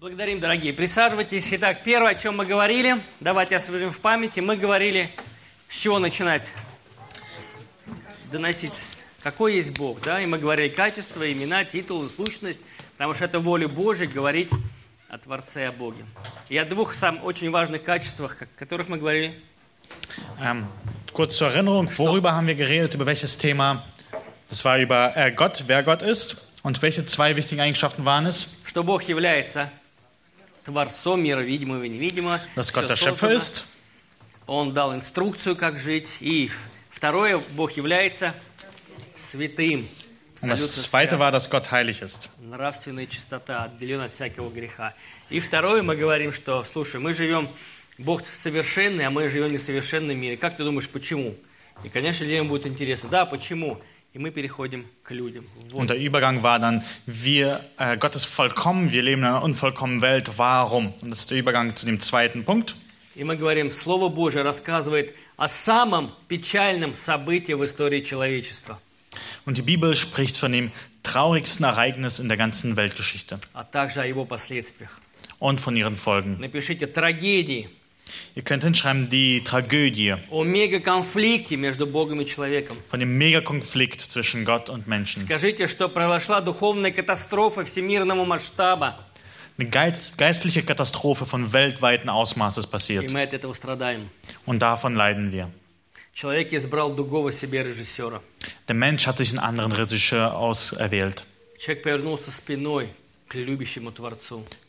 Благодарим, 0.00 0.40
дорогие. 0.40 0.72
Присаживайтесь. 0.72 1.52
Итак, 1.52 1.82
первое, 1.84 2.12
о 2.12 2.14
чем 2.14 2.34
мы 2.34 2.46
говорили, 2.46 2.96
давайте 3.20 3.56
освежим 3.56 3.90
в 3.90 4.00
памяти. 4.00 4.40
Мы 4.40 4.56
говорили, 4.56 5.10
с 5.68 5.76
чего 5.76 5.98
начинать 5.98 6.54
доносить, 8.32 9.04
какой 9.22 9.56
есть 9.56 9.76
Бог, 9.76 10.00
да? 10.00 10.18
И 10.22 10.24
мы 10.24 10.38
говорили 10.38 10.70
качество, 10.70 11.30
имена, 11.30 11.66
титулы, 11.66 12.08
сущность, 12.08 12.62
потому 12.92 13.12
что 13.12 13.26
это 13.26 13.40
воля 13.40 13.68
Божья 13.68 14.06
говорить 14.06 14.48
о 15.10 15.18
Творце, 15.18 15.68
о 15.68 15.72
Боге. 15.72 16.06
И 16.48 16.56
о 16.56 16.64
двух 16.64 16.94
сам 16.94 17.22
очень 17.22 17.50
важных 17.50 17.82
качествах, 17.82 18.40
о 18.40 18.46
которых 18.58 18.88
мы 18.88 18.96
говорили. 18.96 19.38
Ähm, 20.40 20.66
kurz 21.12 21.36
zur 21.36 21.48
Erinnerung, 21.48 21.90
worüber 21.98 22.32
haben 22.32 22.46
wir 22.46 22.54
geredet? 22.54 22.94
Über 22.94 23.04
welches 23.04 23.36
Thema? 23.36 23.84
Das 24.48 24.64
war 24.64 24.78
über 24.78 25.14
äh, 25.14 25.30
Gott, 25.30 25.64
wer 25.66 25.82
Gott 25.82 26.00
ist. 26.00 26.36
Und 26.62 26.80
welche 26.80 27.04
zwei 27.04 27.36
wichtigen 27.36 27.60
Eigenschaften 27.60 28.06
waren 28.06 28.24
es? 28.24 28.56
Что 28.64 28.82
Бог 28.82 29.02
является 29.02 29.70
Творцом 30.70 31.22
мира 31.22 31.40
видимого 31.40 31.82
и 31.82 31.88
невидимого. 31.88 32.40
Dass 32.56 32.72
Gott 32.72 32.88
der 32.88 32.96
Schöpfer 32.96 33.32
ist, 33.32 33.64
Он 34.46 34.72
дал 34.72 34.94
инструкцию, 34.94 35.56
как 35.56 35.78
жить. 35.78 36.08
И 36.20 36.50
второе, 36.90 37.38
Бог 37.38 37.72
является 37.72 38.34
святым. 39.16 39.88
Und 40.42 40.48
das 40.48 40.82
zweite 40.82 41.18
war, 41.18 41.30
dass 41.30 41.50
Gott 41.50 41.70
heilig 41.70 42.00
ist. 42.00 42.30
Нравственная 42.38 43.06
чистота, 43.06 43.64
отделен 43.64 44.00
от 44.00 44.10
всякого 44.10 44.50
греха. 44.50 44.94
И 45.28 45.38
второе, 45.38 45.82
мы 45.82 45.96
говорим, 45.96 46.32
что, 46.32 46.64
слушай, 46.64 46.98
мы 46.98 47.12
живем, 47.12 47.48
Бог 47.98 48.26
совершенный, 48.26 49.04
а 49.06 49.10
мы 49.10 49.28
живем 49.28 49.48
в 49.48 49.52
несовершенном 49.52 50.16
мире. 50.16 50.38
Как 50.38 50.56
ты 50.56 50.64
думаешь, 50.64 50.88
почему? 50.88 51.34
И, 51.84 51.90
конечно, 51.90 52.24
людям 52.24 52.48
будет 52.48 52.66
интересно. 52.66 53.10
Да, 53.10 53.26
почему? 53.26 53.82
И 54.12 54.18
мы 54.18 54.32
переходим 54.32 54.86
к 55.04 55.12
людям. 55.12 55.46
Вот. 55.70 55.82
Und 55.82 55.90
der 55.90 55.96
Übergang 55.98 56.42
war 56.42 56.58
dann, 56.58 56.82
wir, 57.06 57.64
äh, 57.78 57.96
Gott 57.96 58.16
ist 58.16 58.26
vollkommen, 58.26 58.90
wir 58.90 59.02
leben 59.02 59.22
in 59.22 59.28
einer 59.28 59.42
unvollkommenen 59.42 60.02
Welt, 60.02 60.32
warum? 60.36 60.94
Und 61.00 61.10
das 61.10 61.20
ist 61.20 61.30
der 61.30 61.38
Übergang 61.38 61.76
zu 61.76 61.86
dem 61.86 62.00
zweiten 62.00 62.44
Punkt. 62.44 62.74
И 63.14 63.24
мы 63.24 63.36
говорим, 63.36 63.70
Слово 63.70 64.08
Божие 64.08 64.42
рассказывает 64.42 65.14
о 65.36 65.46
самом 65.46 66.12
печальном 66.28 66.94
событии 66.94 67.52
в 67.52 67.64
истории 67.64 68.00
человечества, 68.02 68.80
Und 69.44 69.56
die 69.58 69.62
Bibel 69.62 69.94
spricht 69.96 70.36
von 70.36 70.52
dem 70.52 70.70
traurigsten 71.02 71.64
Ereignis 71.64 72.18
in 72.20 72.28
der 72.28 72.36
ganzen 72.36 72.76
Weltgeschichte 72.76 73.40
а 73.52 73.64
также 73.64 74.00
о 74.00 74.06
его 74.06 74.24
последствиях. 74.24 75.00
und 75.38 75.60
von 75.60 75.76
ihren 75.76 75.96
Folgen. 75.96 76.36
Напишите 76.40 76.86
трагедии, 76.86 77.68
Ihr 78.35 78.43
könnt 78.43 78.63
hinschreiben, 78.63 79.09
die 79.09 79.41
Tragödie 79.43 80.15
о 80.29 80.43
мегаконфликте 80.43 81.57
между 81.57 81.87
Богом 81.87 82.21
и 82.21 82.25
человеком. 82.25 82.77
von 82.89 82.99
dem 82.99 83.17
Megakonflikt 83.17 84.01
zwischen 84.01 84.45
Gott 84.45 84.69
und 84.69 84.87
Menschen. 84.87 85.21
Скажите, 85.21 85.67
что 85.67 85.87
произошла 85.89 86.41
духовная 86.41 86.91
катастрофа 86.91 87.63
всемирного 87.63 88.25
масштаба, 88.25 88.99
Eine 89.57 89.69
geist- 89.69 90.17
geistliche 90.17 90.63
Katastrophe 90.63 91.25
von 91.25 91.53
weltweiten 91.53 92.09
Ausmaßes 92.09 92.65
и 92.65 92.67
passiert. 92.67 93.09
мы 93.11 93.21
от 93.23 93.33
этого 93.33 93.53
страдаем. 93.53 94.09
Und 94.45 94.59
davon 94.61 94.95
leiden 94.95 95.31
wir. 95.31 95.49
Человек 96.13 96.53
избрал 96.53 96.93
другого 96.95 97.31
себе 97.31 97.63
режиссера. 97.63 98.21
Der 98.67 98.75
Mensch 98.75 99.07
hat 99.07 99.17
sich 99.17 99.29
einen 99.31 99.39
anderen 99.39 99.71
Regisseur 99.71 100.35
auserwählt. 100.37 101.23
Человек 101.57 101.83
повернулся 101.83 102.31
спиной 102.31 102.87
к 102.87 102.89
любящему 102.89 102.93
Творцу. 102.93 102.98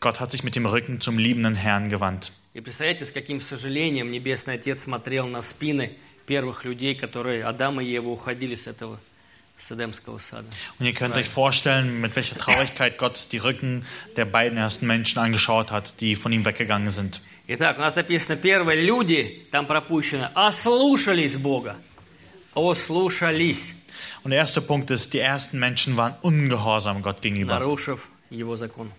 Gott 0.01 0.21
hat 0.21 0.31
sich 0.31 0.43
mit 0.43 0.57
dem 0.57 0.67
Rücken 0.67 1.01
zum 1.01 1.19
liebenden 1.19 1.55
Herrn 1.55 1.89
gewandt. 1.89 2.33
И 2.55 2.61
представляете, 2.63 3.05
с 3.05 3.11
каким 3.11 3.41
сожалением 3.41 4.11
Небесный 4.11 4.55
Отец 4.55 4.81
смотрел 4.85 5.27
на 5.27 5.43
спины 5.43 5.91
первых 6.25 6.65
людей, 6.65 6.95
которые, 6.95 7.45
Адам 7.45 7.83
и 7.83 7.85
Ева, 7.85 8.09
уходили 8.09 8.55
с 8.55 8.67
этого 8.67 8.99
с 9.59 9.73
Эдемского 9.73 10.19
сада. 10.19 10.47
Und 10.79 10.87
ihr 10.87 10.95
könnt 10.95 11.17
euch 11.17 11.29
vorstellen, 11.29 12.01
mit 12.01 12.17
welcher 12.17 12.37
Traurigkeit 12.37 12.99
Gott 12.99 13.29
die 13.33 13.39
Rücken 13.39 13.85
der 14.17 14.25
beiden 14.25 14.59
ersten 14.59 14.87
Menschen 14.87 15.19
angeschaut 15.19 15.71
hat, 15.71 16.01
die 16.01 16.17
von 16.17 16.33
ihm 16.33 16.45
weggegangen 16.45 16.91
sind. 16.91 17.21
Итак, 17.47 17.79
у 17.79 17.81
нас 17.81 17.95
написано 17.95 18.37
первое, 18.37 18.75
люди, 18.83 19.47
там 19.51 19.67
пропущено, 19.67 20.31
ослушались 20.35 21.37
Бога. 21.37 21.77
Ослушались, 22.55 23.75
Und 24.25 24.33
der 24.33 24.41
erste 24.41 24.61
Punkt 24.61 24.91
ist, 24.91 25.13
die 25.15 25.21
ersten 25.21 25.59
Menschen 25.59 25.97
waren 25.97 26.15
ungehorsam 26.23 27.03
Gott 27.03 27.23
gegenüber, 27.23 27.59
нарушив 27.59 28.09
Его 28.32 28.58
закон. 28.58 28.92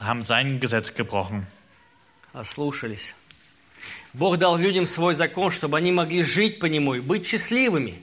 haben 0.00 0.22
sein 0.22 0.60
Gesetz 0.60 0.94
gebrochen. 0.94 1.46
Ослушались. 2.32 3.14
Бог 4.12 4.38
дал 4.38 4.56
людям 4.56 4.86
свой 4.86 5.14
закон, 5.14 5.50
чтобы 5.50 5.76
они 5.76 5.92
могли 5.92 6.22
жить 6.22 6.58
по 6.58 6.66
нему 6.66 6.94
и 6.94 7.00
быть 7.00 7.26
счастливыми. 7.26 8.02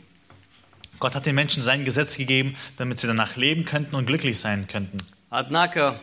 Gott 0.99 1.15
hat 1.15 1.25
den 1.25 1.35
Menschen 1.35 1.61
sein 1.61 1.83
Gesetz 1.83 2.15
gegeben, 2.15 2.55
damit 2.77 2.99
sie 2.99 3.07
danach 3.07 3.35
leben 3.35 3.65
könnten 3.65 3.95
und 3.95 4.05
glücklich 4.05 4.39
sein 4.39 4.67
könnten. 4.67 4.97
Однако 5.29 5.99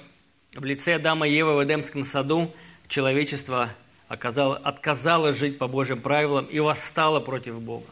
в 0.54 0.64
лице 0.64 0.96
Адама 0.96 1.26
и 1.26 1.34
Евы 1.34 1.56
в 1.56 1.64
Эдемском 1.64 2.04
саду 2.04 2.52
человечество 2.88 3.70
оказало, 4.08 4.56
отказалось 4.58 5.38
жить 5.38 5.58
по 5.58 5.68
Божьим 5.68 6.02
правилам 6.02 6.44
и 6.46 6.60
восстало 6.60 7.20
против 7.20 7.60
Бога. 7.60 7.86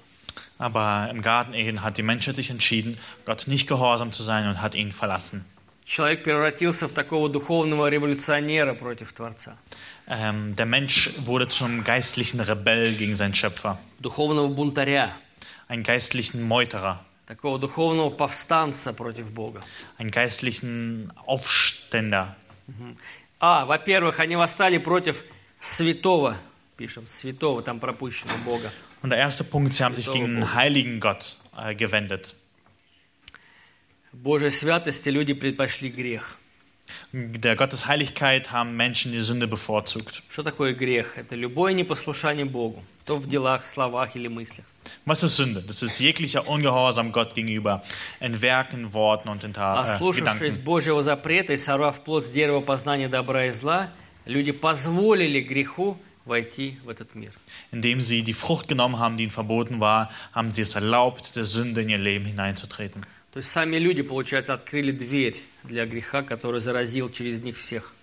Aber 0.58 1.08
im 1.10 1.22
Garten 1.22 1.54
Eden 1.54 1.82
hat 1.82 1.96
die 1.96 2.02
Menschheit 2.02 2.36
sich 2.36 2.50
entschieden, 2.50 2.98
Gott 3.24 3.46
nicht 3.46 3.66
gehorsam 3.66 4.12
zu 4.12 4.22
sein 4.22 4.46
und 4.46 4.60
hat 4.60 4.74
ihn 4.74 4.92
verlassen. 4.92 5.46
Человек 5.90 6.22
превратился 6.22 6.86
в 6.86 6.92
такого 6.92 7.28
духовного 7.28 7.88
революционера 7.88 8.74
против 8.74 9.12
Творца, 9.12 9.58
Ähm, 10.06 10.54
der 10.54 10.66
Mensch 10.66 11.10
wurde 11.18 11.48
zum 11.48 11.82
geistlichen 11.82 12.38
Rebell 12.40 12.94
gegen 12.94 13.16
seinen 13.16 13.34
Schöpfer, 13.34 13.76
духовного 13.98 14.46
бунтаря, 14.46 15.10
einen 15.66 15.82
geistlichen 15.82 16.46
Meuterer, 16.46 17.00
такого 17.26 17.58
духовного 17.58 18.10
повстанца 18.10 18.92
против 18.92 19.32
Бога. 19.32 19.62
einen 19.98 20.12
geistlichen 20.12 21.12
Aufständer. 21.26 22.36
А, 23.40 23.64
во-первых, 23.64 24.20
они 24.20 24.36
восстали 24.36 24.78
против 24.78 25.24
святого, 25.58 26.36
пишем, 26.76 27.08
святого, 27.08 27.62
там 27.62 27.80
пропущено 27.80 28.34
Бога. 28.44 28.70
Und 29.02 29.10
der 29.10 29.18
erste 29.18 29.42
Punkt, 29.42 29.72
sie 29.72 29.82
haben 29.82 29.96
sich 29.96 30.08
gegen 30.08 30.36
den 30.36 30.54
heiligen 30.54 31.00
Gott 31.00 31.36
äh, 31.56 31.74
gewendet. 31.74 32.36
В 34.11 34.17
Божьей 34.17 34.50
святости 34.50 35.09
люди 35.09 35.33
предпочли 35.33 35.89
грех. 35.89 36.38
Der 37.11 37.56
Gott 37.56 37.72
des 37.73 37.88
Heiligkeit 37.88 38.51
haben 38.51 38.75
Menschen 38.75 39.11
die 39.11 39.22
Sünde 39.22 39.47
bevorzugt. 39.47 40.22
Что 40.29 40.44
такое 40.44 40.73
грех? 40.73 41.17
Это 41.17 41.35
любое 41.35 41.73
непослушание 41.73 42.45
Богу, 42.45 42.83
то 43.06 43.17
в 43.17 43.28
делах, 43.28 43.66
словах 43.66 44.16
или 44.16 44.28
мыслях. 44.28 44.66
Was 45.06 45.23
ist 45.23 45.35
Sünde? 45.35 45.61
Das 45.61 45.81
ist 45.81 46.00
jeglicher 46.00 46.47
Ungehorsam 46.47 47.11
Gott 47.11 47.33
gegenüber, 47.33 47.83
in 48.19 48.41
Werken, 48.41 48.94
Worten 48.94 49.29
und 49.29 49.44
in 49.44 49.53
Ta 49.53 49.75
äh, 49.75 49.83
Ослушавшись 49.83 50.56
Gedanken. 50.56 50.63
Божьего 50.63 51.01
запрета 51.03 51.53
и 51.53 51.57
сорвав 51.57 52.03
плод 52.03 52.25
с 52.25 52.29
дерева 52.29 52.61
познания 52.61 53.09
добра 53.09 53.45
и 53.45 53.51
зла, 53.51 53.89
люди 54.25 54.51
позволили 54.51 55.41
греху 55.41 55.97
войти 56.25 56.78
в 56.83 56.89
этот 56.89 57.16
мир. 57.16 57.31
Indem 57.72 58.01
sie 58.01 58.23
die 58.23 58.33
Frucht 58.33 58.67
genommen 58.67 59.00
haben, 59.00 59.17
die 59.17 59.23
ihnen 59.23 59.31
verboten 59.31 59.79
war, 59.79 60.11
haben 60.33 60.51
sie 60.51 60.61
es 60.61 60.75
erlaubt, 60.75 61.35
der 61.35 61.45
Sünde 61.45 61.81
in 61.81 61.89
ihr 61.89 61.97
Leben 61.97 62.25
hineinzutreten. 62.25 63.06
То 63.32 63.38
есть 63.38 63.50
сами 63.50 63.76
люди, 63.76 64.02
получается, 64.02 64.54
открыли 64.54 64.91
дверь 64.92 65.36
для 65.62 65.86
греха, 65.86 66.22
который 66.22 66.60
заразил 66.60 67.10
через 67.10 67.41
них 67.42 67.56
всех. 67.56 67.94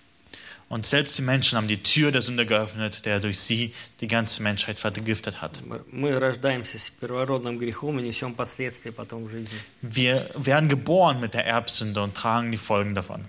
Und 0.70 0.84
selbst 0.84 1.16
die 1.16 1.22
Menschen 1.22 1.56
haben 1.56 1.66
die 1.66 1.82
Tür 1.82 2.10
der 2.12 2.20
Sünde 2.20 2.44
geöffnet, 2.44 3.06
der 3.06 3.20
durch 3.20 3.38
sie 3.38 3.72
die 4.02 4.06
ganze 4.06 4.42
Menschheit 4.42 4.78
vergiftet 4.78 5.40
hat. 5.40 5.62
Wir 9.80 10.30
werden 10.34 10.68
geboren 10.68 11.20
mit 11.20 11.32
der 11.32 11.46
Erbsünde 11.46 12.02
und 12.02 12.14
tragen 12.14 12.52
die 12.52 12.58
Folgen 12.58 12.94
davon. 12.94 13.24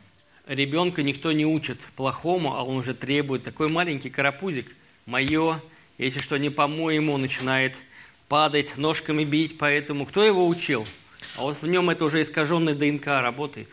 Ребенка 0.48 1.04
никто 1.04 1.32
не 1.32 1.46
учит 1.46 1.80
плохому, 1.96 2.56
а 2.56 2.64
он 2.64 2.78
уже 2.78 2.96
требует. 2.96 3.44
Такой 3.44 3.70
маленький 3.70 4.10
карапузик, 4.10 4.76
мое, 5.06 5.62
если 6.00 6.20
что 6.20 6.40
не 6.40 6.50
по-моему, 6.50 7.18
начинает 7.20 7.78
падать, 8.28 8.76
ножками 8.76 9.24
бить, 9.26 9.60
поэтому 9.60 10.08
кто 10.08 10.24
его 10.24 10.48
учил? 10.48 10.88
А 11.39 11.43
вот 11.43 11.61
в 11.61 11.67
нем 11.67 11.91
это 11.91 12.05
уже 12.05 12.21
искаженный 12.23 12.75
ДНК 12.75 13.07
работает. 13.07 13.69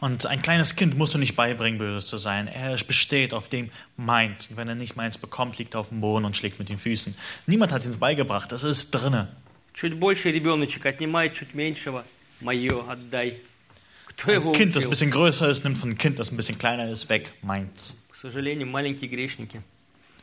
Und 0.00 0.24
ein 0.24 0.40
kleines 0.40 0.76
Kind 0.76 0.96
musst 0.96 1.12
du 1.14 1.18
nicht 1.18 1.36
beibringen, 1.36 1.78
böse 1.78 2.06
zu 2.06 2.16
sein. 2.16 2.48
Er 2.48 2.74
besteht 2.78 3.34
auf 3.34 3.48
dem 3.50 3.70
meins. 3.98 4.46
Und 4.46 4.56
wenn 4.56 4.66
er 4.68 4.74
nicht 4.74 4.96
meins 4.96 5.18
bekommt, 5.18 5.58
liegt 5.58 5.74
er 5.74 5.80
auf 5.80 5.90
dem 5.90 6.00
Boden 6.00 6.24
und 6.24 6.34
schlägt 6.36 6.58
mit 6.58 6.70
den 6.70 6.78
Füßen. 6.78 7.14
Niemand 7.46 7.70
hat 7.72 7.84
ihm 7.84 7.98
beigebracht. 7.98 8.50
Das 8.50 8.64
ist 8.64 8.90
drinne. 8.92 9.28
Чуть 9.74 9.94
больше 10.00 10.30
ребеночек 10.30 10.86
отнимает, 10.86 11.34
чуть 11.34 11.54
меньшего, 11.54 12.04
мое 12.40 12.82
отдай. 12.88 13.36
Кто 14.06 14.32
его 14.32 14.52
Ein 14.52 14.56
Kind, 14.56 14.74
das 14.74 14.84
ein 14.84 14.88
учил? 14.88 14.90
bisschen 14.90 15.10
größer 15.10 15.48
ist, 15.50 15.64
nimmt 15.64 15.78
von 15.78 15.90
einem 15.90 15.98
Kind, 15.98 16.18
das 16.18 16.30
ein 16.32 16.36
bisschen 16.36 16.58
kleiner 16.58 16.88
ist, 16.90 17.08
weg. 17.10 17.32
Meins. 17.42 17.94
К 18.10 18.16
сожалению, 18.16 18.66
маленькие 18.68 19.08
грешники. 19.08 19.60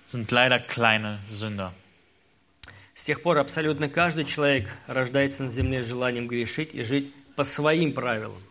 sind 0.08 0.32
leider 0.32 0.58
kleine 0.60 1.20
Sünder. 1.32 1.72
С 2.95 3.05
тех 3.05 3.23
пор 3.23 3.39
абсолютно 3.39 3.89
каждый 3.89 4.25
человек 4.25 4.69
рождается 4.87 5.45
на 5.45 5.51
земле 5.51 5.83
с 5.83 5.87
желанием 5.89 6.29
грешить 6.29 6.75
и 6.75 6.83
жить 6.83 7.13
по 7.37 7.45
своим 7.45 7.93
правилам. 7.93 8.43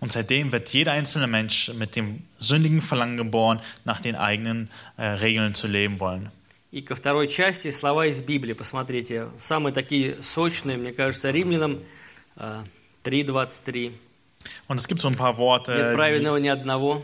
Und 0.00 0.12
seitdem 0.12 0.52
wird 0.52 0.68
jeder 0.68 0.92
einzelne 0.92 1.26
Mensch 1.26 1.72
mit 1.72 1.96
dem 1.96 2.22
sündigen 2.38 2.82
Verlangen 2.82 3.16
geboren, 3.16 3.60
nach 3.84 4.00
den 4.00 4.16
eigenen 4.16 4.68
äh, 4.96 5.06
Regeln 5.06 5.54
zu 5.54 5.66
leben 5.66 6.00
wollen. 6.00 6.30
И 6.72 6.82
ко 6.82 6.94
второй 6.94 7.28
части 7.28 7.70
слова 7.70 8.06
из 8.06 8.20
Библии. 8.20 8.52
Посмотрите, 8.52 9.28
самые 9.38 9.72
такие 9.72 10.22
сочные, 10.22 10.76
мне 10.76 10.92
кажется, 10.92 11.30
Римлянам 11.30 11.80
э, 12.36 12.64
3.23. 13.04 13.92
Und 14.68 14.80
es 14.80 14.86
gibt 14.86 15.00
so 15.00 15.08
ein 15.08 15.14
paar 15.14 15.32
Нет 15.32 15.38
Worte, 15.38 15.74
die, 15.74 15.94
праведного 15.94 16.36
ни 16.36 16.48
одного, 16.48 17.02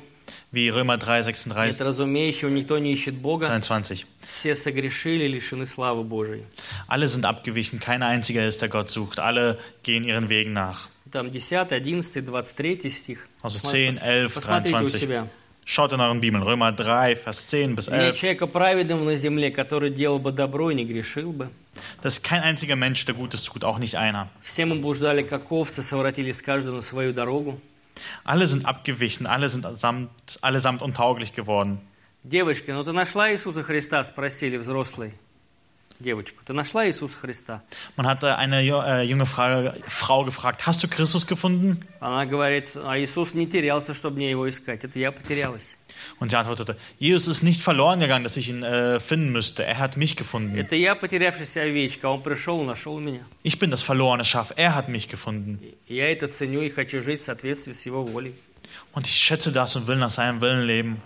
Wie 0.50 0.68
Römer 0.68 0.98
3, 0.98 1.18
Нет 1.18 1.24
36, 1.24 1.80
разумеющего, 1.80 2.50
никто 2.50 2.78
не 2.78 2.92
ищет 2.92 3.14
Бога. 3.14 3.46
23. 3.46 4.04
Все 4.25 4.55
согрешили, 4.55 5.25
лишены 5.27 5.65
славы 5.65 6.03
Божией. 6.03 6.43
Alle 6.87 7.07
sind 7.07 7.25
abgewichen, 7.25 7.79
kein 7.79 8.03
einziger 8.03 8.45
ist, 8.45 8.61
der 8.61 8.69
Gott 8.69 8.89
sucht. 8.89 9.19
Alle 9.19 9.57
gehen 9.83 10.03
ihren 10.03 10.27
Wegen 10.29 10.53
nach. 10.53 10.89
Там 11.11 11.31
10, 11.31 11.71
11, 11.71 12.25
23 12.25 12.95
стих. 12.95 13.27
Also 13.41 13.59
Посмотри- 13.59 13.91
10, 13.91 13.97
11, 14.01 14.33
Посмотрите 14.33 14.75
у 14.75 14.79
23. 14.79 14.99
себя. 15.01 15.27
Schaut 15.65 15.91
in 15.91 15.99
euren 15.99 16.21
Bibeln, 16.21 16.43
Römer 16.43 16.71
3, 16.71 17.15
Vers 17.15 17.47
10 17.47 17.75
bis 17.75 17.87
Нет 17.89 17.99
11. 18.13 18.17
человека 18.19 18.47
праведного 18.47 19.03
на 19.03 19.15
земле, 19.15 19.51
который 19.51 19.89
делал 19.89 20.17
бы 20.19 20.31
добро 20.31 20.71
и 20.71 20.75
не 20.75 20.85
грешил 20.85 21.31
бы. 21.33 21.49
Das 22.01 22.13
ist 22.17 22.23
kein 22.23 22.41
einziger 22.41 22.75
Mensch, 22.75 23.05
der 23.05 23.15
Gutes 23.15 23.43
tut, 23.43 23.63
auch 23.63 23.77
nicht 23.77 23.95
einer. 23.95 24.29
Все 24.41 24.65
мы 24.65 24.75
блуждали, 24.75 25.23
как 25.23 25.51
овцы, 25.51 25.81
совратились 25.81 26.41
каждый 26.41 26.71
на 26.73 26.81
свою 26.81 27.13
дорогу. 27.13 27.59
Alle 28.23 28.47
sind 28.47 28.65
abgewichen, 28.65 29.25
alle 29.27 29.49
sind 29.49 29.65
samt, 29.77 30.09
allesamt 30.41 30.81
untauglich 30.81 31.33
geworden. 31.33 31.79
Девочка, 32.24 32.72
ну 32.72 32.84
ты 32.84 32.92
нашла 32.92 33.32
Иисуса 33.32 33.62
Христа? 33.62 34.02
Спросили 34.04 34.56
взрослые. 34.56 35.12
Девочку, 35.98 36.40
ты 36.44 36.52
нашла 36.52 36.86
Иисуса 36.88 37.16
Христа? 37.16 37.62
Man 37.96 38.06
hatte 38.06 38.36
eine 38.36 38.60
ju- 38.62 38.82
äh, 38.82 39.02
junge 39.04 39.24
Frage, 39.26 39.74
Frau 39.86 40.24
gefragt, 40.24 40.66
hast 40.66 40.82
du 40.82 40.88
Christus 40.88 41.26
gefunden? 41.26 41.78
Она 42.00 42.26
говорит, 42.26 42.66
а 42.76 42.98
Иисус 42.98 43.34
не 43.34 43.46
терялся, 43.46 43.94
чтобы 43.94 44.16
мне 44.16 44.28
его 44.30 44.48
искать. 44.48 44.82
Это 44.84 44.98
я 44.98 45.12
потерялась. 45.12 45.76
Und 46.18 46.30
sie 46.30 46.36
antwortete, 46.36 46.76
Jesus 46.98 47.28
ist 47.28 47.42
nicht 47.44 47.60
verloren 47.60 48.00
gegangen, 48.00 48.24
dass 48.24 48.36
ich 48.36 48.48
ihn 48.48 48.64
äh, 48.64 48.98
finden 48.98 49.30
müsste. 49.30 49.64
Er 49.64 49.78
hat 49.78 49.96
mich 49.96 50.16
gefunden. 50.16 50.56
Это 50.56 50.74
я 50.74 50.96
потерявшаяся 50.96 51.62
овечка, 51.62 52.08
а 52.08 52.10
он 52.12 52.22
пришел 52.22 52.62
нашел 52.64 52.98
меня. 52.98 53.20
Ich 53.44 53.58
bin 53.60 53.70
das 53.70 53.82
verlorene 53.84 54.24
Schaf. 54.24 54.52
Er 54.56 54.74
hat 54.74 54.88
mich 54.88 55.06
gefunden. 55.08 55.60
Я 55.86 56.10
это 56.10 56.26
ценю 56.26 56.62
и 56.62 56.70
хочу 56.70 57.00
жить 57.02 57.20
в 57.20 57.24
соответствии 57.24 57.72
с 57.72 57.86
его 57.86 58.02
волей. 58.04 58.34
Und 58.92 59.06
ich 59.06 59.14
schätze 59.14 59.52
das 59.52 59.76
und 59.76 59.86
will 59.86 59.96
nach 59.96 60.10
seinem 60.10 60.40
Willen 60.40 60.62
leben. 60.66 61.02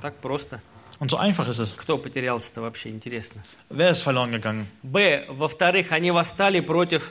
Так 0.00 0.16
просто. 0.20 0.60
Und 1.00 1.10
so 1.10 1.16
einfach 1.16 1.46
ist 1.48 1.58
es. 1.60 1.76
Кто 1.76 1.96
потерялся-то 1.96 2.60
вообще, 2.60 2.88
интересно. 2.90 3.44
Wer 3.70 3.90
ist 3.90 4.02
verloren 4.02 4.32
gegangen? 4.32 4.66
Б. 4.82 5.26
Во-вторых, 5.28 5.92
они 5.92 6.10
восстали 6.10 6.60
против 6.60 7.10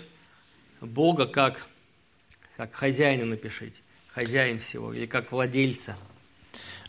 Бога 0.81 1.25
как, 1.25 1.65
как 2.57 2.73
хозяина 2.73 3.25
напишите. 3.25 3.81
Хозяин 4.13 4.59
всего. 4.59 4.93
Или 4.93 5.05
как 5.05 5.31
владельца. 5.31 5.95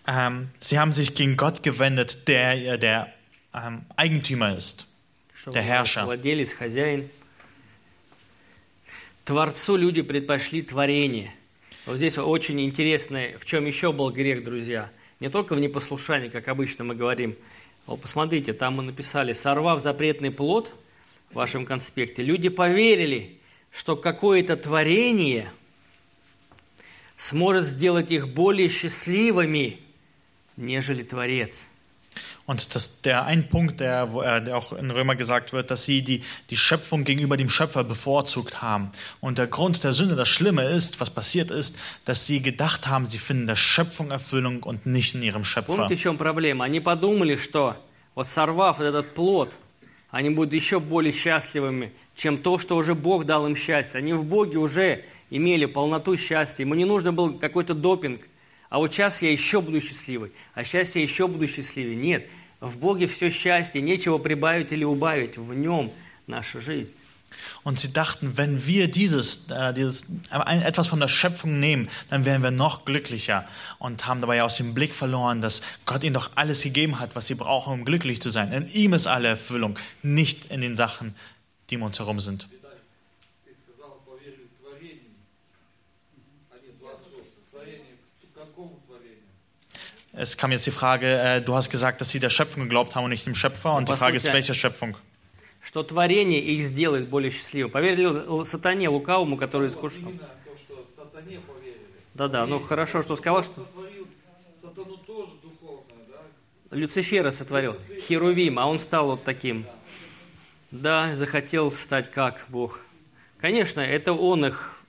Ähm, 0.07 0.49
sie 0.59 0.79
haben 0.79 0.93
sich 0.93 1.15
gegen 1.15 1.37
Gott 1.37 1.63
gewendet, 1.63 2.27
der 2.27 2.55
äh, 2.55 2.79
der 2.79 3.13
ähm, 3.55 3.85
Eigentümer 3.97 4.57
ist. 4.57 4.87
Что 5.35 5.53
Der 5.53 5.63
Herrscher. 5.63 6.05
Владелец, 6.05 6.53
хозяин. 6.53 7.11
Творцу 9.25 9.77
люди 9.77 10.03
предпочли 10.03 10.63
творение. 10.63 11.31
Вот 11.87 11.99
здесь 11.99 12.19
очень 12.19 12.61
интересно, 12.61 13.29
в 13.39 13.45
чем 13.45 13.67
еще 13.67 13.93
был 13.93 14.11
грех, 14.11 14.43
друзья. 14.43 14.91
Не 15.21 15.31
только 15.31 15.55
в 15.55 15.61
непослушании, 15.61 16.29
как 16.29 16.49
обычно 16.49 16.85
мы 16.85 16.95
говорим. 16.95 17.37
Вот 17.87 18.01
посмотрите, 18.01 18.53
там 18.53 18.75
мы 18.75 18.83
написали, 18.83 19.33
сорвав 19.33 19.83
запретный 19.83 20.31
плод 20.31 20.75
в 21.31 21.35
вашем 21.35 21.67
конспекте, 21.67 22.23
люди 22.23 22.49
поверили, 22.49 23.39
что 23.71 23.97
какое-то 23.97 24.57
творение 24.57 25.51
сможет 27.17 27.65
сделать 27.65 28.11
их 28.11 28.29
более 28.29 28.69
счастливыми, 28.69 29.81
нежели 30.57 31.03
Творец. 31.03 31.67
Und 32.46 32.76
das, 32.76 33.02
der 33.02 33.26
ein 33.26 33.50
Punkt, 33.50 33.80
der, 33.80 34.12
wo, 34.12 34.22
äh, 34.22 34.44
der 34.44 34.58
auch 34.58 34.74
in 34.74 34.92
Römer 34.92 35.16
gesagt 35.16 35.54
wird, 35.54 35.72
dass 35.72 35.86
sie 35.86 36.02
die, 36.02 36.24
die 36.50 36.58
Schöpfung 36.58 37.06
gegenüber 37.06 37.38
dem 37.38 37.50
Schöpfer 37.50 37.84
bevorzugt 37.84 38.62
haben. 38.62 38.92
Und 39.22 39.38
der 39.38 39.48
Grund 39.48 39.84
der 39.84 39.94
Sünde, 39.94 40.16
das 40.16 40.28
Schlimme 40.28 40.64
ist, 40.66 41.00
was 41.00 41.10
passiert 41.10 41.52
ist, 41.52 41.80
dass 42.06 42.26
sie 42.26 42.42
gedacht 42.42 42.88
haben, 42.88 43.06
sie 43.06 43.18
finden 43.18 43.48
der 43.48 43.56
Schöpfung 43.56 44.12
Erfüllung 44.12 44.64
und 44.64 44.86
nicht 44.86 45.16
in 45.16 45.24
ihrem 45.24 45.44
Schöpfer. 45.46 45.76
Помните, 45.76 45.96
в 45.96 46.02
чем 46.02 46.18
проблема? 46.18 46.66
Они 46.66 46.82
подумали, 46.82 47.36
что 47.38 47.78
вот 48.14 48.28
сорвав 48.28 48.78
вот 48.80 48.86
этот 48.86 49.14
плод, 49.14 49.54
они 50.12 50.30
будут 50.30 50.54
еще 50.54 50.80
более 50.80 51.14
счастливыми, 51.14 51.92
чем 52.16 52.38
то, 52.38 52.60
что 52.60 52.76
уже 52.76 52.94
Бог 52.94 53.26
дал 53.26 53.48
им 53.48 53.56
счастье. 53.56 54.00
Они 54.00 54.14
в 54.14 54.26
Боге 54.26 54.60
уже 54.60 55.06
имели 55.30 55.66
полноту 55.66 56.18
счастья. 56.18 56.64
Ему 56.64 56.76
не 56.76 56.86
нужно 56.86 57.14
был 57.14 57.40
какой-то 57.40 57.74
допинг. 57.74 58.22
А 58.70 58.80
вот 58.80 58.94
сейчас 58.94 59.22
я 59.22 59.32
еще 59.32 59.62
буду 59.62 59.80
счастливый. 59.82 60.32
А 60.56 60.64
сейчас 60.64 60.96
я 60.96 61.02
еще 61.02 61.28
буду 61.28 61.48
счастливее. 61.48 61.96
Нет, 61.96 62.28
в 62.60 62.78
Боге 62.78 63.08
все 63.08 63.30
счастье, 63.30 63.82
нечего 63.82 64.18
прибавить 64.18 64.72
или 64.72 64.84
убавить. 64.84 65.38
В 65.38 65.54
нем 65.54 65.92
наша 66.28 66.60
жизнь. 66.60 66.94
Und 67.64 67.80
sie 67.80 67.92
dachten, 67.94 68.38
wenn 68.38 68.66
wir 68.66 68.90
dieses, 68.90 69.50
äh, 69.50 69.74
dieses 69.74 70.04
äh, 70.32 70.36
ein, 70.36 70.62
etwas 70.62 70.88
von 70.88 71.00
der 71.00 71.08
Schöpfung 71.08 71.60
nehmen, 71.60 71.90
dann 72.10 72.26
wären 72.26 72.44
wir 72.44 72.52
noch 72.52 72.86
glücklicher 72.86 73.48
und 73.80 74.06
haben 74.06 74.22
dabei 74.22 74.44
aus 74.44 74.58
dem 74.58 74.74
Blick 74.74 74.94
verloren, 74.94 75.42
dass 75.42 75.62
Gott 75.86 76.04
ihnen 76.04 76.14
doch 76.14 76.32
alles 76.36 76.64
gegeben 76.64 77.00
hat, 77.00 77.16
was 77.16 77.28
sie 77.28 77.36
brauchen, 77.36 77.74
um 77.74 77.86
glücklich 77.86 78.22
zu 78.22 78.30
sein. 78.30 78.52
In 78.52 78.68
ihm 78.68 78.94
ist 78.94 79.08
alle 79.08 79.30
Erfüllung, 79.30 79.78
nicht 80.02 80.52
in 80.52 80.62
den 80.62 80.76
Sachen, 80.76 81.16
die 81.70 81.78
um 81.78 81.84
uns 81.84 82.00
herum 82.00 82.20
sind. 82.20 82.48
Es 90.21 90.37
kam 90.37 90.51
jetzt 90.51 90.67
die 90.67 90.73
Frage, 90.73 91.07
äh, 91.07 91.41
du 91.41 91.55
hast 91.55 91.71
gesagt, 91.71 92.01
dass 92.01 92.11
sie 92.11 92.19
der 92.19 92.29
Schöpfung 92.29 92.65
geglaubt 92.65 92.97
haben 92.97 93.05
und 93.05 93.11
nicht 93.11 93.25
dem 93.25 93.37
Schöpfer. 93.37 93.77
Und 93.77 93.89
die 93.89 93.95
Frage 93.95 94.17
ist, 94.17 94.27
welche 94.33 94.53
Schöpfung? 94.53 94.97
Что 95.61 95.85
творение 95.85 96.41
их 96.41 96.65
сделает 96.65 97.09
более 97.09 97.31
счастливым. 97.31 97.71
Поверили 97.71 98.45
сатане, 98.45 98.89
лукавому, 98.89 99.37
который 99.37 99.69
искушал. 99.69 100.13
Да-да, 102.15 102.47
ну 102.47 102.59
хорошо, 102.59 103.03
что 103.03 103.15
сказал, 103.15 103.45
что 103.45 103.61
Сотворил 103.61 104.09
сатану 104.61 104.97
тоже 105.07 105.33
духовное, 105.41 106.05
да? 106.09 106.77
Люцифера 106.77 107.31
сотворил, 107.31 107.77
Херувим, 108.01 108.59
а 108.59 108.67
он 108.67 108.81
стал 108.81 109.07
вот 109.07 109.23
таким. 109.23 109.67
Да, 110.73 111.15
захотел 111.15 111.71
стать 111.71 112.11
как 112.11 112.45
Бог. 112.49 112.81
Конечно, 113.39 113.81
это 113.81 114.13
он 114.13 114.47
их. 114.47 114.81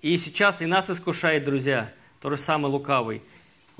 И 0.00 0.16
сейчас 0.16 0.62
и 0.62 0.66
нас 0.66 0.88
искушает, 0.88 1.44
друзья, 1.44 1.92
то 2.22 2.30
же 2.30 2.38
самое 2.38 2.72
лукавый. 2.72 3.20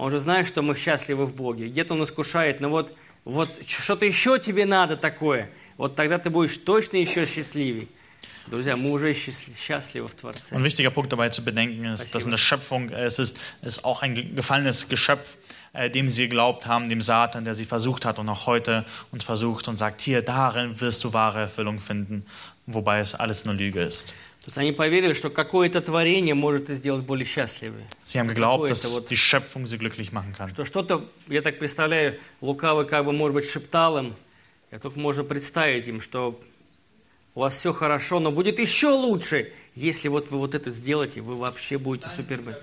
Он 0.01 0.11
же 0.11 0.19
знает, 0.19 0.47
что 0.47 0.61
мы 0.61 0.75
счастливы 0.75 1.25
в 1.25 1.33
Боге. 1.33 1.67
Где-то 1.69 1.93
он 1.95 2.03
искушает, 2.03 2.59
но 2.61 2.69
вот, 2.69 2.93
вот 3.25 3.49
что-то 3.67 4.05
еще 4.05 4.37
тебе 4.39 4.65
надо 4.65 4.95
такое. 4.95 5.49
Вот 5.77 5.95
тогда 5.95 6.19
ты 6.19 6.29
будешь 6.29 6.57
точно 6.57 6.97
еще 6.97 7.25
счастливей. 7.25 7.87
Друзья, 8.47 8.77
мы 8.77 8.91
уже 8.91 9.11
счастли- 9.13 9.53
счастливы 9.57 10.07
в 10.07 10.13
Творце. 10.15 10.55
Ein 10.55 10.63
wichtiger 10.63 10.89
Punkt 10.91 11.11
dabei 11.11 11.29
zu 11.29 11.43
bedenken 11.43 11.83
ist, 11.85 11.99
dass 12.13 12.23
Спасибо. 12.23 12.23
in 12.27 12.31
der 12.31 12.37
Schöpfung 12.37 12.89
äh, 12.91 13.05
es 13.05 13.19
ist, 13.19 13.37
es 13.61 13.77
ist 13.77 13.85
auch 13.85 14.01
ein 14.03 14.15
ge- 14.15 14.23
gefallenes 14.33 14.87
Geschöpf, 14.87 15.35
äh, 15.73 15.89
dem 15.89 16.07
sie 16.07 16.23
geglaubt 16.29 16.65
haben, 16.65 16.87
dem 16.89 17.01
Satan, 17.01 17.43
der 17.43 17.55
sie 17.55 17.65
versucht 17.65 18.05
hat 18.05 18.19
und 18.19 18.29
auch 18.29 18.45
heute 18.45 18.85
uns 19.11 19.25
versucht 19.25 19.67
und 19.67 19.75
sagt, 19.77 19.99
hier, 19.99 20.21
darin 20.21 20.79
wirst 20.79 21.03
du 21.03 21.11
wahre 21.11 21.39
Erfüllung 21.41 21.79
finden, 21.81 22.25
wobei 22.67 22.99
es 22.99 23.15
alles 23.15 23.43
nur 23.43 23.53
Lüge 23.55 23.81
ist. 23.81 24.13
То 24.42 24.48
есть 24.48 24.58
они 24.58 24.72
поверили, 24.72 25.12
что 25.12 25.30
какое-то 25.30 25.80
творение 25.80 26.34
может 26.34 26.68
их 26.68 26.74
сделать 26.76 27.04
более 27.04 27.24
счастливыми. 27.24 27.86
Sie 28.04 28.18
haben 28.18 28.26
geglaubt, 28.26 28.62
Какое-то 28.62 28.82
dass 28.82 28.92
вот 28.92 29.08
die 29.08 29.16
Schöpfung 29.16 29.66
sie 29.66 29.78
glücklich 29.78 30.10
machen 30.10 30.34
kann. 30.36 30.48
Что 30.48 30.64
что-то, 30.64 31.08
я 31.28 31.42
так 31.42 31.60
представляю, 31.60 32.18
лукавый 32.40 32.86
как 32.86 33.04
бы, 33.04 33.12
может 33.12 33.34
быть, 33.34 33.48
шептал 33.48 33.98
им, 33.98 34.16
я 34.72 34.80
только 34.80 34.98
можно 34.98 35.22
представить 35.22 35.86
им, 35.86 36.00
что 36.00 36.40
у 37.34 37.40
вас 37.40 37.54
все 37.54 37.72
хорошо, 37.72 38.18
но 38.18 38.32
будет 38.32 38.58
еще 38.58 38.88
лучше, 38.88 39.52
если 39.76 40.08
вот 40.08 40.30
вы 40.32 40.38
вот 40.38 40.56
это 40.56 40.72
сделаете, 40.72 41.20
вы 41.20 41.36
вообще 41.36 41.78
будете 41.78 42.08
супермен. 42.08 42.56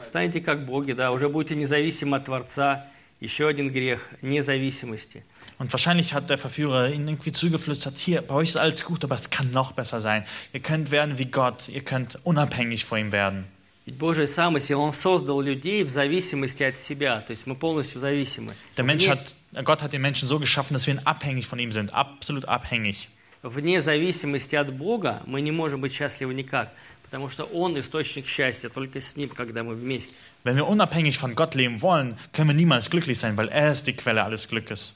Станете 0.00 0.40
как 0.40 0.64
боги, 0.64 0.92
да, 0.92 1.10
уже 1.10 1.28
будете 1.28 1.56
независимы 1.56 2.18
от 2.18 2.26
Творца. 2.26 2.86
Еще 3.18 3.48
один 3.48 3.70
грех– 3.70 4.08
независимости. 4.22 5.24
Und 5.59 5.73
wahrscheinlich 5.73 6.13
hat 6.13 6.29
der 6.29 6.37
Verführer 6.37 6.89
ihnen 6.89 7.07
irgendwie 7.07 7.31
zugeflüstert, 7.31 7.97
hier, 7.97 8.21
bei 8.21 8.35
euch 8.35 8.49
ist 8.49 8.57
alles 8.57 8.83
gut, 8.83 9.03
aber 9.03 9.15
es 9.15 9.29
kann 9.31 9.51
noch 9.51 9.71
besser 9.71 9.99
sein. 10.01 10.23
Ihr 10.53 10.59
könnt 10.59 10.91
werden 10.91 11.17
wie 11.17 11.25
Gott, 11.25 11.67
ihr 11.69 11.81
könnt 11.81 12.19
unabhängig 12.23 12.85
vor 12.85 12.97
ihm 12.99 13.11
werden. 13.11 13.45
Ведь 13.87 13.97
Божий 13.97 14.27
замысел, 14.27 14.81
Он 14.81 14.91
создал 14.91 15.39
людей 15.39 15.81
в 15.83 15.89
зависимости 15.89 16.61
от 16.61 16.77
себя, 16.77 17.21
то 17.21 17.31
есть 17.31 17.47
мы 17.47 17.55
полностью 17.55 18.01
зависимы. 18.01 18.53
Der 18.75 18.83
Mensch 18.83 19.05
Вне- 19.05 19.11
hat, 19.11 19.35
Gott 19.63 19.81
hat 19.81 19.93
den 19.93 20.01
Menschen 20.01 20.27
so 20.27 20.39
geschaffen, 20.39 20.73
dass 20.73 20.85
wir 20.87 20.99
abhängig 21.05 21.47
von 21.47 21.57
ihm 21.57 21.71
sind, 21.71 21.93
absolut 21.93 22.45
abhängig. 22.45 23.07
вне 23.41 23.79
зависимости 23.81 24.55
от 24.55 24.73
Бога 24.73 25.23
мы 25.25 25.39
не 25.41 25.51
можем 25.51 25.79
быть 25.79 25.93
счастливы 25.93 26.33
никак, 26.33 26.69
потому 27.03 27.29
что 27.29 27.45
Он 27.45 27.79
источник 27.79 28.25
счастья, 28.27 28.67
только 28.69 28.99
с 28.99 29.15
Ним, 29.15 29.29
когда 29.29 29.63
мы 29.63 29.73
вместе. 29.75 30.13
Wenn 30.43 30.57
wir 30.57 30.67
unabhängig 30.67 31.17
von 31.17 31.33
Gott 31.33 31.55
leben 31.55 31.81
wollen, 31.81 32.17
können 32.33 32.49
wir 32.49 32.55
niemals 32.55 32.89
glücklich 32.89 33.17
sein, 33.17 33.37
weil 33.37 33.47
er 33.47 33.71
ist 33.71 33.87
die 33.87 33.93
Quelle 33.93 34.21
alles 34.23 34.49
Glückes. 34.49 34.93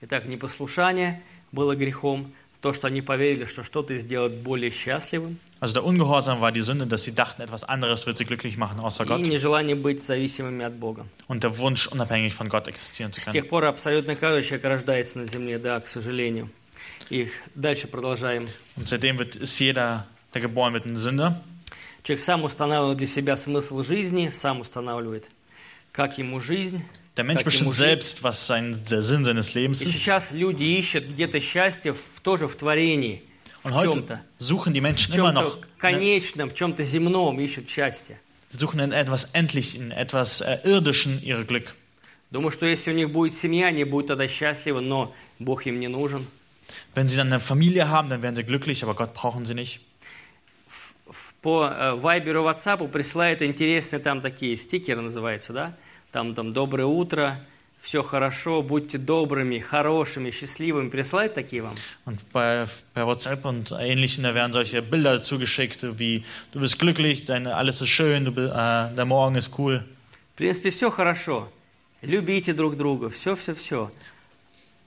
Итак, 0.00 0.26
непослушание 0.26 1.22
было 1.52 1.74
грехом, 1.74 2.32
то, 2.60 2.72
что 2.72 2.86
они 2.88 3.02
поверили, 3.02 3.44
что 3.44 3.62
что-то 3.62 3.96
сделает 3.98 4.34
более 4.38 4.70
счастливым, 4.70 5.38
Also 5.60 5.74
der 5.74 5.84
Ungehorsam 5.84 6.40
war 6.40 6.52
die 6.52 6.60
Sünde, 6.60 6.86
dass 6.86 7.02
sie 7.02 7.12
dachten, 7.12 7.42
etwas 7.42 7.64
anderes 7.64 8.06
wird 8.06 8.16
sie 8.16 8.24
glücklich 8.24 8.56
machen 8.56 8.78
außer 8.78 9.02
и 9.04 9.08
Gott. 9.08 9.20
нежелание 9.20 9.74
быть 9.74 10.00
зависимыми 10.00 10.64
от 10.64 10.74
Бога. 10.74 11.04
Und 11.26 11.42
der 11.42 11.58
Wunsch, 11.58 11.88
unabhängig 11.88 12.32
von 12.34 12.48
Gott 12.48 12.68
existieren 12.68 13.12
zu 13.12 13.20
С 13.20 13.24
können. 13.24 13.32
тех 13.32 13.48
пор 13.48 13.64
абсолютно 13.64 14.14
каждый 14.14 14.42
человек 14.44 14.64
рождается 14.64 15.18
на 15.18 15.26
земле, 15.26 15.58
да, 15.58 15.80
к 15.80 15.88
сожалению. 15.88 16.48
И 17.10 17.28
дальше 17.56 17.88
продолжаем. 17.88 18.46
Und 18.76 18.86
seitdem 18.86 19.18
wird, 19.18 19.34
ist 19.34 19.58
jeder, 19.58 20.06
der 20.32 20.40
geboren 20.42 20.74
wird, 20.74 20.86
ein 20.86 20.94
Sünder. 20.94 21.42
Человек 22.04 22.24
сам 22.24 22.44
устанавливает 22.44 22.98
для 22.98 23.06
себя 23.08 23.36
смысл 23.36 23.82
жизни, 23.82 24.28
сам 24.30 24.60
устанавливает. 24.60 25.28
как 25.90 26.18
ему 26.18 26.38
жизнь, 26.38 26.84
Der 27.17 27.23
Mensch 27.23 27.43
как 27.43 27.53
ему 27.53 27.69
bestimmt 27.69 27.75
жить. 27.75 27.77
selbst, 28.03 28.23
was 28.23 28.47
sein, 28.47 28.79
der 28.89 29.03
Sinn 29.03 29.23
seines 29.23 29.53
Lebens 29.53 29.81
И 29.81 29.85
ist. 29.85 29.93
сейчас 29.93 30.31
люди 30.31 30.63
ищут 30.63 31.05
где-то 31.09 31.39
счастье 31.39 31.93
в, 31.93 32.19
тоже 32.21 32.47
в 32.47 32.55
творении, 32.55 33.21
Und 33.63 33.71
в 33.71 33.75
heute 33.75 33.93
чем-то. 33.93 34.21
suchen 34.39 34.73
die 34.73 34.79
В 34.79 34.83
Menschen 34.83 35.13
immer 35.13 35.31
чем-то 35.33 35.41
noch, 35.41 35.57
конечном, 35.77 36.49
в 36.49 36.55
чем-то 36.55 36.83
земном 36.83 37.39
ищут 37.39 37.69
счастье. 37.69 38.19
suchen 38.51 38.79
in 38.79 38.91
etwas 38.91 39.25
Endlichen, 39.33 39.85
in 39.85 39.91
etwas 39.91 40.41
äh, 40.41 40.59
Irdischen 40.63 41.21
ihr 41.23 41.43
Glück. 41.43 41.73
Думаю, 42.31 42.51
что 42.51 42.65
если 42.65 42.91
у 42.91 42.95
них 42.95 43.11
будет 43.11 43.33
семья, 43.35 43.67
они 43.67 43.83
будут 43.83 44.07
тогда 44.07 44.27
счастливы, 44.27 44.81
но 44.81 45.13
Бог 45.39 45.65
им 45.67 45.79
не 45.79 45.87
нужен. 45.87 46.25
Wenn 46.95 47.07
sie 47.07 47.15
dann 47.15 47.27
eine 47.31 47.39
Familie 47.39 47.89
haben, 47.89 48.09
dann 48.09 48.23
werden 48.23 48.35
sie 48.35 48.43
glücklich, 48.43 48.83
aber 48.83 48.95
Gott 48.95 49.13
brauchen 49.13 49.45
sie 49.45 49.53
nicht. 49.53 49.79
В- 50.67 51.33
По 51.41 51.67
э, 51.67 51.93
Вайберу, 51.95 52.43
WhatsApp 52.43 52.87
присылают 52.91 53.41
интересные 53.43 53.99
там 53.99 54.21
такие 54.21 54.55
стикеры 54.57 55.01
называются, 55.01 55.53
да? 55.53 55.75
Там, 56.17 56.35
там 56.35 56.51
«Доброе 56.53 56.85
утро», 56.85 57.39
«Все 57.79 58.01
хорошо», 58.03 58.61
«Будьте 58.61 58.97
добрыми», 58.97 59.59
«Хорошими», 59.59 60.31
«Счастливыми». 60.31 60.89
Присылают 60.89 61.33
такие 61.33 61.61
вам? 61.63 61.75
Und 62.05 62.19
bei, 62.31 62.65
bei 62.93 63.05
WhatsApp 63.05 63.43
und 63.45 63.71
Ähnlichem, 63.71 64.23
da 64.23 64.33
werden 64.33 64.53
solche 64.53 64.81
Bilder 64.81 65.21
zugeschickt, 65.21 65.79
wie 65.99 66.23
du 66.53 66.59
bist 66.59 66.79
glücklich, 66.79 67.25
deine, 67.25 67.55
alles 67.55 67.81
ist 67.81 67.89
schön, 67.89 68.25
du, 68.25 68.31
bi- 68.31 68.41
äh, 68.41 68.95
der 68.95 69.05
Morgen 69.05 69.35
ist 69.35 69.51
cool. 69.57 69.83
В 70.33 70.37
принципе, 70.37 70.69
все 70.69 70.89
хорошо. 70.89 71.49
Любите 72.01 72.53
друг 72.53 72.77
друга, 72.77 73.09
все-все-все. 73.09 73.91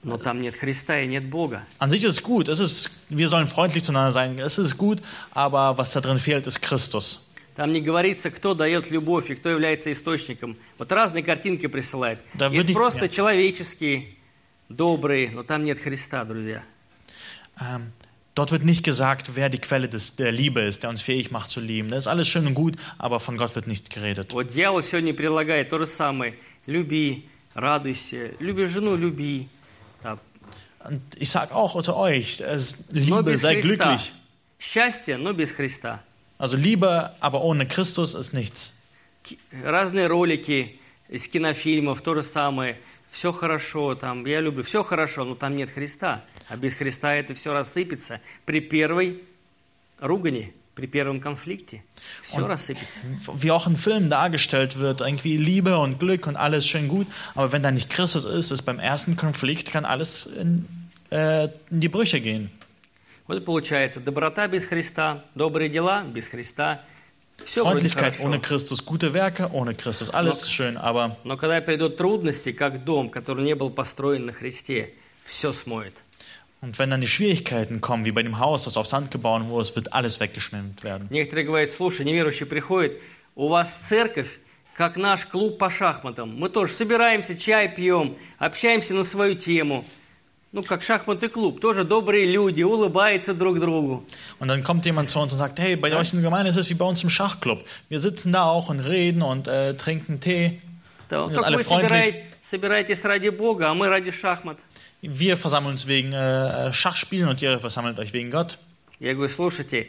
Но 0.03 0.17
там 0.17 0.41
нет 0.41 0.55
Христа 0.55 0.99
и 0.99 1.07
нет 1.07 1.29
Бога. 1.29 1.63
An 1.79 1.89
sich 1.89 2.03
ist 2.03 2.13
es 2.19 2.23
gut, 2.23 2.47
es 2.49 2.59
ist, 2.59 2.89
wir 3.09 3.27
sollen 3.27 3.47
freundlich 3.47 3.83
zueinander 3.83 4.11
sein, 4.11 4.39
es 4.39 4.57
ist 4.57 4.77
gut, 4.77 5.01
aber 5.31 5.77
was 5.77 5.91
da 5.91 6.01
drin 6.01 6.19
fehlt, 6.19 6.47
ist 6.47 6.61
Christus. 6.61 7.27
Там 7.54 7.72
не 7.72 7.80
говорится, 7.80 8.30
кто 8.30 8.54
дает 8.54 8.90
любовь 8.90 9.30
и 9.30 9.34
кто 9.34 9.50
является 9.50 9.92
источником. 9.92 10.56
Вот 10.78 10.90
разные 10.92 11.22
картинки 11.22 11.66
присылают. 11.66 12.24
Да 12.34 12.46
Есть 12.48 12.68
вы- 12.68 12.74
просто 12.74 13.02
нет. 13.02 13.12
человеческие, 13.12 14.06
добрые, 14.68 15.30
но 15.30 15.42
там 15.42 15.64
нет 15.64 15.78
Христа, 15.78 16.24
друзья. 16.24 16.62
Ähm, 17.60 17.92
dort 18.34 18.50
wird 18.52 18.64
nicht 18.64 18.82
gesagt, 18.82 19.32
wer 19.34 19.50
die 19.50 19.58
Quelle 19.58 19.88
des, 19.88 20.16
der 20.16 20.32
Liebe 20.32 20.62
ist, 20.62 20.82
der 20.82 20.90
uns 20.90 21.02
fähig 21.02 21.30
macht 21.30 21.50
zu 21.50 21.60
lieben. 21.60 21.90
Das 21.90 22.04
ist 22.04 22.08
alles 22.08 22.26
schön 22.26 22.46
und 22.46 22.54
gut, 22.54 22.76
aber 22.96 23.20
von 23.20 23.36
Gott 23.36 23.54
wird 23.54 23.66
nicht 23.66 23.90
geredet. 23.90 24.32
Вот 24.32 24.48
дьявол 24.48 24.82
сегодня 24.82 25.12
предлагает 25.12 25.68
то 25.68 25.78
же 25.78 25.86
самое. 25.86 26.34
Люби, 26.66 27.24
радуйся, 27.54 28.30
люби 28.40 28.64
жену, 28.66 28.96
люби. 28.96 29.48
Und 30.84 31.00
ich 31.16 31.30
sage 31.30 31.54
auch 31.54 31.76
unter 31.76 31.96
euch, 31.96 32.42
Liebe, 32.90 33.36
sei 33.38 33.60
glücklich. 33.60 34.10
Счастье, 34.58 35.16
но 35.16 35.32
без 35.32 35.52
Христа. 35.52 36.02
Also 36.41 36.55
Liebe, 36.57 37.11
aber 37.19 37.41
ohne 37.43 37.65
Christus 37.67 38.13
ist 38.13 38.33
nichts. 38.33 38.71
Ки- 39.23 39.39
Разные 39.63 40.07
ролики 40.07 40.79
из 41.09 41.27
кинофильмов, 41.27 42.01
то 42.01 42.13
же 42.13 42.23
самое. 42.23 42.77
Все 43.09 43.31
хорошо, 43.31 43.95
там, 43.95 44.25
я 44.25 44.41
люблю, 44.41 44.63
все 44.63 44.83
хорошо, 44.83 45.23
но 45.23 45.33
там 45.35 45.55
нет 45.55 45.69
Христа. 45.69 46.23
А 46.49 46.57
без 46.57 46.73
Христа 46.75 47.13
это 47.15 47.33
все 47.33 47.53
рассыпется 47.53 48.19
при 48.45 48.59
первой 48.59 49.23
ругани, 49.99 50.53
при 50.75 50.85
первом 50.87 51.19
конфликте. 51.19 51.83
Все 52.21 52.37
Он- 52.41 52.45
рассыпется. 52.45 53.05
Wie 53.35 53.49
auch 53.51 53.65
in 53.67 53.75
Filmen 53.77 54.09
dargestellt 54.09 54.77
wird, 54.77 55.01
irgendwie 55.01 55.37
Liebe 55.37 55.77
und 55.79 55.99
Glück 55.99 56.27
und 56.27 56.35
alles 56.35 56.67
schön 56.67 56.87
gut, 56.87 57.07
aber 57.33 57.51
wenn 57.51 57.63
da 57.63 57.71
nicht 57.71 57.89
Christus 57.89 58.25
ist, 58.25 58.51
ist 58.51 58.61
beim 58.63 58.77
ersten 58.79 59.15
Konflikt, 59.15 59.71
kann 59.71 59.85
alles 59.85 60.25
in, 60.27 60.65
äh, 61.09 61.45
in 61.71 61.79
die 61.79 61.89
Brüche 61.89 62.21
gehen. 62.21 62.51
Вот 63.26 63.38
и 63.38 63.40
получается, 63.40 64.00
доброта 64.00 64.48
без 64.48 64.64
Христа, 64.64 65.24
добрые 65.34 65.68
дела 65.68 66.02
без 66.04 66.26
Христа. 66.28 66.82
Все 67.44 67.64
Freundlichkeit 67.64 68.20
ohne 68.20 68.40
Christus, 68.40 68.84
gute 68.84 69.12
Werke 69.14 69.50
ohne 69.52 69.74
Christus, 69.74 70.10
alles 70.10 70.48
schön, 70.48 70.76
aber 70.76 71.16
Но 71.24 71.36
когда 71.36 71.60
придут 71.60 71.96
трудности, 71.96 72.52
как 72.52 72.84
дом, 72.84 73.10
который 73.10 73.44
не 73.44 73.54
был 73.54 73.70
построен 73.70 74.26
на 74.26 74.32
Христе, 74.32 74.94
все 75.24 75.52
смоет. 75.52 76.02
und 76.60 76.78
wenn 76.78 76.90
dann 76.90 77.00
die 77.00 77.08
Schwierigkeiten 77.08 77.80
kommen, 77.80 78.04
wie 78.04 78.12
bei 78.12 78.22
dem 78.22 78.38
Haus, 78.38 78.64
das 78.64 78.76
auf 78.76 78.86
Sand 78.86 79.10
gebaut 79.10 79.48
wurde, 79.48 79.74
wird 79.74 79.92
alles 79.92 80.20
weggeschwemmt 80.20 80.84
werden. 80.84 81.08
Некоторые 81.10 81.44
говорят, 81.44 81.70
слушай, 81.70 82.04
неверующий 82.04 82.46
приходит, 82.46 83.00
у 83.34 83.48
вас 83.48 83.88
церковь, 83.88 84.38
как 84.74 84.96
наш 84.96 85.26
клуб 85.26 85.58
по 85.58 85.68
шахматам. 85.70 86.38
Мы 86.38 86.48
тоже 86.48 86.72
собираемся, 86.72 87.36
чай 87.36 87.68
пьем, 87.68 88.16
общаемся 88.38 88.94
на 88.94 89.02
свою 89.02 89.34
тему. 89.34 89.84
Ну, 90.52 90.62
как 90.62 90.82
шахматный 90.82 91.30
клуб, 91.30 91.60
тоже 91.60 91.82
добрые 91.82 92.26
люди, 92.26 92.62
улыбаются 92.62 93.32
друг 93.32 93.58
другу. 93.58 94.04
Und 94.38 94.48
dann 94.48 94.62
kommt 94.62 94.84
jemand 94.84 95.08
zu 95.08 95.18
uns 95.18 95.32
und 95.32 95.38
sagt, 95.38 95.58
hey, 95.58 95.76
bei 95.76 95.94
euch 95.96 96.12
in 96.12 96.20
der 96.20 96.28
Gemeinde 96.30 96.50
ist 96.50 96.58
es 96.58 96.68
wie 96.68 96.74
bei 96.74 96.84
uns 96.84 97.02
im 97.02 97.08
Schachclub. 97.08 97.64
Wir 97.88 97.98
sitzen 97.98 98.32
da 98.32 98.44
auch 98.44 98.68
und 98.68 98.80
reden 98.80 99.22
und 99.22 99.48
äh, 99.48 99.72
trinken 99.74 100.20
Tee. 100.20 100.60
Wir 101.08 101.26
sind 101.28 101.38
alle 101.44 101.58
freundlich. 101.58 101.90
собираете- 101.90 102.24
собираетесь 102.42 103.02
ради 103.04 103.30
Бога, 103.30 103.70
а 103.70 103.74
мы 103.74 103.88
ради 103.88 104.10
шахмат. 104.10 104.58
Wir 105.02 105.36
versammeln 105.38 105.72
uns 105.72 105.86
wegen 105.86 106.12
äh, 106.12 106.72
Schachspielen 106.72 107.28
und 107.28 107.40
ihr 107.42 107.58
versammelt 107.58 107.98
euch 107.98 108.12
wegen 108.12 108.30
Gott. 108.30 108.58
Я 109.00 109.14
говорю, 109.14 109.32
слушайте, 109.32 109.88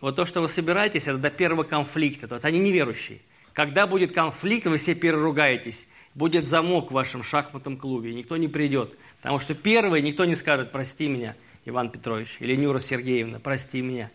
вот 0.00 0.14
то, 0.16 0.24
что 0.26 0.40
вы 0.40 0.48
собираетесь, 0.48 1.08
это 1.08 1.18
до 1.18 1.30
первого 1.30 1.64
конфликта. 1.64 2.28
То 2.28 2.36
есть 2.36 2.44
они 2.44 2.58
неверующие. 2.60 3.18
Когда 3.52 3.86
будет 3.88 4.12
конфликт, 4.12 4.66
вы 4.66 4.78
все 4.78 4.94
переругаетесь. 4.94 5.88
Будет 6.18 6.48
замок 6.48 6.90
в 6.90 6.94
вашем 6.94 7.22
шахматном 7.22 7.76
клубе, 7.76 8.10
и 8.10 8.14
никто 8.14 8.36
не 8.36 8.48
придет. 8.48 8.92
Потому 9.22 9.38
что 9.38 9.54
первый 9.54 10.02
никто 10.02 10.24
не 10.24 10.34
скажет, 10.34 10.72
прости 10.72 11.06
меня, 11.06 11.36
Иван 11.64 11.90
Петрович, 11.90 12.38
или 12.40 12.56
Нюра 12.56 12.80
Сергеевна, 12.80 13.38
прости 13.38 13.80
меня. 13.82 14.10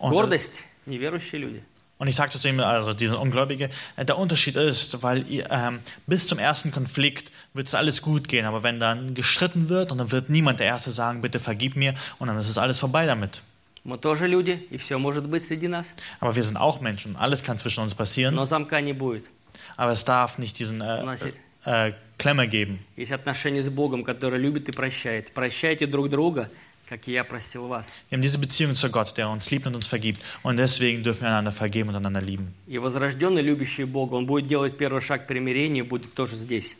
Und, 0.00 0.10
Гордость– 0.10 0.64
неверующие 0.86 1.40
люди. 1.40 1.62
und 1.98 2.08
ich 2.08 2.16
sagte 2.16 2.36
zu 2.36 2.48
ihm, 2.48 2.58
also 2.58 2.92
diesen 2.92 3.16
Ungläubige, 3.16 3.70
äh, 3.94 4.04
der 4.04 4.18
Unterschied 4.18 4.56
ist, 4.56 5.04
weil 5.04 5.24
ähm, 5.28 5.78
bis 6.08 6.26
zum 6.26 6.40
ersten 6.40 6.72
Konflikt 6.72 7.30
wird 7.54 7.68
es 7.68 7.76
alles 7.76 8.02
gut 8.02 8.26
gehen, 8.26 8.44
aber 8.44 8.64
wenn 8.64 8.80
dann 8.80 9.14
gestritten 9.14 9.68
wird 9.68 9.92
und 9.92 9.98
dann 9.98 10.10
wird 10.10 10.28
niemand 10.28 10.58
der 10.58 10.66
Erste 10.66 10.90
sagen, 10.90 11.22
bitte 11.22 11.38
vergib 11.38 11.76
mir 11.76 11.94
und 12.18 12.26
dann 12.26 12.36
ist 12.36 12.48
es 12.48 12.58
alles 12.58 12.80
vorbei 12.80 13.06
damit. 13.06 13.42
Мы 13.84 13.98
тоже 13.98 14.26
люди, 14.26 14.66
и 14.70 14.76
все 14.76 14.98
может 14.98 15.28
быть 15.28 15.44
среди 15.44 15.68
нас. 15.68 15.94
Aber 16.18 16.34
wir 16.34 16.42
sind 16.42 16.56
auch 16.56 16.80
Menschen, 16.80 17.14
alles 17.14 17.44
kann 17.44 17.58
zwischen 17.58 17.84
uns 17.84 17.94
passieren, 17.94 18.34
Но 18.34 18.44
замка 18.44 18.80
не 18.80 18.92
будет. 18.92 19.30
Aber 19.76 19.92
es 19.92 20.04
darf 20.04 20.38
nicht 20.38 20.58
diesen 20.58 20.80
äh, 20.80 21.04
есть, 21.10 21.40
äh, 21.64 21.92
Klemme 22.18 22.46
geben. 22.48 22.78
есть 22.96 23.12
отношения 23.12 23.62
с 23.62 23.68
Богом, 23.68 24.04
который 24.04 24.38
любит 24.38 24.68
и 24.68 24.72
прощает. 24.72 25.32
Прощайте 25.32 25.86
друг 25.86 26.08
друга, 26.08 26.50
как 26.88 27.08
и 27.08 27.12
я 27.12 27.24
простил 27.24 27.66
вас. 27.68 27.92
Wir 28.10 28.16
haben 28.16 28.22
diese 28.22 28.38
Beziehung 28.38 28.74
zu 28.74 28.90
Gott, 28.90 29.16
der 29.16 29.28
uns 29.28 29.50
liebt 29.50 29.66
und 29.66 29.74
uns 29.74 29.86
vergibt 29.86 30.20
und 30.42 30.56
deswegen 30.56 31.02
dürfen 31.02 31.22
wir 31.22 31.28
einander 31.28 31.52
vergeben 31.52 31.88
und 31.90 31.96
einander 31.96 32.20
lieben. 32.20 32.54
И 32.66 32.78
возрожденный, 32.78 33.42
любящий 33.42 33.84
Бога, 33.84 34.14
он 34.14 34.26
будет 34.26 34.46
делать 34.46 34.76
первый 34.76 35.00
шаг 35.00 35.24
к 35.24 35.26
примирению, 35.26 35.84
будет 35.84 36.14
тоже 36.14 36.36
здесь. 36.36 36.76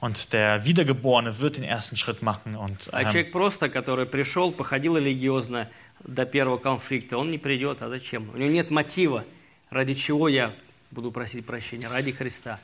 Und 0.00 0.32
der 0.32 0.64
Wiedergeborene 0.64 1.38
wird 1.40 1.56
den 1.56 1.64
ersten 1.64 1.96
Schritt 1.96 2.22
machen 2.22 2.56
und 2.56 2.88
А 2.92 3.02
ähm, 3.02 3.08
человек 3.08 3.32
просто, 3.32 3.68
который 3.68 4.06
пришел, 4.06 4.50
походил 4.52 4.96
религиозно 4.96 5.68
до 6.04 6.26
первого 6.26 6.58
конфликта, 6.58 7.16
он 7.16 7.30
не 7.30 7.38
придет. 7.38 7.80
А 7.82 7.88
зачем? 7.88 8.28
У 8.34 8.36
него 8.38 8.50
нет 8.50 8.70
мотива, 8.70 9.24
ради 9.70 9.94
чего 9.94 10.28
я 10.28 10.52
буду 10.93 11.11
просить 11.11 11.45
прощения, 11.45 11.87
ради 11.87 12.11
Христа. 12.11 12.59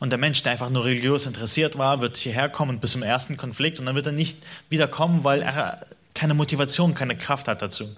Und 0.00 0.10
der 0.10 0.18
Mensch, 0.18 0.42
der 0.42 0.52
einfach 0.52 0.70
nur 0.70 0.84
religiös 0.84 1.26
interessiert 1.26 1.78
war, 1.78 2.00
wird 2.00 2.16
hierher 2.16 2.48
kommen 2.48 2.80
bis 2.80 2.92
zum 2.92 3.02
ersten 3.02 3.36
Konflikt 3.36 3.78
und 3.78 3.86
dann 3.86 3.94
wird 3.94 4.06
er 4.06 4.12
nicht 4.12 4.36
wiederkommen, 4.70 5.22
weil 5.22 5.42
er 5.42 5.86
keine 6.14 6.34
Motivation, 6.34 6.94
keine 6.94 7.16
Kraft 7.16 7.46
hat 7.46 7.62
dazu. 7.62 7.88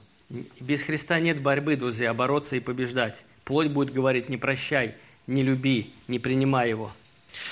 Без 0.61 0.83
Христа 0.83 1.19
нет 1.19 1.43
борьбы, 1.43 1.77
друзья, 1.77 2.15
бороться 2.15 2.57
и 2.57 2.61
побеждать. 2.61 3.25
Плоть 3.45 3.69
будет 3.69 3.93
говорить, 3.93 4.29
не 4.29 4.37
прощай, 4.37 4.95
не 5.27 5.43
люби, 5.43 5.93
не 6.07 6.19
принимай 6.19 6.69
его. 6.69 6.93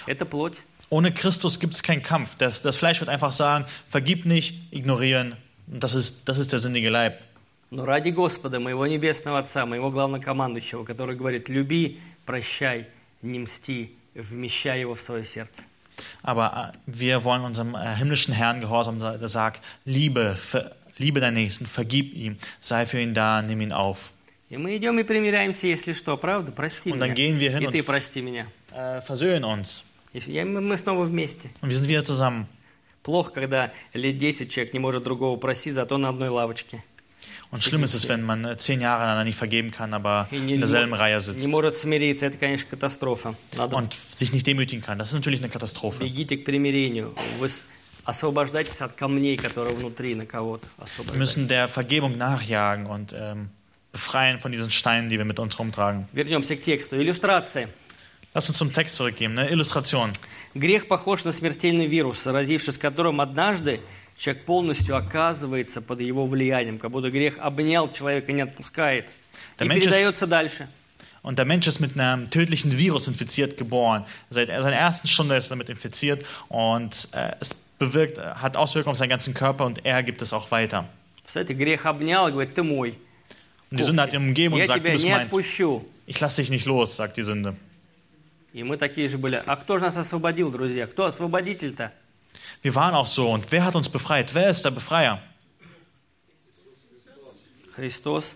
Это 0.06 0.24
плоть. 0.26 0.58
Ohne 0.90 1.12
Christus 1.12 1.58
gibt 1.58 1.74
es 1.74 1.82
keinen 1.82 2.02
Kampf. 2.02 2.36
Das, 2.36 2.62
das 2.62 2.76
Fleisch 2.76 3.00
wird 3.00 3.10
einfach 3.10 3.32
sagen, 3.32 3.66
vergib 3.90 4.24
nicht, 4.26 4.54
ignorieren. 4.70 5.36
Und 5.66 5.82
das 5.82 5.94
ist, 5.94 6.28
das 6.28 6.38
ist 6.38 6.52
der 6.52 6.60
sündige 6.60 6.88
Leib. 6.88 7.20
Но 7.73 7.85
ради 7.85 8.09
Господа, 8.11 8.59
моего 8.59 8.85
Небесного 8.85 9.39
Отца, 9.39 9.65
моего 9.65 9.89
главнокомандующего, 9.89 10.83
который 10.83 11.15
говорит, 11.15 11.49
люби, 11.49 11.99
прощай, 12.23 12.87
не 13.23 13.39
мсти, 13.39 13.95
вмещай 14.13 14.79
его 14.81 14.93
в 14.93 15.01
свое 15.01 15.25
сердце. 15.25 15.63
Aber 16.21 16.73
äh, 16.73 16.77
wir 16.87 17.23
wollen 17.23 17.43
unserem 17.43 17.75
äh, 17.75 17.95
himmlischen 17.95 18.33
Herrn 18.33 18.61
gehorsam, 18.61 18.99
sein, 18.99 19.19
der 19.19 19.27
sagt, 19.27 19.61
liebe, 19.85 20.37
liebe 20.97 21.19
deinen 21.19 21.35
Nächsten, 21.35 21.65
vergib 21.65 22.13
ihm, 22.13 22.37
sei 22.59 22.85
für 22.85 22.99
ihn 22.99 23.13
da, 23.13 23.41
nimm 23.41 23.61
ihn 23.61 23.71
auf. 23.71 24.11
И 24.49 24.57
мы 24.57 24.77
идем 24.77 24.99
и 24.99 25.03
примиряемся, 25.03 25.65
если 25.65 25.93
что, 25.93 26.15
правда? 26.15 26.51
Прости 26.51 26.91
Und 26.91 26.99
меня. 26.99 27.13
gehen 27.15 27.39
wir 27.39 27.51
hin 27.57 27.63
и 27.63 27.71
ты 27.71 27.81
прости 27.81 28.21
меня. 28.21 28.45
Äh, 28.71 29.01
versöhnen 29.01 29.43
uns. 29.45 29.81
И 30.13 30.43
мы 30.43 30.77
снова 30.77 31.05
вместе. 31.05 31.49
Und 31.61 31.69
wir 31.69 31.77
sind 31.77 31.89
wieder 31.89 32.03
zusammen. 32.03 32.47
Плохо, 33.01 33.31
когда 33.31 33.73
лет 33.93 34.19
10 34.19 34.51
человек 34.51 34.73
не 34.73 34.79
может 34.79 35.03
другого 35.03 35.37
просить, 35.37 35.73
зато 35.73 35.97
на 35.97 36.09
одной 36.09 36.29
лавочке. 36.29 36.83
Und 37.50 37.62
schlimm 37.62 37.82
ist 37.82 37.94
es, 37.94 38.08
wenn 38.10 38.22
man 38.24 38.44
äh, 38.44 38.56
zehn 38.58 38.80
Jahre 38.82 39.04
einander 39.04 39.24
nicht 39.24 39.38
vergeben 39.38 39.70
kann, 39.70 39.94
aber 39.94 40.28
И 40.30 40.38
не, 40.38 40.54
in 40.54 40.60
derselben 40.60 40.90
не- 40.92 40.98
Reihe 40.98 41.14
не 41.16 41.20
sitzt 41.20 41.48
может 41.48 41.74
смириться. 41.74 42.26
Это, 42.26 42.36
конечно, 42.36 42.68
катастрофа. 42.70 43.34
Надо 43.56 43.74
und 43.76 43.94
sich 44.12 44.32
nicht 44.32 44.46
demütigen 44.46 44.82
kann. 44.82 44.98
Das 44.98 45.08
ist 45.08 45.14
natürlich 45.14 45.40
eine 45.40 45.48
Katastrophe. 45.48 46.00
бегите 46.04 46.36
к 46.36 46.44
примирению. 46.44 47.14
Вы 47.38 47.48
с- 47.48 47.64
освобождайтесь 48.04 48.80
от 48.82 48.92
камней, 48.92 49.36
которые 49.38 49.74
внутри 49.74 50.14
на 50.14 50.26
кого-то. 50.26 50.66
Wir 50.76 50.82
Освобождайтесь. 50.84 51.18
müssen 51.18 51.48
der 51.48 51.68
Vergebung 51.68 52.18
nachjagen 52.18 52.84
und 52.86 53.14
ähm, 53.16 53.48
befreien 53.92 54.38
von 54.40 54.52
diesen 54.52 54.70
Steinen, 54.70 55.08
die 55.08 55.16
wir 55.16 55.24
mit 55.24 55.38
uns 55.38 55.58
rumtragen. 55.58 56.06
Вернемся 56.12 56.54
к 56.56 56.60
тексту. 56.62 56.96
Иллюстрация. 56.96 57.68
Lass 58.34 58.46
uns 58.50 58.58
zum 58.58 58.72
Text 58.74 58.94
zurückgehen, 58.96 59.38
eine 59.38 59.48
Illustration. 59.50 60.12
Грех 60.54 60.86
похож 60.86 61.24
на 61.24 61.32
смертельный 61.32 61.86
вирус, 61.86 62.22
заразившись 62.22 62.76
которым 62.76 63.22
однажды 63.22 63.80
человек 64.17 64.43
полностью 64.45 64.95
оказывается 64.95 65.81
под 65.81 65.99
его 66.01 66.25
влиянием, 66.25 66.77
как 66.79 66.91
будто 66.91 67.09
грех 67.09 67.37
обнял 67.39 67.91
человека 67.91 68.31
не 68.31 68.41
отпускает. 68.41 69.07
Der 69.59 69.65
И 69.65 69.69
Mensch 69.69 69.85
ist- 69.85 69.89
передается 69.91 70.27
дальше. 70.27 70.67
Und 71.23 71.37
der 71.37 71.45
Mensch 71.45 71.67
ist 71.67 71.79
mit 71.79 71.97
einem 71.97 72.29
tödlichen 72.29 72.77
Virus 72.77 73.07
infiziert 73.07 73.55
geboren. 73.57 74.03
Seit 74.29 74.47
seiner 74.49 74.73
ersten 74.73 75.07
Stunde 75.07 75.37
ist 75.37 75.47
er 75.47 75.49
damit 75.51 75.69
infiziert 75.69 76.25
und 76.49 77.07
äh, 77.13 77.31
es 77.39 77.53
bewirkt, 77.79 78.17
hat 78.19 78.57
Auswirkungen 78.57 78.91
auf 78.91 78.97
seinen 78.97 79.09
ganzen 79.09 79.33
Körper 79.33 79.65
und 79.65 79.85
er 79.85 80.03
gibt 80.03 80.21
es 80.21 80.33
auch 80.33 80.51
weiter. 80.51 80.85
Кстати, 81.25 81.53
грех 81.53 81.85
обнял 81.85 82.27
и 82.27 82.31
говорит, 82.31 82.53
ты 82.53 82.63
мой. 82.63 82.95
Und 83.71 83.79
die 83.79 83.83
Sünde 83.83 84.03
hat 84.03 84.13
ihn 84.13 84.17
umgeben 84.21 84.53
und 84.53 84.67
sagt, 84.67 84.85
du 84.85 84.91
bist 84.91 85.05
mein. 85.07 85.29
Ich 86.05 86.19
lasse 86.19 86.41
dich 86.41 86.49
nicht 86.49 86.65
los, 86.65 86.97
sagt 86.97 87.15
die 87.17 87.23
Sünde. 87.23 87.55
И 88.53 88.61
мы 88.63 88.77
такие 88.77 89.07
же 89.07 89.17
были. 89.17 89.41
А 89.45 89.55
кто 89.55 89.77
же 89.79 89.85
нас 89.85 89.97
освободил, 89.97 90.51
друзья? 90.51 90.85
Кто 90.87 91.05
освободитель-то? 91.05 91.91
Wir 92.61 92.75
waren 92.75 92.95
auch 92.95 93.07
so. 93.07 93.31
Und 93.31 93.51
wer 93.51 93.65
hat 93.65 93.75
uns 93.75 93.89
befreit? 93.89 94.33
Wer 94.33 94.49
ist 94.49 94.63
der 94.63 94.71
Befreier? 94.71 95.21
Christus. 97.75 98.35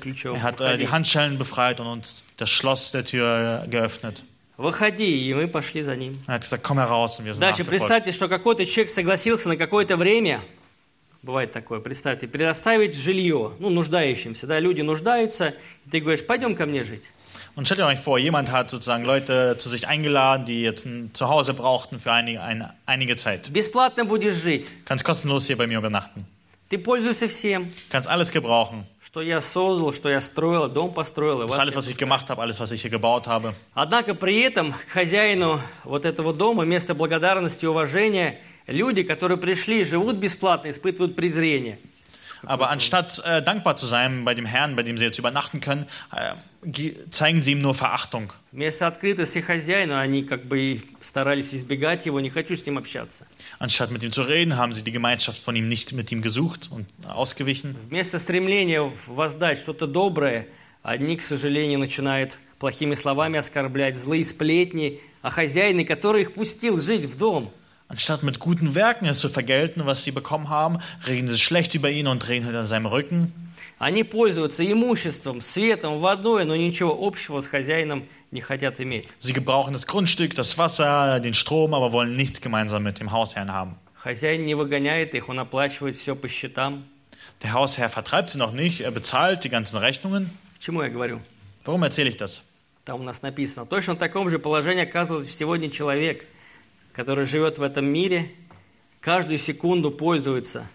Ключом. 0.00 0.36
Er 0.36 0.42
hat 0.42 0.60
äh, 0.60 0.78
die 0.78 0.88
Handschellen 0.88 1.38
befreit 1.38 1.80
und 1.80 1.86
uns 1.86 2.24
das 2.36 2.50
Schloss 2.50 2.90
der 2.90 3.04
Tür 3.04 3.64
äh, 3.64 3.68
geöffnet. 3.68 4.24
Выходи, 4.58 5.28
и 5.28 5.34
мы 5.34 5.46
пошли 5.46 5.82
за 5.82 5.94
ним. 5.94 6.14
Er 6.26 6.34
hat 6.34 6.42
gesagt, 6.42 6.64
komm 6.64 6.78
heraus 6.78 7.16
und 7.20 7.24
wir 7.24 7.32
sind 7.32 7.40
Дальше 7.40 7.62
представьте, 7.62 8.10
что 8.10 8.26
какой-то 8.26 8.66
человек 8.66 8.90
согласился 8.90 9.48
на 9.48 9.56
какое-то 9.56 9.96
время, 9.96 10.40
бывает 11.22 11.52
такое, 11.52 11.78
представьте, 11.78 12.26
предоставить 12.26 12.96
жилье, 12.96 13.52
ну, 13.60 13.70
нуждающимся, 13.70 14.48
да, 14.48 14.58
люди 14.58 14.80
нуждаются, 14.80 15.54
и 15.86 15.90
ты 15.90 16.00
говоришь, 16.00 16.26
пойдем 16.26 16.56
ко 16.56 16.66
мне 16.66 16.82
жить. 16.82 17.04
Und 17.55 17.65
stellt 17.67 17.81
euch 17.81 17.99
vor, 17.99 18.17
jemand 18.17 18.51
hat 18.51 18.69
sozusagen 18.71 19.03
Leute 19.05 19.55
zu 19.59 19.69
sich 19.69 19.87
eingeladen, 19.87 20.45
die 20.45 20.61
jetzt 20.63 20.85
ein 20.85 21.11
Zuhause 21.13 21.53
brauchten 21.53 21.99
für 21.99 22.11
einige, 22.11 22.41
eine, 22.41 22.73
einige 22.87 23.15
Zeit. 23.15 23.53
Бесплатно 23.53 24.05
будешь 24.05 24.35
жить, 24.41 24.65
Kannst 24.85 25.03
kostenlos 25.05 25.45
hier 25.45 25.57
bei 25.57 25.67
mir 25.67 25.77
übernachten. 25.77 26.25
ты 26.69 26.79
пользуешься 26.79 27.27
всем, 27.27 27.69
Kannst 27.91 28.09
alles 28.09 28.31
gebrauchen. 28.31 28.85
что 28.99 29.21
я 29.21 29.39
создал, 29.41 29.93
что 29.93 30.09
я 30.09 30.19
строил, 30.21 30.67
дом 30.67 30.91
построил. 30.91 31.41
и 31.41 31.45
Das 31.45 31.51
ist 31.51 31.51
вас 31.51 31.59
alles, 31.59 31.73
я 31.75 31.77
was 31.77 31.87
ich 31.89 31.97
gemacht 31.97 32.29
habe, 32.31 32.41
alles, 32.41 32.59
was 32.59 32.71
ich 32.71 32.81
hier 32.81 32.89
gebaut 32.89 33.27
habe. 33.27 33.53
Однако 33.75 34.15
при 34.15 34.41
этом 34.41 34.71
к 34.73 34.89
хозяину 34.91 35.59
вот 35.83 36.05
этого 36.05 36.33
дома 36.33 36.63
вместо 36.63 36.95
благодарности 36.95 37.65
и 37.65 37.67
уважения 37.67 38.39
люди, 38.65 39.03
которые 39.03 39.37
пришли, 39.37 39.83
живут 39.83 40.15
бесплатно, 40.15 40.71
испытывают 40.71 41.15
презрение. 41.15 41.77
Aber 42.46 42.70
anstatt 42.70 43.20
äh, 43.24 43.42
dankbar 43.42 43.76
zu 43.76 43.86
sein 43.86 44.24
bei 44.24 44.34
dem 44.34 44.46
Herrn, 44.46 44.76
bei 44.76 44.82
dem 44.82 44.96
sie 44.98 45.04
jetzt 45.04 45.18
übernachten 45.18 45.60
können, 45.60 45.86
äh, 46.12 46.34
ge- 46.64 46.94
zeigen 47.10 47.42
sie 47.42 47.52
ihm 47.52 47.60
nur 47.60 47.74
Verachtung. 47.74 48.32
Anstatt 53.60 53.90
mit 53.90 54.02
ihm 54.02 54.12
zu 54.12 54.22
reden, 54.22 54.56
haben 54.56 54.72
sie 54.72 54.82
die 54.82 54.92
Gemeinschaft 54.92 55.38
von 55.42 55.56
ihm 55.56 55.68
nicht 55.68 55.92
mit 55.92 56.12
ihm 56.12 56.22
gesucht 56.22 56.68
und 56.70 56.86
ausgewichen. 57.06 57.74
Вместо 57.88 58.18
стремления 58.18 58.82
воздать 59.06 59.58
что-то 59.58 59.86
доброе, 59.86 60.46
одни, 60.82 61.16
к 61.16 61.22
сожалению, 61.22 61.78
начинают 61.78 62.38
плохими 62.58 62.94
словами 62.94 63.38
оскорблять, 63.38 63.96
злые 63.96 64.24
сплетни, 64.24 65.00
а 65.22 65.30
хозяины, 65.30 65.84
который 65.84 66.22
их 66.22 66.34
пустил 66.34 66.80
жить 66.80 67.04
в 67.04 67.16
дом. 67.16 67.52
Anstatt 67.87 68.23
mit 68.23 68.39
guten 68.39 68.73
Werken 68.75 69.05
es 69.05 69.19
zu 69.19 69.29
vergelten, 69.29 69.85
was 69.85 70.03
sie 70.03 70.11
bekommen 70.11 70.49
haben, 70.49 70.79
reden 71.05 71.27
sie 71.27 71.37
schlecht 71.37 71.75
über 71.75 71.91
ihn 71.91 72.07
und 72.07 72.27
reden 72.27 72.45
hinter 72.45 72.65
seinem 72.65 72.87
Rücken. 72.87 73.33
Они 73.79 74.03
пользуются 74.03 74.63
имуществом, 74.63 75.41
светом, 75.41 75.99
водой, 75.99 76.45
но 76.45 76.55
ничего 76.55 76.97
общего 76.99 77.39
с 77.39 77.47
хозяином 77.47 78.07
не 78.31 78.39
хотят 78.39 78.79
иметь. 78.79 79.09
Sie 79.19 79.33
gebrauchen 79.33 79.73
das 79.73 79.85
Grundstück, 79.85 80.35
das 80.35 80.57
Wasser, 80.57 81.19
den 81.19 81.33
Strom, 81.33 81.73
aber 81.73 81.91
wollen 81.91 82.15
nichts 82.15 82.39
gemeinsam 82.39 82.83
mit 82.83 82.99
dem 82.99 83.11
Hausherrn 83.11 83.51
haben. 83.51 83.75
Хозяин 83.95 84.45
не 84.45 84.55
выгоняет 84.55 85.13
их, 85.13 85.29
он 85.29 85.39
оплачивает 85.39 85.95
все 85.95 86.15
по 86.15 86.27
счетам. 86.27 86.85
Der 87.41 87.53
Hausherr 87.53 87.89
vertreibt 87.89 88.29
sie 88.29 88.37
noch 88.37 88.53
nicht, 88.53 88.81
er 88.81 88.91
bezahlt 88.91 89.43
die 89.43 89.49
ganzen 89.49 89.77
Rechnungen. 89.77 90.29
К 90.55 90.59
чему 90.59 90.81
я 90.81 90.89
говорю? 90.89 91.19
Warum 91.65 91.83
erzähle 91.83 92.09
ich 92.09 92.17
das? 92.17 92.41
Там 92.85 93.01
у 93.01 93.03
нас 93.03 93.21
написано. 93.21 93.65
Точно 93.65 93.95
в 93.95 93.97
таком 93.97 94.29
же 94.29 94.39
положении 94.39 94.83
оказывается 94.83 95.31
сегодня 95.31 95.69
человек, 95.69 96.25
который 96.97 97.25
живет 97.25 97.57
в 97.57 97.63
этом 97.63 97.85
мире, 97.85 98.29
каждую 99.01 99.37
секунду 99.37 99.91
пользуется 99.91 100.65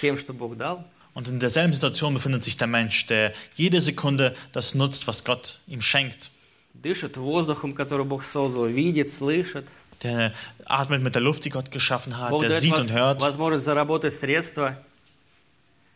тем, 0.00 0.18
что 0.18 0.32
Бог 0.32 0.56
дал, 0.56 0.84
Und 1.14 1.28
in 1.28 1.38
derselben 1.40 1.74
Situation 1.74 2.14
befindet 2.14 2.42
sich 2.42 2.56
der 2.56 2.66
Mensch, 2.68 3.04
der 3.06 3.34
jede 3.54 3.80
Sekunde 3.80 4.34
das 4.52 4.74
nutzt, 4.74 5.06
was 5.06 5.24
Gott 5.24 5.58
ihm 5.66 5.82
schenkt. 5.82 6.30
дышит 6.74 7.18
воздухом, 7.18 7.74
который 7.74 8.06
Бог 8.06 8.24
создал, 8.24 8.64
видит, 8.66 9.12
слышит. 9.12 9.66
Der 10.02 10.32
atmet 10.64 11.02
mit 11.02 11.14
der 11.14 11.20
Luft, 11.22 11.44
die 11.44 11.50
Gott 11.50 11.70
geschaffen 11.70 12.16
hat, 12.18 12.30
Бог 12.30 12.40
der 12.40 12.48
дает 12.48 12.62
sieht 12.62 12.72
воз- 12.72 12.80
und 12.80 12.92
hört. 12.92 13.20
возможность 13.20 13.64
заработать 13.66 14.14
средства, 14.14 14.78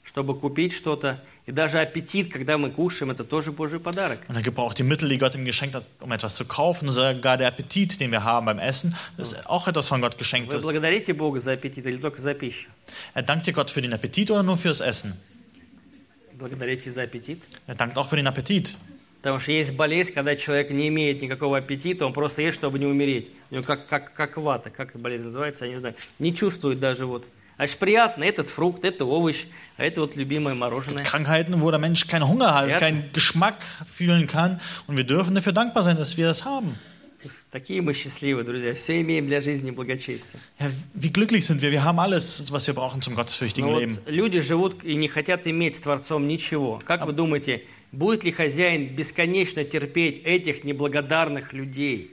чтобы 0.04 0.38
купить 0.38 0.74
что-то. 0.74 1.24
И 1.46 1.52
даже 1.52 1.80
аппетит, 1.80 2.32
когда 2.32 2.58
мы 2.58 2.72
кушаем, 2.72 3.12
это 3.12 3.24
тоже 3.24 3.52
Божий 3.52 3.80
подарок. 3.80 4.20
Und 4.28 4.36
er 4.36 4.42
gebraucht 4.42 4.78
die 4.78 4.84
Mittel, 4.84 5.10
die 5.10 5.18
Gott 5.18 5.36
ihm 5.36 5.46
geschenkt 5.46 5.76
hat, 5.76 5.86
um 6.00 6.12
etwas 6.12 6.36
zu 6.36 6.46
kaufen. 6.46 6.90
Sogar 6.90 7.38
der 7.38 7.48
Appetit, 7.48 8.00
den 8.00 8.12
wir 8.12 8.24
haben 8.24 8.46
beim 8.46 8.60
Essen, 8.60 8.96
ist 9.18 9.48
auch 9.48 9.68
etwas 9.68 9.88
von 9.88 10.02
Gott 10.02 10.18
geschenkt. 10.18 10.52
Вы 10.52 10.60
благодарите 10.60 11.14
Бога 11.14 11.40
за 11.40 11.54
аппетит 11.54 11.86
или 11.86 11.98
только 11.98 12.22
за 12.22 12.34
пищу? 12.34 12.70
Er 13.14 13.24
dankt 13.24 13.46
dir 13.46 13.54
Gott 13.54 13.70
für 13.70 13.82
den 13.82 13.94
Appetit 13.94 14.32
oder 14.32 14.44
nur 14.44 14.58
fürs 14.58 14.82
Essen? 14.82 15.14
Благодарите 16.34 16.90
за 16.90 17.04
аппетит. 17.04 17.44
Er 17.68 17.76
dankt 17.76 17.98
auch 17.98 18.08
für 18.08 18.16
den 18.16 18.28
Appetit. 18.28 18.76
Потому 19.22 19.40
что 19.40 19.52
есть 19.52 19.76
болезнь, 19.78 20.14
когда 20.14 20.36
человек 20.36 20.72
не 20.72 20.88
имеет 20.88 21.22
никакого 21.22 21.60
аппетита, 21.60 22.08
он 22.08 22.14
просто 22.14 22.42
ест, 22.42 22.58
чтобы 22.58 22.80
не 22.80 22.88
умереть. 22.88 23.30
У 23.52 23.56
него 23.56 23.64
как, 23.64 23.88
как, 23.88 24.14
как 24.14 24.38
вата, 24.38 24.72
как 24.72 25.00
болезнь 25.00 25.26
называется, 25.26 25.66
я 25.66 25.74
не 25.74 25.80
знаю. 25.80 25.94
Не 26.18 26.34
чувствует 26.34 26.80
даже 26.80 27.06
вот. 27.06 27.26
А 27.62 27.68
ж 27.68 27.76
приятно, 27.78 28.24
этот 28.24 28.50
фрукт, 28.50 28.84
это 28.86 29.06
овощ, 29.06 29.46
а 29.78 29.84
это 29.86 30.02
вот 30.02 30.16
любимое 30.16 30.56
мороженое. 30.56 31.04
Krankheiten, 31.06 31.62
wo 31.62 31.70
der 31.70 31.78
Mensch 31.80 32.08
keinen 32.08 32.28
Hunger 32.28 32.56
hat, 32.56 32.70
Ja. 32.72 32.80
keinen 32.80 33.12
Geschmack 33.14 33.58
fühlen 33.88 34.26
kann. 34.26 34.60
Und 34.88 34.98
wir 34.98 35.04
dürfen 35.04 35.36
dafür 35.36 35.52
dankbar 35.54 35.84
sein, 35.84 35.96
dass 35.96 36.18
wir 36.18 36.26
das 36.26 36.44
haben. 36.44 36.76
Такие 37.52 37.84
мы 37.84 37.94
счастливые, 37.94 38.44
друзья. 38.44 38.74
Все 38.74 39.00
имеем 39.02 39.28
для 39.28 39.42
жизни 39.42 39.70
благочестия. 39.70 40.40
Ja, 40.60 40.72
wie 40.96 41.12
glücklich 41.14 41.46
sind 41.46 41.62
wir. 41.62 41.70
Wir 41.72 41.84
haben 41.84 42.00
alles, 42.00 42.52
was 42.52 42.66
wir 42.66 42.74
brauchen 42.74 43.04
zum 43.04 43.14
gottesfürchtigen 43.14 43.70
Но 43.70 43.80
Leben. 43.80 43.94
вот 43.94 44.12
люди 44.12 44.40
живут 44.40 44.84
и 44.84 44.96
не 44.96 45.08
хотят 45.08 45.46
иметь 45.46 45.76
с 45.76 45.82
Творцом 45.82 46.28
ничего. 46.28 46.82
Как 46.84 47.06
вы 47.06 47.14
думаете, 47.14 47.62
будет 47.92 48.24
ли 48.24 48.32
хозяин 48.32 48.88
бесконечно 48.96 49.64
терпеть 49.64 50.24
этих 50.24 50.64
неблагодарных 50.64 51.54
людей? 51.54 52.10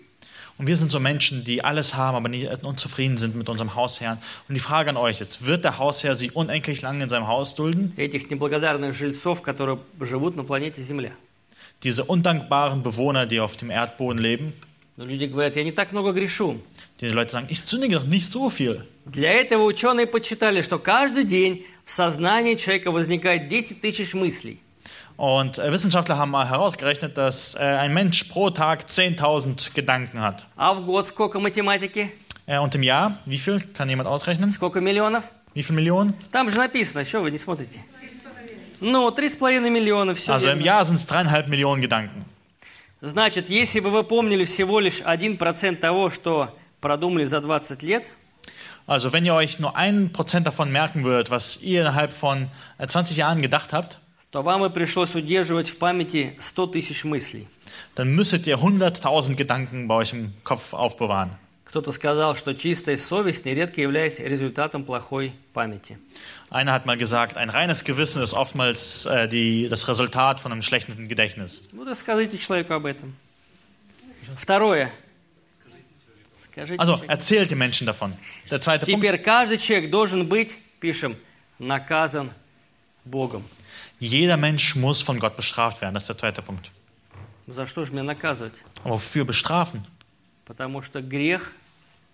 Und 0.58 0.68
wir 0.68 0.76
sind 0.76 0.92
so 0.92 1.00
Menschen, 1.00 1.44
die 1.44 1.64
alles 1.64 1.96
haben, 1.96 2.16
aber 2.16 2.30
nicht 2.30 2.48
unzufrieden 2.64 3.18
sind 3.18 3.36
mit 3.36 3.50
unserem 3.50 3.76
Hausherrn. 3.76 4.20
Und 4.48 4.56
die 4.56 4.60
Frage 4.60 4.90
an 4.90 4.98
euch 4.98 5.20
ist, 5.20 5.46
wird 5.46 5.64
der 5.64 5.80
Hausherr 5.80 6.16
sie 6.16 6.32
unendlich 6.32 6.82
lange 6.82 7.04
in 7.04 7.10
seinem 7.10 7.28
Haus 7.28 7.56
dulden? 7.56 7.94
Этих 7.98 8.30
неблагодарных 8.30 8.94
жильцов, 8.94 9.42
которые 9.42 9.80
живут 10.00 10.36
на 10.36 10.44
планете 10.44 10.82
Земля. 10.82 11.12
Diese 11.84 12.04
undankbaren 12.06 12.84
Bewohner, 12.84 13.26
die 13.26 13.40
auf 13.40 13.58
dem 13.58 13.70
Erdboden 13.70 14.20
leben? 14.20 14.54
Но 14.96 15.06
люди 15.06 15.26
говорят, 15.26 15.56
я 15.56 15.64
не 15.64 15.72
так 15.72 15.92
много 15.92 16.14
грешу. 16.14 16.60
Die 17.02 17.08
Leute 17.08 17.32
sagen, 17.32 17.48
ich 17.50 17.62
sündige 17.62 17.96
doch 17.96 18.06
nicht 18.06 18.32
so 18.32 18.50
viel. 18.50 18.86
Для 19.06 19.34
этого 19.34 19.64
ученые 19.64 20.08
подсчитали, 20.08 20.62
что 20.62 20.78
каждый 20.78 21.26
день 21.26 21.66
в 21.84 21.92
сознании 21.92 22.56
человека 22.56 22.92
возникает 22.92 23.50
10 23.50 23.82
тысяч 23.82 24.14
мыслей. 24.14 24.60
Und 25.18 25.60
äh, 25.60 25.72
Wissenschaftler 25.72 26.18
haben 26.18 26.32
mal 26.32 26.50
herausgerechnet, 26.50 27.18
dass 27.18 27.56
äh, 27.56 27.60
ein 27.60 27.94
Mensch 27.94 28.24
pro 28.26 28.50
Tag 28.50 28.86
10.000 28.88 29.74
Gedanken 29.74 30.22
hat. 30.22 30.46
А 30.58 30.74
в 30.74 30.86
год 30.86 31.08
сколько 31.08 31.40
математики? 31.40 32.12
Äh, 32.46 32.58
und 32.58 32.74
im 32.76 32.84
Jahr, 32.84 33.20
wie 33.26 33.38
viel? 33.38 33.62
Kann 33.62 33.90
jemand 33.90 34.08
ausrechnen? 34.10 34.50
Сколько 34.50 34.82
миллионов? 34.82 35.24
Wie 35.54 35.64
viele 35.64 35.76
Millionen? 35.76 36.14
Там 36.32 36.50
же 36.50 36.58
написано, 36.58 37.06
что 37.06 37.22
вы 37.22 37.32
не 37.32 37.38
смотрите? 37.38 37.80
Ну, 38.82 39.10
3,5 39.10 39.70
миллиона, 39.70 40.14
все 40.14 40.34
Also 40.34 40.50
im 40.50 40.60
Jahr 40.60 40.84
sind 40.84 40.96
es 40.96 41.06
dreieinhalb 41.06 41.48
Millionen 41.48 41.82
Gedanken. 41.82 42.26
Значит, 43.02 43.50
если 43.50 43.80
бы 43.82 43.92
вы 43.92 44.04
помнили 44.04 44.46
всего 44.46 44.80
лишь 44.80 45.02
1% 45.02 45.76
того, 45.78 46.10
что 46.10 46.50
продумали 46.82 47.26
за 47.26 47.40
20 47.42 47.84
лет, 47.84 48.04
Also 48.86 49.14
wenn 49.14 49.24
ihr 49.24 49.34
euch 49.34 49.60
nur 49.60 49.78
ein 49.78 50.12
Prozent 50.12 50.46
davon 50.46 50.70
merken 50.70 51.06
würdet, 51.06 51.30
was 51.32 51.62
ihr 51.62 51.82
innerhalb 51.82 52.12
von 52.12 52.50
äh, 52.78 52.86
20 52.88 53.16
Jahren 53.16 53.42
gedacht 53.42 53.72
habt, 53.72 54.00
то 54.31 54.43
вам 54.43 54.65
и 54.65 54.71
пришлось 54.71 55.15
удерживать 55.15 55.69
в 55.69 55.79
памяти 55.79 56.37
100 56.39 56.67
тысяч 56.69 57.05
мыслей. 57.05 57.47
dann 57.95 58.15
müsstet 58.15 58.47
ihr 58.47 58.59
100.000 58.59 59.35
Gedanken 59.35 59.89
bei 59.89 59.95
euch 59.97 60.13
im 60.13 60.33
Kopf 60.45 60.73
aufbewahren. 60.73 61.31
Кто-то 61.65 61.93
сказал, 61.93 62.35
что 62.35 62.55
чистая 62.55 62.97
совесть 62.97 63.45
нередко 63.45 63.83
является 63.83 64.23
результатом 64.23 64.85
плохой 64.85 65.33
памяти. 65.53 65.99
Einer 66.49 66.73
hat 66.73 66.87
mal 66.87 66.97
gesagt, 66.97 67.37
ein 67.37 67.51
reines 67.51 67.85
Gewissen 67.85 68.23
ist 68.23 68.33
oftmals 68.33 69.05
äh, 69.05 69.29
die, 69.29 69.69
das 69.69 69.87
Resultat 69.87 70.41
von 70.41 70.51
einem 70.51 70.63
schlechten 70.63 71.09
Gedächtnis. 71.09 71.63
Ну, 71.73 71.85
расскажите 71.85 72.39
человеку 72.39 72.73
об 72.73 72.87
этом. 72.87 73.15
Второе. 74.37 74.91
Скажите 76.39 76.81
Also 76.81 77.03
erzählt 77.07 77.51
den 77.51 77.59
Menschen 77.59 77.87
davon. 77.87 78.17
Der 78.51 78.61
zweite 78.63 78.87
Punkt. 78.87 79.01
Теперь 79.03 79.19
каждый 79.19 79.59
человек 79.59 79.91
должен 79.91 80.27
быть, 80.27 80.57
пишем, 80.81 81.17
наказан 81.59 82.31
Богом. 83.05 83.45
Jeder 84.01 84.37
Mensch 84.37 84.77
muss 84.77 85.03
von 85.03 85.19
Gott 85.19 85.37
bestraft 85.37 85.81
werden. 85.81 85.95
Das 85.95 86.05
ist 86.05 86.09
der 86.09 86.19
zweite 86.19 86.43
Punkt. 86.43 86.71
За 87.47 87.67
что 87.67 87.85
же 87.85 87.93
меня 87.93 88.03
наказывать? 88.03 88.63
Aber 88.85 88.95
wofür 88.95 89.25
bestrafen? 89.25 89.85
Потому 90.45 90.83
что 90.83 91.01
грех 91.03 91.53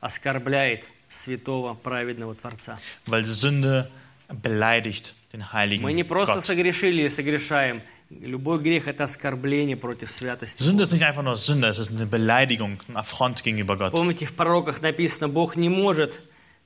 оскорбляет 0.00 0.88
святого 1.08 1.74
праведного 1.74 2.34
Творца. 2.34 2.78
Weil 3.06 3.24
Sünde 3.24 3.90
beleidigt 4.28 5.14
den 5.32 5.52
heiligen 5.52 5.82
Мы 5.82 5.92
не 5.92 6.04
просто 6.04 6.34
Gott. 6.36 6.44
согрешили 6.44 7.02
и 7.02 7.08
согрешаем. 7.08 7.82
Любой 8.10 8.60
грех– 8.60 8.86
это 8.86 9.04
оскорбление 9.04 9.76
против 9.76 10.10
святости. 10.10 10.62
Sünde 10.62 10.84
ist 10.84 10.92
nicht 10.92 11.04
einfach 11.04 11.22
nur 11.22 11.36
Sünde, 11.36 11.68
es 11.68 11.78
ist 11.78 11.90
eine 11.90 12.06
Beleidigung, 12.06 12.80
ein 12.88 12.96
Affront 12.96 13.42
gegenüber 13.42 13.76
Gott. 13.76 13.92
Помните, 13.92 14.26
в 14.26 14.34
пророках 14.34 14.82
написано, 14.82 15.28
Бог 15.28 15.56
не 15.56 15.68
может, 15.68 16.20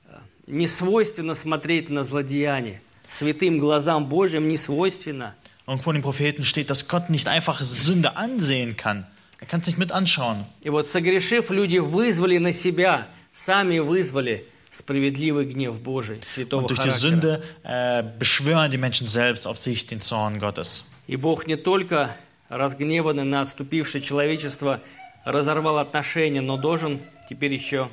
э, 0.05 0.17
не 0.47 0.67
свойственно 0.67 1.33
смотреть 1.33 1.89
на 1.89 2.03
злодеяние. 2.03 2.81
Святым 3.09 3.57
глазам 3.57 4.05
Божьим 4.05 4.47
не 4.47 4.55
свойственно. 4.55 5.33
Und 5.65 5.83
von 5.83 5.95
den 5.95 6.03
Propheten 6.03 6.45
steht, 6.45 6.69
dass 6.69 6.87
Gott 6.87 7.09
nicht 7.09 7.27
einfach 7.27 7.61
Sünde 7.63 8.15
ansehen 8.15 8.77
kann. 8.77 9.07
Er 9.39 9.47
kann 9.47 9.61
es 9.61 9.67
nicht 9.67 9.79
mit 9.79 9.91
anschauen. 9.91 10.45
И 10.63 10.69
вот 10.69 10.87
согрешив, 10.87 11.49
люди 11.49 11.79
вызвали 11.79 12.37
на 12.37 12.53
себя, 12.53 13.07
сами 13.33 13.79
вызвали 13.79 14.45
справедливый 14.69 15.45
гнев 15.45 15.81
Божий, 15.81 16.19
святого 16.23 16.61
Und 16.61 16.69
durch 16.69 16.79
die. 16.79 16.91
Sünde 16.91 17.41
äh, 17.63 18.03
beschwören 18.19 18.69
die 18.69 18.77
Menschen 18.77 19.07
selbst 19.07 19.47
auf 19.47 19.57
sich 19.57 19.87
den 19.87 20.01
Zorn 20.01 20.39
Gottes. 20.39 20.83
И 21.07 21.15
Бог 21.15 21.47
не 21.47 21.55
только 21.55 22.15
разгневанный 22.49 23.23
на 23.23 23.41
отступившее 23.41 24.01
человечество 24.03 24.81
разорвал 25.25 25.79
отношения, 25.79 26.41
но 26.41 26.57
должен 26.57 26.99
теперь 27.27 27.53
еще 27.53 27.89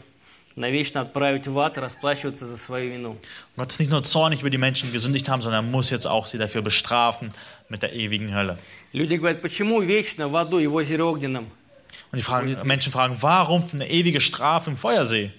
навечно 0.55 1.01
отправить 1.01 1.47
в 1.47 1.57
ад 1.59 1.77
и 1.77 1.79
расплачиваться 1.79 2.45
за 2.45 2.57
свою 2.57 2.91
вину. 2.91 3.17
Gott 3.55 3.71
ist 3.71 3.79
nicht 3.79 3.91
nur 3.91 4.03
zornig 4.03 4.41
über 4.41 4.49
die 4.49 4.57
Menschen, 4.57 4.87
die 4.87 4.93
gesündigt 4.93 5.29
haben, 5.29 5.41
sondern 5.41 5.65
er 5.65 5.69
muss 5.69 5.89
jetzt 5.89 6.05
auch 6.07 6.25
sie 6.25 6.37
dafür 6.37 6.61
bestrafen 6.61 7.31
mit 7.69 7.81
der 7.81 7.93
ewigen 7.93 8.33
Hölle. 8.33 8.57
Люди 8.93 9.15
говорят, 9.15 9.41
почему 9.41 9.81
вечно 9.81 10.27
в 10.27 10.35
аду 10.35 10.59
и 10.59 10.67
в 10.67 10.75
озере 10.75 11.03
Огненном? 11.03 11.45
Und 12.11 12.17
die 12.17 12.23
fragen, 12.23 12.57
Menschen 12.65 12.91
fragen, 12.91 13.15
warum 13.21 13.63
eine 13.73 13.89
ewige 13.89 14.19
Strafe 14.19 14.69
im 14.71 14.77
Feuersee? 14.77 15.31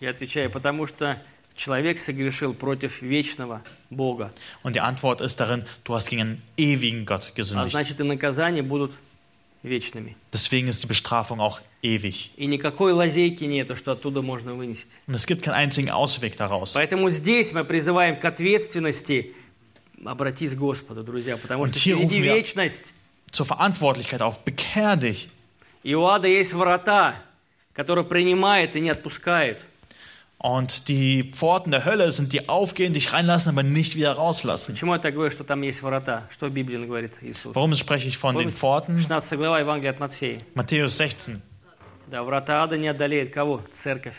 Я 0.00 0.10
отвечаю, 0.10 0.50
потому 0.50 0.86
что 0.86 1.16
человек 1.54 2.00
согрешил 2.00 2.54
против 2.54 3.02
вечного 3.02 3.62
Бога. 3.90 4.32
Und 4.62 4.74
die 4.74 4.80
Antwort 4.80 5.20
ist 5.20 5.38
darin, 5.38 5.64
du 5.84 5.94
hast 5.94 6.08
gegen 6.08 6.22
einen 6.22 6.42
ewigen 6.56 7.06
Gott 7.06 7.30
А 7.32 7.36
gesündigt. 7.36 7.70
значит, 7.70 8.00
и 8.00 8.02
наказания 8.02 8.62
будут 8.62 8.92
вечными. 9.65 10.15
Deswegen 10.31 10.67
ist 10.67 10.83
die 10.83 10.87
Bestrafung 10.87 11.39
auch 11.39 11.61
ewig. 11.81 12.31
И 12.37 12.45
никакой 12.45 12.93
лазейки 12.93 13.43
нету, 13.45 13.75
что 13.75 13.91
оттуда 13.91 14.21
можно 14.21 14.53
вынести. 14.53 14.95
Und 15.07 15.15
es 15.15 15.25
gibt 15.25 15.43
keinen 15.43 15.55
einzigen 15.55 15.89
Ausweg 15.89 16.37
daraus. 16.37 16.73
Поэтому 16.73 17.09
здесь 17.09 17.51
мы 17.53 17.63
призываем 17.63 18.17
к 18.19 18.25
ответственности. 18.25 19.33
Обратись 20.03 20.53
к 20.53 20.57
Господу, 20.57 21.03
друзья, 21.03 21.37
потому 21.37 21.67
что 21.67 21.79
впереди 21.79 22.19
вечность. 22.19 22.93
Zur 23.31 23.45
Verantwortlichkeit 23.45 24.21
auf, 24.21 24.39
bekehr 24.45 24.95
dich. 24.97 25.29
И 25.83 25.93
у 25.93 26.05
ада 26.05 26.27
есть 26.27 26.53
врата, 26.53 27.15
которые 27.73 28.05
принимают 28.05 28.75
и 28.75 28.79
не 28.79 28.89
отпускают. 28.89 29.65
Und 30.42 30.88
die 30.88 31.22
Pforten 31.24 31.70
der 31.70 31.84
Hölle 31.84 32.10
sind, 32.10 32.32
die 32.32 32.48
aufgehen, 32.48 32.94
dich 32.94 33.12
reinlassen, 33.12 33.50
aber 33.50 33.62
nicht 33.62 33.94
wieder 33.94 34.12
rauslassen. 34.12 34.72
Почему 34.74 34.94
я 34.94 34.98
так 34.98 35.12
говорю, 35.14 35.30
что 35.30 35.44
там 35.44 35.60
есть 35.60 35.82
врата? 35.82 36.22
Что 36.30 36.46
в 36.46 36.50
Библии 36.50 36.78
говорит 36.86 37.18
Иисус? 37.20 37.54
Warum 37.54 37.74
spreche 37.74 38.08
ich 38.08 38.16
von 38.16 38.34
den 38.34 38.50
Помните? 38.50 38.56
Pforten? 38.56 38.98
16 38.98 39.38
глава 39.38 39.60
Евангелия 39.60 39.90
от 39.92 40.00
Матфея. 40.00 40.38
Matthäus 40.54 40.96
16. 40.96 41.42
Да, 42.06 42.22
врата 42.24 42.62
ада 42.62 42.78
не 42.78 42.88
одолеет 42.88 43.34
кого? 43.34 43.62
Церковь. 43.70 44.16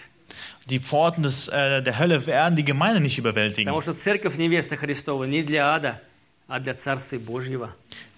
Die 0.68 0.80
Pforten 0.80 1.24
des, 1.24 1.48
äh, 1.50 1.82
der 1.82 1.98
Hölle 1.98 2.26
werden 2.28 2.56
die 2.56 2.64
Gemeinde 2.64 3.00
nicht 3.02 3.18
überwältigen, 3.18 3.66
Потому 3.66 3.82
что 3.82 3.94
церковь 3.96 4.38
невеста 4.38 4.76
Христова 4.78 5.24
не 5.24 5.42
для 5.42 5.74
ада, 5.74 6.02
а 6.48 6.60
для 6.60 6.76
Царства 6.76 7.18
Божьего. 7.18 7.70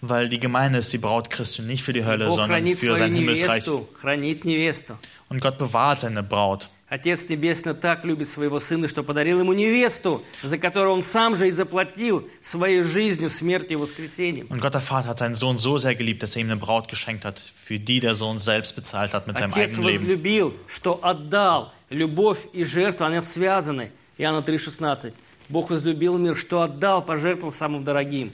weil 0.02 0.28
die 0.28 0.40
Gemeinde 0.40 0.80
ist 0.80 0.92
die 0.92 0.98
Braut 0.98 1.30
Christi, 1.30 1.62
nicht 1.62 1.84
für 1.84 1.94
die 1.94 2.04
Hölle, 2.04 2.26
Бог 2.26 2.32
sondern 2.36 2.50
хранит 2.50 2.78
für 2.78 2.88
свою 2.88 2.96
sein 2.98 3.14
Himmelsreich. 3.16 3.66
невесту, 3.66 3.88
хранит 4.00 4.44
невесту. 4.44 4.98
Und 5.30 5.40
Gott 5.42 5.58
bewahrt 5.58 6.02
seine 6.02 6.22
Braut. 6.22 6.68
Отец 6.91 7.29
Небесный 7.29 7.75
так 7.75 8.07
любит 8.07 8.31
своего 8.31 8.61
Сына, 8.61 8.89
что 8.89 9.03
подарил 9.03 9.41
ему 9.41 9.53
невесту, 9.53 10.25
за 10.43 10.57
которую 10.57 10.95
Он 10.95 11.03
сам 11.03 11.37
же 11.37 11.49
и 11.49 11.51
заплатил 11.51 12.27
своей 12.41 12.83
жизнью, 12.83 13.29
смертью 13.29 13.73
и 13.73 13.77
воскресением. 13.77 14.47
Und 14.49 14.63
Gott 14.63 14.73
der 14.73 14.81
Vater 14.81 15.09
hat 15.11 15.19
seinen 15.19 15.35
Sohn 15.35 15.59
so 15.59 15.77
sehr 15.77 15.95
geliebt, 15.95 16.23
dass 16.23 16.35
er 16.35 16.41
ihm 16.41 16.51
eine 16.51 16.57
Braut 16.57 16.89
geschenkt 16.89 17.27
hat, 17.27 17.39
für 17.39 17.79
die 17.79 18.01
der 18.01 18.15
Sohn 18.15 18.39
selbst 18.39 18.75
bezahlt 18.75 19.13
hat 19.13 19.27
mit 19.27 19.37
seinem 19.37 19.53
Отец 19.53 19.73
eigenen 19.73 19.87
Leben. 19.87 20.07
возлюбил, 20.07 20.55
что 20.67 20.99
отдал. 21.03 21.75
Любовь 21.91 22.47
и 22.55 22.65
жертва, 22.65 23.09
они 23.09 23.21
связаны. 23.21 23.91
Иоанна 24.17 24.39
3,16. 24.43 25.13
Бог 25.51 25.69
возлюбил 25.69 26.17
мир, 26.17 26.37
что 26.37 26.63
отдал, 26.63 27.05
пожертвовал 27.05 27.53
самым 27.53 27.85
дорогим. 27.85 28.33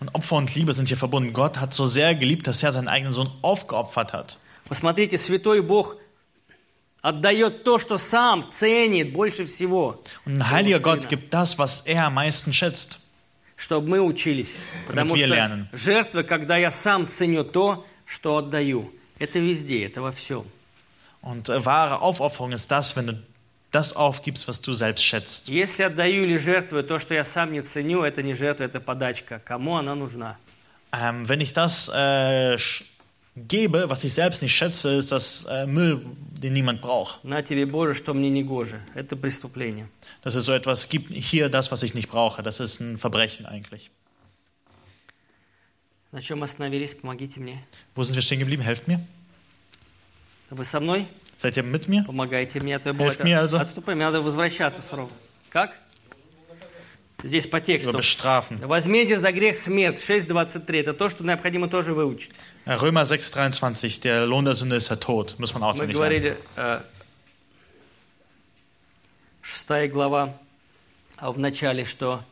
Und 0.00 0.12
Opfer 0.12 0.36
und 0.36 0.52
Liebe 0.56 0.72
sind 0.72 0.88
hier 0.88 0.96
verbunden. 0.96 1.32
Gott 1.32 1.60
hat 1.60 1.72
so 1.72 1.86
sehr 1.86 2.16
geliebt, 2.16 2.48
dass 2.48 2.64
er 2.64 2.72
seinen 2.72 2.88
eigenen 2.88 3.12
Sohn 3.12 3.30
aufgeopfert 3.42 4.12
hat. 4.12 4.38
Посмотрите, 4.68 5.18
святой 5.18 5.60
Бог 5.60 5.96
отдает 7.02 7.64
то, 7.64 7.78
что 7.78 7.98
сам 7.98 8.48
ценит 8.50 9.12
больше 9.12 9.44
всего. 9.44 10.02
Und 10.24 10.38
heiliger 10.50 10.78
Сына, 10.78 10.96
Gott 10.96 11.08
gibt 11.08 11.34
das, 11.34 11.58
was 11.58 11.82
er 11.84 12.06
am 12.06 12.14
meisten 12.14 12.52
schätzt. 12.52 12.98
чтобы 13.56 13.88
мы 13.88 14.00
учились. 14.00 14.56
Потому 14.88 15.16
что 15.16 15.26
lernen. 15.26 15.66
жертва, 15.72 16.22
когда 16.22 16.56
я 16.56 16.70
сам 16.70 17.06
ценю 17.06 17.44
то, 17.44 17.86
что 18.06 18.38
отдаю. 18.38 18.92
Это 19.18 19.38
везде, 19.38 19.84
это 19.86 20.00
во 20.00 20.10
всем. 20.10 20.44
Und 21.20 21.48
äh, 21.48 21.64
wahre 21.64 22.00
Aufopferung 22.00 22.52
ist 22.52 22.70
das, 22.72 22.96
wenn 22.96 23.06
du 23.06 23.22
das 23.70 23.94
aufgibst, 23.94 24.48
was 24.48 24.60
du 24.60 24.72
selbst 24.72 25.04
schätzt. 25.04 25.48
Если 25.48 25.84
отдаю 25.84 26.24
или 26.24 26.36
жертвую 26.36 26.82
то, 26.82 26.98
что 26.98 27.14
я 27.14 27.24
сам 27.24 27.52
не 27.52 27.62
ценю, 27.62 28.02
это 28.02 28.22
не 28.22 28.34
жертва, 28.34 28.64
это 28.64 28.80
подачка. 28.80 29.40
Кому 29.44 29.76
она 29.76 29.94
нужна? 29.94 30.38
Ähm, 30.92 31.28
wenn 31.28 31.40
ich 31.40 31.52
das 31.52 31.88
äh, 31.88 32.58
gebe, 33.35 33.89
was 33.89 34.03
ich 34.03 34.13
selbst 34.13 34.41
nicht 34.41 34.55
schätze, 34.55 34.95
ist 34.95 35.11
das 35.11 35.45
äh, 35.45 35.65
Müll, 35.65 36.05
den 36.41 36.53
niemand 36.53 36.81
braucht. 36.81 37.23
На 37.23 37.41
тебе, 37.41 37.65
Боже, 37.65 37.93
что 37.93 38.13
мне 38.13 38.29
не 38.29 38.43
гоже. 38.43 38.81
Это 38.95 39.15
преступление. 39.15 39.89
Das 40.23 40.35
ist 40.35 40.45
so 40.45 40.53
etwas, 40.53 40.89
gib 40.89 41.09
hier 41.09 41.49
das, 41.49 41.71
was 41.71 41.83
ich 41.83 41.93
nicht 41.93 42.09
brauche. 42.09 42.41
Das 42.43 42.59
ist 42.59 42.79
ein 42.79 42.97
Verbrechen 42.97 43.45
eigentlich. 43.45 43.91
На 46.11 46.21
чем 46.21 46.41
остановились? 46.41 46.95
Помогите 46.95 47.39
мне. 47.39 47.57
Wo 47.95 48.03
sind 48.03 48.15
wir 48.15 48.21
stehen 48.21 48.39
geblieben? 48.39 48.63
Helft 48.63 48.87
mir. 48.87 48.99
Вы 50.49 50.63
со 50.63 50.79
мной? 50.79 51.05
Seid 51.37 51.57
ihr 51.57 51.63
mit 51.63 51.87
mir? 51.87 52.03
Помогайте 52.05 52.59
мне, 52.59 52.77
а 52.77 52.79
то 52.79 52.89
я 52.89 52.95
Helft 52.95 53.19
бывает, 53.19 53.23
mir 53.23 53.39
also. 53.39 53.59
отступаем, 53.59 53.97
мне 53.97 54.05
надо 54.05 54.21
возвращаться 54.21 54.81
срока. 54.81 55.13
Как? 55.49 55.77
Здесь 57.22 57.46
по 57.46 57.60
тексту. 57.60 58.00
Возмездие 58.62 59.18
за 59.18 59.32
грех 59.32 59.56
смерть, 59.56 59.98
6.23. 59.98 60.80
Это 60.80 60.92
то, 60.92 61.08
что 61.08 61.24
необходимо 61.24 61.68
тоже 61.68 61.94
выучить. 61.94 62.32
Äh, 62.66 62.76
Römer 62.76 63.02
6,23. 63.02 64.00
Der 64.02 64.26
Lohn 64.26 64.44
der 64.44 64.54
Sünde 64.54 64.76
ist 64.76 64.90
der 64.90 64.98
Tod. 64.98 65.38
Muss 65.38 65.52
man 65.54 65.62
Мы 65.62 65.68
auswendig 65.68 65.94
lernen. 65.96 65.98
говорили, 65.98 66.38
э, 66.56 66.80
шестая 69.40 69.88
глава, 69.88 70.34
а 71.16 71.30
в 71.30 71.38
начале, 71.38 71.84
что 71.84 72.22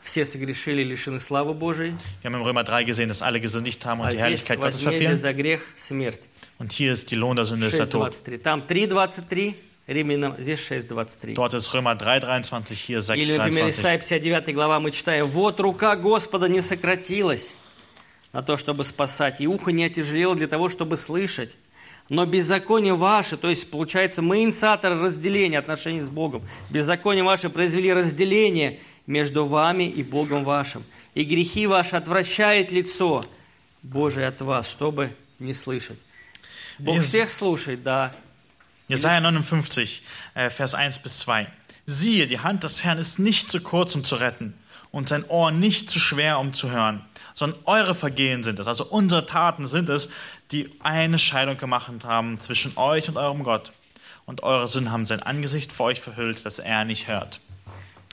все 0.00 0.24
согрешили 0.24 0.82
лишены 0.82 1.20
славы 1.20 1.52
Божией, 1.54 1.94
Wir 2.22 2.30
haben 2.30 2.36
im 2.36 2.42
Römer 2.42 2.64
3 2.64 2.84
gesehen, 2.84 3.08
dass 3.08 3.20
alle 3.22 3.40
gesündigt 3.40 3.84
haben 3.84 4.00
und 4.00 4.06
а 4.06 4.10
die 4.10 4.18
Herrlichkeit 4.18 4.58
Gottes 4.58 4.80
verfehlen. 4.80 5.16
за 5.18 5.32
грех 5.32 5.60
смерть. 5.76 6.22
Und 6.58 6.72
hier 6.72 6.92
ist 6.92 7.10
die 7.10 7.16
Lohn 7.16 7.36
der 7.36 7.44
Sünde 7.44 7.66
ist 7.66 7.78
der 7.78 7.88
Tod. 7.88 8.12
6.23. 8.12 8.38
Там 8.42 8.62
3.23, 8.62 9.54
Римлянам, 9.86 10.36
здесь 10.38 10.60
6.23. 10.60 11.34
Dort 11.34 11.54
ist 11.54 11.72
Römer 11.72 11.96
3,23, 11.96 12.74
hier 12.74 12.98
Или, 13.14 13.36
например, 13.36 13.66
6,23. 13.66 13.70
Исайя 13.70 13.98
59 13.98 14.54
глава 14.54 14.78
мы 14.78 14.90
читаем, 14.92 15.26
«Вот 15.26 15.58
рука 15.60 15.96
Господа 15.96 16.48
не 16.48 16.60
сократилась 16.60 17.54
на 18.32 18.42
то, 18.42 18.56
чтобы 18.56 18.84
спасать, 18.84 19.40
и 19.40 19.46
ухо 19.46 19.72
не 19.72 19.84
отяжелело 19.84 20.34
для 20.34 20.46
того, 20.46 20.68
чтобы 20.68 20.96
слышать. 20.96 21.56
Но 22.08 22.26
беззаконие 22.26 22.94
ваше, 22.94 23.36
то 23.36 23.48
есть, 23.48 23.70
получается, 23.70 24.20
мы 24.20 24.42
инициаторы 24.42 25.00
разделения 25.00 25.58
отношений 25.58 26.00
с 26.00 26.08
Богом. 26.08 26.42
Беззаконие 26.68 27.24
ваше 27.24 27.50
произвели 27.50 27.92
разделение 27.92 28.80
между 29.06 29.46
вами 29.46 29.84
и 29.84 30.02
Богом 30.02 30.44
вашим. 30.44 30.84
И 31.14 31.24
грехи 31.24 31.66
ваши 31.66 31.96
отвращает 31.96 32.72
лицо 32.72 33.24
Божие 33.82 34.26
от 34.26 34.40
вас, 34.40 34.68
чтобы 34.68 35.12
не 35.38 35.54
слышать». 35.54 35.98
Бог 36.78 37.00
всех 37.00 37.30
слушает, 37.30 37.82
да, 37.82 38.14
Jesaja 38.89 39.19
59, 39.21 40.03
äh, 40.35 40.49
Vers 40.49 40.75
1 40.75 40.99
bis 40.99 41.19
2. 41.19 41.47
Siehe, 41.85 42.27
die 42.27 42.39
Hand 42.39 42.63
des 42.63 42.83
Herrn 42.83 42.99
ist 42.99 43.19
nicht 43.19 43.49
zu 43.49 43.61
kurz, 43.61 43.95
um 43.95 44.03
zu 44.03 44.15
retten, 44.15 44.53
und 44.91 45.09
sein 45.09 45.25
Ohr 45.25 45.51
nicht 45.51 45.89
zu 45.89 45.99
schwer, 45.99 46.39
um 46.39 46.53
zu 46.53 46.71
hören, 46.71 47.01
sondern 47.33 47.59
eure 47.65 47.95
Vergehen 47.95 48.43
sind 48.43 48.59
es, 48.59 48.67
also 48.67 48.85
unsere 48.85 49.25
Taten 49.25 49.67
sind 49.67 49.89
es, 49.89 50.09
die 50.51 50.71
eine 50.79 51.19
Scheidung 51.19 51.57
gemacht 51.57 51.91
haben 52.03 52.39
zwischen 52.39 52.77
euch 52.77 53.09
und 53.09 53.17
eurem 53.17 53.43
Gott. 53.43 53.71
Und 54.25 54.41
eure 54.41 54.67
Sünden 54.67 54.91
haben 54.91 55.05
sein 55.05 55.21
Angesicht 55.21 55.71
vor 55.71 55.87
euch 55.87 56.01
verhüllt, 56.01 56.45
dass 56.45 56.57
er 56.59 56.83
nicht 56.85 57.07
hört. 57.07 57.39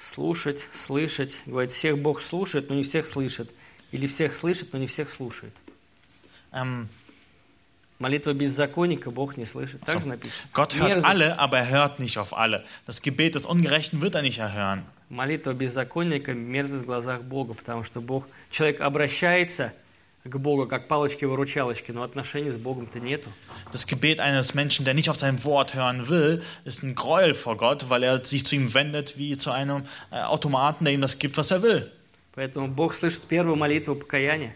Слушать, 0.00 0.58
слышать. 0.74 1.32
Говорит, 1.46 1.72
всех 1.72 1.96
Бог 2.02 2.20
слушает, 2.20 2.68
но 2.68 2.74
не 2.74 2.82
всех 2.82 3.06
слышит. 3.06 3.48
Или 3.92 4.06
всех 4.06 4.34
слышит, 4.34 4.72
но 4.72 4.78
не 4.78 4.88
всех 4.88 5.08
слушает. 5.08 5.54
Ähm, 6.52 6.88
Молитва 7.98 8.32
беззаконника 8.32 9.10
Бог 9.12 9.36
не 9.36 9.46
слышит. 9.46 9.80
Так 9.84 10.00
же 10.00 10.08
написано. 10.08 10.48
Gott 10.52 10.74
hört 10.74 10.88
Мерзость. 10.88 11.06
alle, 11.06 11.38
aber 11.38 11.58
er 11.58 11.68
hört 11.68 12.00
nicht 12.00 12.18
auf 12.18 12.36
alle. 12.36 12.64
Das 12.84 13.00
Gebet 13.00 13.36
des 13.36 13.46
Ungerechten 13.46 14.00
wird 14.00 14.16
er 14.16 14.22
nicht 14.22 14.38
erhören. 14.38 14.84
Молитва 15.08 15.52
беззаконника – 15.52 16.34
мерзость 16.34 16.82
в 16.82 16.86
глазах 16.86 17.22
Бога, 17.22 17.54
потому 17.54 17.84
что 17.84 18.00
Бог, 18.00 18.26
человек 18.50 18.80
обращается, 18.80 19.72
к 20.24 20.36
Богу, 20.38 20.66
как 20.66 20.88
палочки-выручалочки, 20.88 21.90
но 21.90 22.02
отношений 22.02 22.50
с 22.50 22.56
Богом-то 22.56 23.00
нету. 23.00 23.30
Das 23.72 23.86
Gebet 23.86 24.20
eines 24.20 24.54
Menschen, 24.54 24.84
der 24.84 24.94
nicht 24.94 25.10
auf 25.10 25.16
sein 25.16 25.42
Wort 25.44 25.74
hören 25.74 26.08
will, 26.08 26.42
ist 26.64 26.82
ein 26.82 26.94
Gräuel 26.94 27.34
vor 27.34 27.56
Gott, 27.56 27.88
weil 27.88 28.02
er 28.02 28.24
sich 28.24 28.44
zu 28.46 28.54
ihm 28.54 28.72
wendet 28.74 29.18
wie 29.18 29.36
zu 29.36 29.50
einem 29.50 29.84
äh, 30.10 30.20
Automaten, 30.22 30.84
der 30.84 30.94
ihm 30.94 31.00
das 31.00 31.18
gibt, 31.18 31.36
was 31.36 31.50
er 31.50 31.62
will. 31.62 31.90
Поэтому 32.34 32.68
Бог 32.68 32.94
слышит 32.94 33.22
первую 33.24 33.56
молитву 33.56 33.94
покаяния. 33.94 34.54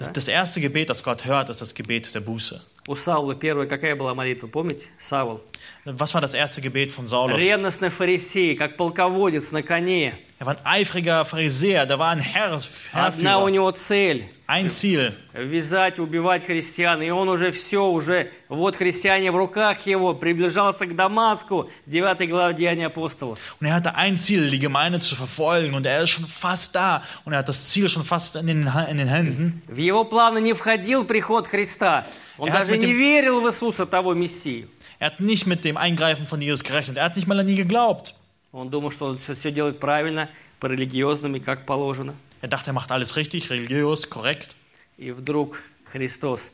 Das, 0.00 0.12
das 0.12 0.28
erste 0.28 0.60
Gebet, 0.60 0.90
das 0.90 1.02
Gott 1.02 1.24
hört, 1.24 1.48
ist 1.48 1.60
das 1.60 1.74
Gebet 1.74 2.14
der 2.14 2.20
Buße. 2.20 2.60
У 2.88 2.94
Саула 2.94 3.34
первая 3.34 3.66
какая 3.66 3.96
была 3.96 4.14
молитва, 4.14 4.46
помните? 4.46 4.84
Саул. 4.98 5.40
Was 5.84 6.14
war 6.14 6.20
das 6.20 6.34
erste 6.34 6.60
Gebet 6.60 6.92
von 6.92 7.06
Saulus? 7.06 7.36
Ревностный 7.36 7.88
фарисей, 7.88 8.54
как 8.56 8.76
полководец 8.76 9.50
на 9.52 9.62
коне. 9.62 10.14
Er 10.38 10.46
war 10.46 10.56
ein 10.58 10.66
eifriger 10.66 11.24
Pharisäer, 11.24 11.86
der 11.86 11.98
war 11.98 12.10
ein 12.10 12.20
Herr, 12.20 12.52
Одна 12.92 13.38
у 13.38 13.48
Herrführer. 13.48 13.50
него 13.50 13.72
цель 13.72 14.24
Ein 14.53 14.69
Ziel, 14.69 15.13
вязать, 15.33 15.97
убивать 15.97 16.45
христиан. 16.45 17.01
И 17.01 17.09
он 17.09 17.29
уже 17.29 17.51
все, 17.51 17.85
уже 17.89 18.29
вот 18.49 18.75
христиане 18.75 19.31
в 19.31 19.37
руках 19.37 19.85
его, 19.85 20.13
приближался 20.13 20.85
к 20.87 20.93
Дамаску, 20.93 21.69
9 21.85 22.29
глава 22.29 22.51
Деяния 22.51 22.87
апостолов. 22.87 23.39
Und 23.61 23.67
er 23.67 23.73
hatte 23.75 23.95
ein 23.95 24.17
Ziel, 24.17 24.49
die 24.49 24.59
Gemeinde 24.59 24.99
zu 24.99 25.15
verfolgen. 25.15 25.73
Und 25.73 25.85
er 25.85 26.01
ist 26.03 26.09
schon 26.09 26.25
fast 26.27 26.75
da. 26.75 27.01
Und 27.23 27.31
er 27.31 27.39
hat 27.39 27.47
das 27.47 27.69
Ziel 27.69 27.87
schon 27.87 28.03
fast 28.03 28.35
in 28.35 28.47
den, 28.47 28.69
in 28.89 28.97
den 28.97 29.07
Händen. 29.07 29.61
В 29.69 29.77
его 29.77 30.03
планы 30.03 30.41
не 30.41 30.51
входил 30.51 31.05
приход 31.05 31.47
Христа. 31.47 32.05
Он 32.37 32.49
Er 32.49 32.51
даже 32.51 32.77
не 32.77 32.87
dem- 32.87 32.97
верил 32.97 33.39
в 33.39 33.47
Иисуса, 33.47 33.85
того 33.85 34.13
Мессию. 34.13 34.67
Er 34.99 35.11
hat 35.11 35.21
nicht 35.21 35.47
mit 35.47 35.63
dem 35.63 35.77
Eingreifen 35.77 36.27
von 36.27 36.41
Jesus 36.41 36.61
gerechnet. 36.65 36.97
Er 36.97 37.05
hat 37.05 37.15
nicht 37.15 37.25
mal 37.25 37.39
an 37.39 37.47
ihn 37.47 37.55
geglaubt. 37.55 38.15
Он 38.51 38.69
думал, 38.69 38.91
что 38.91 39.05
он 39.05 39.17
все, 39.17 39.49
делает 39.49 39.79
правильно, 39.79 40.27
по-религиозному, 40.59 41.39
как 41.39 41.65
положено. 41.65 42.15
Er 42.42 42.48
dachte, 42.48 42.70
er 42.70 42.72
macht 42.74 42.90
alles 42.92 43.16
richtig, 43.16 43.50
religiös, 43.50 44.08
korrekt. 44.10 44.54
И 44.98 45.10
вдруг 45.12 45.62
Христос 45.92 46.52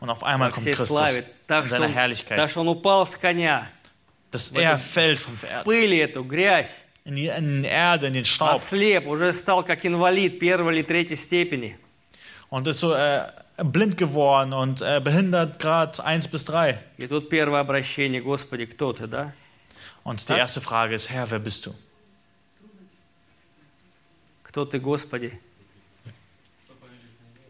Und 0.00 0.10
auf 0.10 0.20
во 0.22 0.26
einmal 0.28 0.50
kommt 0.50 0.62
всей 0.62 0.74
Christus 0.74 0.88
славе, 0.88 1.24
так 1.46 1.64
in 1.64 1.68
что, 1.68 1.76
seiner 1.78 1.86
он, 1.86 1.92
Herrlichkeit. 1.94 2.36
так 2.36 2.50
что 2.50 2.60
он 2.60 2.68
упал 2.68 3.06
с 3.06 3.16
коня, 3.16 3.70
Dass 4.30 4.50
в 4.52 4.56
er 4.58 4.74
этом- 4.74 4.80
fällt 4.80 5.20
vom 5.20 5.34
Pferd 5.34 5.64
пыль 5.64 5.94
эту, 6.00 6.22
грязь, 6.24 6.84
in 7.04 7.14
die, 7.16 7.28
in 7.28 7.62
die 7.62 7.68
Erde, 7.68 8.08
in 8.08 8.12
den 8.14 8.24
Staub. 8.24 8.54
ослеп, 8.54 9.06
уже 9.06 9.32
стал 9.32 9.64
как 9.64 9.84
инвалид 9.86 10.38
первой 10.38 10.74
или 10.74 10.82
третьей 10.82 11.16
степени. 11.16 11.78
Und 12.50 12.66
ist 12.66 12.80
so 12.80 12.94
äh, 12.94 13.26
blind 13.64 13.96
geworden 13.96 14.52
und 14.52 14.82
äh, 14.82 15.00
behindert 15.00 15.58
Grad 15.58 15.98
1 16.00 16.28
bis 16.28 16.44
3. 16.44 16.78
И 16.98 17.06
тут 17.06 17.28
первое 17.30 17.60
обращение, 17.60 18.20
Господи, 18.20 18.66
кто 18.66 18.92
ты, 18.92 19.06
да? 19.06 19.32
Und 20.04 20.28
die 20.28 20.32
Ja. 20.32 20.38
erste 20.38 20.60
Frage 20.60 20.94
ist, 20.94 21.08
Herr, 21.10 21.30
wer 21.30 21.38
bist 21.40 21.64
du? 21.66 21.74
Кто 24.51 24.65
ты, 24.65 24.79
Господи? 24.79 25.31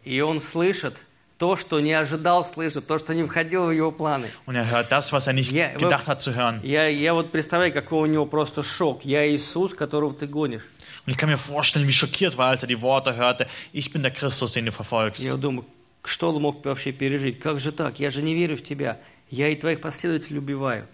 И 0.04 0.20
он 0.20 0.40
слышит 0.40 0.94
то, 1.36 1.56
что 1.56 1.80
не 1.80 1.92
ожидал 1.94 2.44
слышать, 2.44 2.86
то, 2.86 2.96
что 2.96 3.12
не 3.12 3.24
входило 3.24 3.66
в 3.66 3.72
его 3.72 3.90
планы. 3.90 4.30
Und 4.46 4.54
er 4.54 4.70
hört 4.70 4.92
das, 4.92 5.12
was 5.12 5.26
er 5.26 5.32
nicht 5.32 5.50
Ja, 5.50 5.76
gedacht 5.76 6.06
hat 6.06 6.22
zu 6.22 6.32
hören. 6.32 6.60
Я, 6.62 6.86
я 6.86 7.12
вот 7.12 7.32
представляю, 7.32 7.72
какой 7.72 8.08
у 8.08 8.12
него 8.12 8.24
просто 8.24 8.62
шок. 8.62 9.04
Я 9.04 9.26
Иисус, 9.26 9.74
которого 9.74 10.14
ты 10.14 10.28
гонишь. 10.28 10.62
Und 11.04 11.10
ich 11.10 11.16
kann 11.16 11.28
mir 11.28 11.38
vorstellen, 11.38 11.88
wie 11.88 11.92
schockiert 11.92 12.38
war, 12.38 12.50
als 12.50 12.62
er 12.62 12.68
die 12.68 12.80
Worte 12.80 13.16
hörte, 13.16 13.48
ich 13.72 13.90
bin 13.90 14.04
der 14.04 14.12
Christus, 14.12 14.52
den 14.52 14.66
du 14.66 14.70
verfolgst. 14.70 15.24
Я 15.24 15.34
думаю, 15.36 15.66
что 16.04 16.28
он 16.32 16.40
мог 16.40 16.64
вообще 16.64 16.92
пережить? 16.92 17.40
Как 17.40 17.58
же 17.58 17.72
так? 17.72 17.98
Я 17.98 18.10
же 18.10 18.22
не 18.22 18.36
верю 18.36 18.56
в 18.56 18.62
тебя. 18.62 19.00
Я 19.28 19.48
и 19.48 19.56
твоих 19.56 19.80
последователей 19.80 20.38
убиваю. 20.38 20.86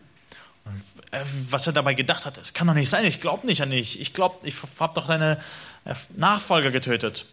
Äh, 1.12 1.24
Was 1.50 1.68
er 1.68 1.74
dabei 1.74 1.94
gedacht 1.94 2.26
hat, 2.26 2.38
es 2.38 2.54
kann 2.54 2.68
doch 2.68 2.74
nicht 2.74 2.90
sein, 2.90 3.06
ich 3.06 3.22
glaube 3.22 3.46
nicht 3.46 3.62
an 3.62 3.72
dich. 3.72 4.00
Ich 4.00 4.14
glaube, 4.14 4.38
ich 4.44 4.56
habe 4.80 4.94
doch 4.94 5.08
deine 5.08 5.40
äh, 5.86 5.94
Nachfolger 6.16 6.72
getötet. 6.72 7.26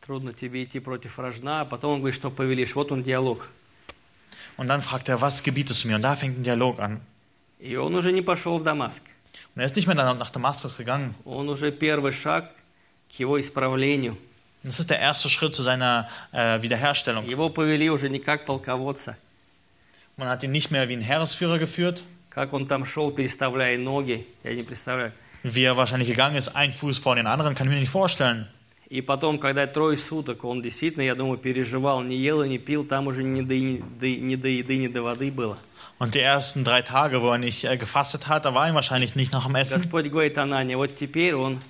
Трудно 0.00 0.32
тебе 0.32 0.62
идти 0.62 0.78
против 0.78 1.18
рожна, 1.18 1.62
а 1.62 1.64
потом 1.64 1.94
он 1.94 1.98
говорит, 1.98 2.14
что 2.14 2.30
повелишь. 2.30 2.76
Вот 2.76 2.92
он 2.92 3.02
диалог. 3.02 3.48
Und 4.56 4.68
dann 4.68 4.80
fragt 4.80 5.08
er, 5.08 5.20
was 5.20 5.42
gebietest 5.42 5.84
du 5.84 5.88
mir? 5.88 5.96
Und 5.96 6.02
da 6.02 6.16
fängt 6.16 6.38
ein 6.38 6.44
Dialog 6.44 6.78
an. 6.78 7.00
И 7.58 7.76
он 7.76 7.94
уже 7.94 8.12
не 8.12 8.22
пошел 8.22 8.58
в 8.58 8.62
Дамаск. 8.62 9.02
Und 9.54 9.62
er 9.62 9.66
ist 9.66 9.76
nicht 9.76 9.86
mehr 9.86 9.96
nach 9.96 10.16
nach 10.16 10.30
Damaskus 10.30 10.76
gegangen. 10.76 11.14
Он 11.24 11.48
уже 11.48 11.72
первый 11.72 12.12
шаг 12.12 12.50
к 13.08 13.18
его 13.18 13.38
исправлению. 13.40 14.16
Das 14.62 14.80
ist 14.80 14.90
der 14.90 14.98
erste 14.98 15.28
Schritt 15.28 15.54
zu 15.54 15.62
seiner 15.62 16.08
äh, 16.32 16.60
Wiederherstellung. 16.62 17.24
Его 17.26 17.50
повели 17.50 17.90
уже 17.90 18.08
не 18.08 18.18
как 18.18 18.46
полководца. 18.46 19.16
Man 20.16 20.28
hat 20.28 20.42
ihn 20.42 20.50
nicht 20.50 20.70
mehr 20.70 20.88
wie 20.88 20.94
ein 20.94 21.02
Heeresführer 21.02 21.58
geführt, 21.58 22.02
Как 22.33 22.53
он 22.53 22.65
там 22.65 22.85
шел, 22.85 23.11
переставляя 23.11 23.77
ноги, 23.77 24.25
я 24.43 24.53
не 24.53 24.63
представляю. 24.63 25.11
wie 25.43 25.63
er 25.63 25.75
wahrscheinlich 25.75 26.07
gegangen 26.07 26.35
ist, 26.37 26.55
ein 26.55 26.71
Fuß 26.71 26.99
vor 26.99 27.15
den 27.15 27.27
anderen, 27.27 27.55
kann 27.55 27.67
ich 27.67 27.73
mir 27.73 27.79
nicht 27.79 27.91
vorstellen. 27.91 28.47
И 28.89 29.01
потом, 29.01 29.39
когда 29.39 29.65
трое 29.67 29.97
суток, 29.97 30.43
он 30.43 30.61
действительно, 30.61 31.01
я 31.03 31.15
думаю, 31.15 31.37
переживал, 31.37 32.01
не 32.03 32.17
ел 32.17 32.43
и 32.43 32.49
не 32.49 32.57
пил, 32.57 32.83
там 32.85 33.07
уже 33.07 33.23
не 33.23 33.41
до, 33.41 33.55
ни 33.55 34.35
до- 34.35 34.47
еды, 34.49 34.77
ни 34.77 34.87
до 34.87 35.01
воды 35.01 35.31
было. 35.31 35.57
Und 35.97 36.13
die 36.15 36.19
ersten 36.19 36.63
drei 36.63 36.81
Tage, 36.81 37.21
wo 37.21 37.31
er 37.31 37.37
nicht 37.37 37.63
äh, 37.63 37.77
gefastet 37.77 38.27
hat, 38.27 38.43
da 38.45 38.53
war 38.53 38.67
ihm 38.67 38.75
wahrscheinlich 38.75 39.15
nicht 39.15 39.31
nach 39.33 39.45
dem 39.45 39.55
Essen. 39.55 39.73
Господь 39.73 40.07
говорит 40.07 40.37
Анане, 40.37 40.75
вот 40.77 40.95
теперь 40.95 41.35
он 41.35 41.61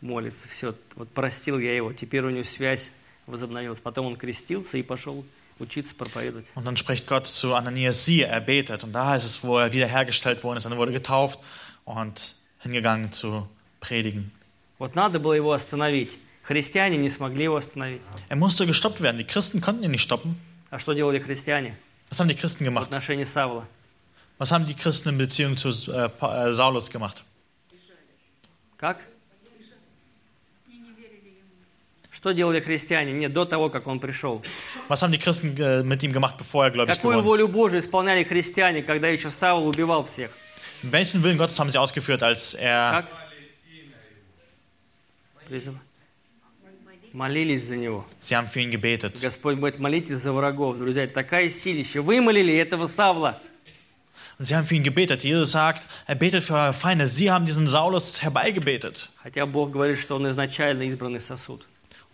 молится, 0.00 0.46
все, 0.48 0.74
вот 0.96 1.08
простил 1.10 1.58
я 1.58 1.74
его, 1.74 1.92
теперь 1.92 2.22
у 2.24 2.30
него 2.30 2.44
связь 2.44 2.90
возобновилась. 3.26 3.80
Потом 3.80 4.06
он 4.06 4.16
крестился 4.16 4.78
и 4.78 4.82
пошел. 4.82 5.24
Und 5.59 6.65
dann 6.65 6.77
spricht 6.77 7.05
Gott 7.05 7.27
zu 7.27 7.53
Ananias, 7.53 8.05
siehe, 8.05 8.25
er 8.27 8.39
betet. 8.39 8.83
Und 8.85 8.93
da 8.93 9.15
ist 9.15 9.25
es, 9.25 9.43
wo 9.43 9.57
er 9.57 9.71
wiederhergestellt 9.73 10.41
worden 10.43 10.57
ist. 10.57 10.65
Und 10.65 10.71
er 10.71 10.77
wurde 10.77 10.93
getauft 10.93 11.37
und 11.85 12.33
hingegangen 12.59 13.11
zu 13.11 13.47
predigen. 13.81 14.31
Вот 14.77 14.95
надо 14.95 15.19
было 15.19 15.33
его 15.33 15.51
остановить. 15.51 16.17
Христиане 16.43 16.95
не 16.97 17.09
смогли 17.09 17.43
его 17.43 17.57
остановить. 17.57 18.01
Er 18.29 18.37
musste 18.37 18.65
gestoppt 18.65 19.01
werden. 19.01 19.17
Die 19.17 19.25
Christen 19.27 19.59
konnten 19.59 19.83
ihn 19.83 19.91
nicht 19.91 20.03
stoppen. 20.03 20.35
А 20.71 20.79
что 20.79 20.93
делали 20.93 21.19
христиане 21.19 21.75
Was 22.09 22.19
haben 22.21 22.29
die 22.29 22.35
Christen 22.35 22.63
в 22.63 22.67
gemacht? 22.67 22.85
отношении 22.87 23.25
Савла? 23.25 23.67
Was 24.37 24.51
haben 24.53 24.65
die 24.65 24.73
Christen 24.75 25.09
in 25.09 25.17
Beziehung 25.17 25.57
zu 25.57 25.69
äh, 25.91 26.07
Pa- 26.07 26.47
äh, 26.47 26.53
Saulus 26.53 26.89
gemacht? 26.89 27.23
Как? 28.77 29.05
Что 32.14 32.32
делали 32.32 32.60
христиане? 32.60 33.12
Нет, 33.12 33.32
до 33.32 33.44
того, 33.44 33.70
как 33.70 33.88
он 33.88 33.98
пришел. 33.98 34.40
Was 34.88 35.02
haben 35.02 35.10
die 35.10 35.18
Christen 35.18 35.56
äh, 35.58 35.82
mit 35.82 36.00
ihm 36.04 36.12
gemacht, 36.12 36.36
bevor 36.38 36.64
er 36.64 36.70
gläubig 36.70 36.94
Какую 36.94 37.18
geworden 37.18 37.24
волю 37.24 37.48
Божию 37.48 37.80
исполняли 37.80 38.22
христиане, 38.22 38.82
когда 38.84 39.08
еще 39.08 39.30
Савл 39.30 39.66
убивал 39.66 40.04
всех? 40.04 40.30
Welchen 40.84 41.24
Willen 41.24 41.38
Gottes 41.38 41.58
haben 41.58 41.70
sie 41.70 41.78
ausgeführt, 41.78 42.22
als 42.22 42.54
er 42.54 42.92
Как? 42.92 43.06
Молились 47.12 47.64
за 47.64 47.76
него. 47.76 48.04
sie 48.20 48.36
haben 48.36 48.46
für 48.46 48.60
ihn 48.60 48.70
gebetet? 48.70 49.20
Господь 49.20 49.56
говорит, 49.56 49.80
молитесь 49.80 50.16
за 50.16 50.32
врагов. 50.32 50.78
Друзья, 50.78 51.08
такая 51.08 51.50
силища. 51.50 52.00
Вы 52.00 52.20
молили 52.20 52.54
этого 52.54 52.86
Савла. 52.86 53.40
Und 54.38 54.44
sie 54.46 54.54
haben 54.54 54.66
für 54.66 54.76
ihn 54.76 54.84
gebetet. 54.84 55.24
Jesus 55.24 55.50
sagt, 55.50 55.82
er 56.06 56.14
betet 56.14 56.44
für 56.44 56.54
eure 56.54 56.72
Feinde. 56.72 57.08
Sie 57.08 57.30
haben 57.30 57.44
diesen 57.44 57.66
Saulus 57.66 58.22
herbeigebetet. 58.22 59.08
Хотя 59.22 59.46
Бог 59.46 59.72
говорит, 59.72 59.98
что 59.98 60.14
он 60.16 60.28
изначально 60.28 60.82
избранный 60.84 61.20
сосуд. 61.20 61.64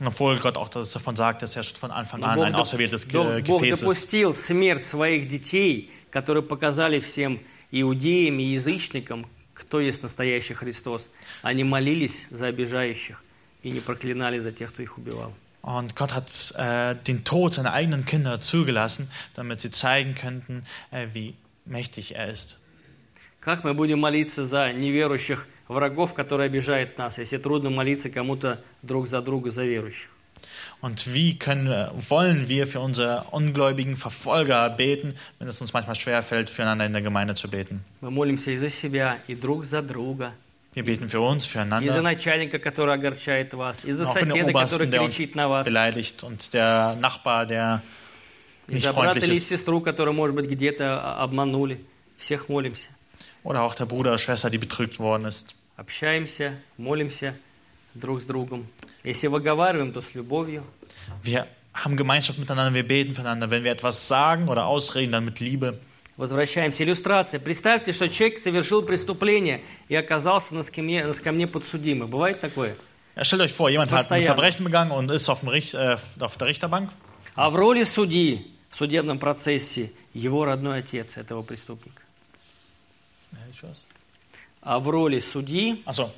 Und 0.01 0.07
obwohl 0.07 0.39
Gott 0.39 0.57
auch 0.57 0.69
das 0.71 0.93
davon 0.93 1.15
sagt, 1.15 1.43
dass 1.43 1.57
er 1.57 1.63
schon 1.63 1.77
von 1.77 1.91
Anfang 1.91 2.21
Но 2.21 2.27
an 2.27 2.37
Бог, 2.37 2.45
ein 2.47 2.55
доп- 2.55 2.61
auserwähltes 2.61 3.07
Бог- 3.07 3.27
Ge- 3.27 3.43
Бог 3.43 3.61
Gefäß 3.61 3.75
ist. 3.77 3.81
допустил 3.83 4.35
смерть 4.35 4.83
своих 4.83 5.29
детей, 5.29 5.91
которые 6.11 6.43
показали 6.43 7.01
всем 7.01 7.39
иудеям 7.71 8.39
и 8.39 8.45
язычникам, 8.45 9.27
кто 9.55 9.79
есть 9.79 10.03
настоящий 10.03 10.55
Христос. 10.55 11.11
Они 11.43 11.65
молились 11.65 12.29
за 12.31 12.47
обижающих 12.47 13.23
и 13.63 13.71
не 13.71 13.81
проклинали 13.81 14.39
за 14.39 14.53
тех, 14.53 14.73
кто 14.73 14.83
их 14.83 14.97
убивал. 14.97 15.35
Und 15.63 15.95
Gott 15.95 16.15
hat 16.15 16.55
äh, 16.57 16.95
den 17.07 17.23
Tod 17.25 17.53
seiner 17.53 17.75
eigenen 17.75 18.07
Kinder 18.07 18.41
zugelassen, 18.41 19.11
damit 19.37 19.61
sie 19.61 19.71
zeigen 19.71 20.15
könnten, 20.15 20.65
äh, 20.91 21.09
wie 21.13 21.35
mächtig 21.67 22.15
er 22.15 22.31
ist. 22.33 22.57
Как 23.43 23.65
мы 23.65 23.75
будем 23.75 24.01
молиться 24.01 24.45
за 24.47 24.73
неверующих 24.73 25.47
врагов, 25.71 26.15
которые 26.15 26.47
обижают 26.47 26.99
нас, 26.99 27.19
если 27.19 27.39
трудно 27.39 27.71
молиться 27.71 28.11
кому-то 28.11 28.61
друг 28.83 29.07
за 29.07 29.23
друга, 29.23 29.51
за 29.51 29.65
верующих? 29.65 30.11
Und 30.81 31.13
wie 31.13 31.39
können, 31.39 31.91
wollen 32.09 32.49
wir 32.49 32.67
für 32.67 32.81
unsere 32.81 33.25
ungläubigen 33.31 33.99
Verfolger 33.99 34.71
beten, 34.71 35.15
wenn 35.39 35.47
es 35.49 35.61
uns 35.61 35.75
manchmal 35.75 35.95
schwerfällt, 35.95 36.49
füreinander 36.49 36.87
in 36.87 36.93
der 36.95 37.03
Gemeinde 37.03 37.35
zu 37.35 37.49
beten? 37.51 37.85
Wir 40.73 40.85
beten 40.85 41.09
für 41.09 41.21
uns, 41.21 41.45
и 41.45 41.49
за 41.49 41.53
füreinander, 41.53 42.01
начальника, 42.03 42.59
который 42.59 42.95
огорчает 42.95 43.53
вас, 43.55 43.85
и 43.85 43.93
за 43.93 44.07
соседа, 44.07 44.53
который 44.53 44.89
кричит 44.89 45.35
на 45.35 45.49
вас, 45.49 45.67
beleidigt 45.67 46.23
und 46.23 46.55
der 46.55 46.97
Nachbar, 47.01 47.45
der 47.47 47.83
и 48.69 48.77
за 48.77 48.93
брата 48.93 49.19
или 49.19 49.39
сестру, 49.41 49.81
которые, 49.81 50.15
может 50.15 50.37
быть, 50.37 50.47
где-то 50.49 51.01
а, 51.03 51.25
обманули. 51.25 51.85
Всех 52.17 52.49
молимся. 52.49 52.91
Oder 53.43 53.63
auch 53.63 53.75
der 53.75 53.87
Bruder 53.87 54.11
oder 54.11 54.19
Schwester, 54.19 54.49
die 54.49 54.59
betrügt 54.59 54.99
worden 54.99 55.25
ist. 55.25 55.55
Общаемся, 55.81 56.61
молимся 56.77 57.35
друг 57.95 58.21
с 58.21 58.25
другом. 58.27 58.67
Если 59.03 59.29
выговариваем, 59.29 59.95
то 59.95 60.03
с 60.03 60.15
любовью. 60.15 60.63
Wir 61.25 61.47
haben 61.73 61.97
Gemeinschaft 61.97 62.39
miteinander, 62.39 62.75
wir 62.75 62.87
beten 62.87 63.15
füreinander. 63.15 63.49
Wenn 63.49 63.65
wir 63.65 63.73
etwas 63.73 64.07
sagen 64.07 64.51
oder 64.51 64.67
ausreden, 64.67 65.13
dann 65.13 65.25
mit 65.25 65.41
Liebe. 65.41 65.81
Возвращаемся. 66.19 66.85
Иллюстрация. 66.85 67.41
Представьте, 67.41 67.95
что 67.95 68.11
человек 68.11 68.41
совершил 68.41 68.83
преступление 68.83 69.63
и 69.89 69.97
оказался 69.97 70.55
на 70.55 70.65
скамье, 70.65 71.07
на 71.07 71.15
скамье 71.15 71.47
подсудимых. 71.47 72.11
Бывает 72.11 72.41
такое? 72.43 72.77
Stellt 73.17 73.41
euch 73.41 73.55
vor, 73.55 73.71
jemand 73.71 73.91
hat 73.91 74.01
ein 74.01 74.05
Постоянно. 74.05 74.35
Verbrechen 74.35 74.65
begangen 74.65 74.91
und 74.91 75.11
ist 75.11 75.31
auf, 75.31 75.41
dem 75.41 75.49
Richt, 75.49 75.73
äh, 75.73 75.97
auf 76.21 76.37
der 76.37 76.49
Richterbank. 76.49 76.91
А 77.37 77.49
в 77.49 77.57
роли 77.57 77.85
судьи 77.85 78.47
в 78.69 78.77
судебном 78.77 79.19
процессе 79.19 79.93
его 80.13 80.45
родной 80.45 80.81
отец 80.81 81.17
этого 81.17 81.41
преступника. 81.41 82.03
А 83.33 83.39
в 84.63 84.89
роли 84.89 85.21
судьи, 85.21 85.83
Achso. 85.87 86.11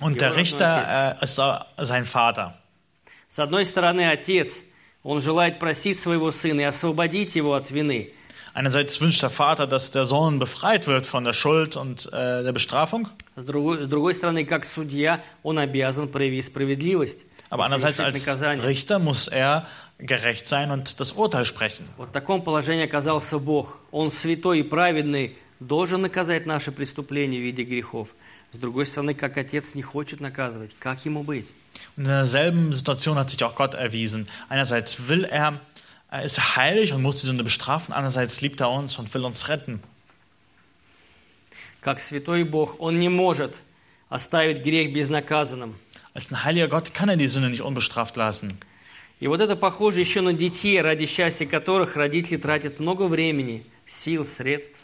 Und 0.00 0.20
der 0.20 0.36
Richter 0.36 1.16
äh, 1.20 1.24
ist 1.24 1.38
äh, 1.38 1.58
sein 1.78 2.06
Vater. 2.06 2.54
с 3.28 3.38
одной 3.38 3.66
стороны, 3.66 4.10
отец, 4.10 4.62
он 5.02 5.20
желает 5.20 5.58
просить 5.58 5.98
своего 5.98 6.32
сына 6.32 6.62
и 6.62 6.64
освободить 6.64 7.36
его 7.36 7.54
от 7.54 7.70
вины. 7.70 8.12
Einerseits 8.54 9.00
wünscht 9.00 9.22
der 9.22 9.30
Vater, 9.30 9.66
dass 9.68 9.90
der 9.92 10.04
Sohn 10.04 10.38
befreit 10.38 10.86
wird 10.88 11.06
von 11.06 11.22
der 11.22 11.32
Schuld 11.32 11.76
und 11.76 12.06
äh, 12.12 12.42
der 12.42 12.52
Bestrafung. 12.52 13.08
С 13.36 13.44
другой, 13.44 13.84
с 13.84 13.88
другой 13.88 14.14
стороны, 14.14 14.44
как 14.44 14.64
судья, 14.64 15.22
он 15.42 15.58
обязан 15.58 16.08
проявить 16.08 16.46
справедливость. 16.46 17.26
Aber 17.50 17.64
andererseits 17.64 18.00
als 18.00 18.26
наказание. 18.26 18.66
Richter 18.66 18.98
muss 18.98 19.28
er 19.28 19.66
gerecht 19.98 20.46
sein 20.46 20.70
und 20.70 20.98
das 20.98 21.12
Urteil 21.12 21.44
sprechen. 21.44 21.86
Вот 21.96 22.08
в 22.08 22.12
таком 22.12 22.42
положении 22.42 22.84
оказался 22.84 23.38
Бог. 23.38 23.78
Он 23.92 24.10
святой 24.10 24.60
и 24.60 24.62
праведный, 24.62 25.36
должен 25.60 26.02
наказать 26.02 26.46
наши 26.46 26.72
преступления 26.72 27.38
в 27.38 27.42
виде 27.42 27.64
грехов. 27.64 28.14
С 28.52 28.58
другой 28.58 28.86
стороны, 28.86 29.14
как 29.14 29.36
отец 29.36 29.74
не 29.74 29.82
хочет 29.82 30.20
наказывать, 30.20 30.74
как 30.78 31.04
ему 31.04 31.22
быть? 31.22 31.46
Und 31.96 32.04
in 32.04 32.10
derselben 32.10 32.72
Situation 32.72 33.16
hat 33.18 33.30
sich 33.30 33.42
auch 33.44 33.54
Gott 33.54 33.74
erwiesen. 33.74 34.28
Einerseits 34.48 35.08
will 35.08 35.24
er, 35.24 35.60
er 36.10 36.22
ist 36.22 36.56
heilig 36.56 36.92
und 36.92 37.02
muss 37.02 37.20
die 37.20 37.26
Sünde 37.26 37.44
bestrafen. 37.44 37.92
Andererseits 37.92 38.40
liebt 38.40 38.60
er 38.60 38.70
uns 38.70 38.98
und 38.98 39.12
will 39.14 39.24
uns 39.24 39.48
retten. 39.48 39.80
Как 41.80 42.00
святой 42.00 42.44
Бог, 42.44 42.80
он 42.80 42.98
не 42.98 43.08
может 43.08 43.62
оставить 44.08 44.64
грех 44.64 44.92
безнаказанным. 44.92 45.76
Als 46.14 46.32
ein 46.32 46.42
heiliger 46.44 46.68
Gott 46.68 46.94
kann 46.94 47.08
er 47.08 47.16
die 47.16 47.28
Sünde 47.28 47.50
nicht 47.50 47.62
unbestraft 47.62 48.16
lassen. 48.16 48.58
И 49.20 49.26
вот 49.26 49.40
это 49.40 49.56
похоже 49.56 50.00
еще 50.00 50.20
на 50.20 50.32
детей, 50.32 50.80
ради 50.80 51.06
счастья 51.06 51.44
которых 51.44 51.96
родители 51.96 52.36
тратят 52.36 52.78
много 52.78 53.08
времени, 53.08 53.64
сил, 53.84 54.24
средств. 54.24 54.78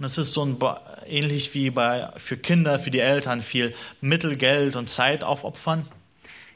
Und 0.00 0.04
es 0.04 0.18
ist 0.18 0.32
so 0.32 0.44
ein, 0.44 0.58
Ba- 0.58 0.82
ähnlich 1.08 1.54
wie 1.54 1.70
bei, 1.70 2.08
für 2.16 2.36
Kinder, 2.36 2.78
für 2.78 2.90
die 2.90 3.00
Eltern 3.00 3.42
viel 3.42 3.74
Mittel, 4.00 4.36
Geld 4.36 4.76
und 4.76 4.88
Zeit 4.88 5.22
aufopfern. 5.24 5.86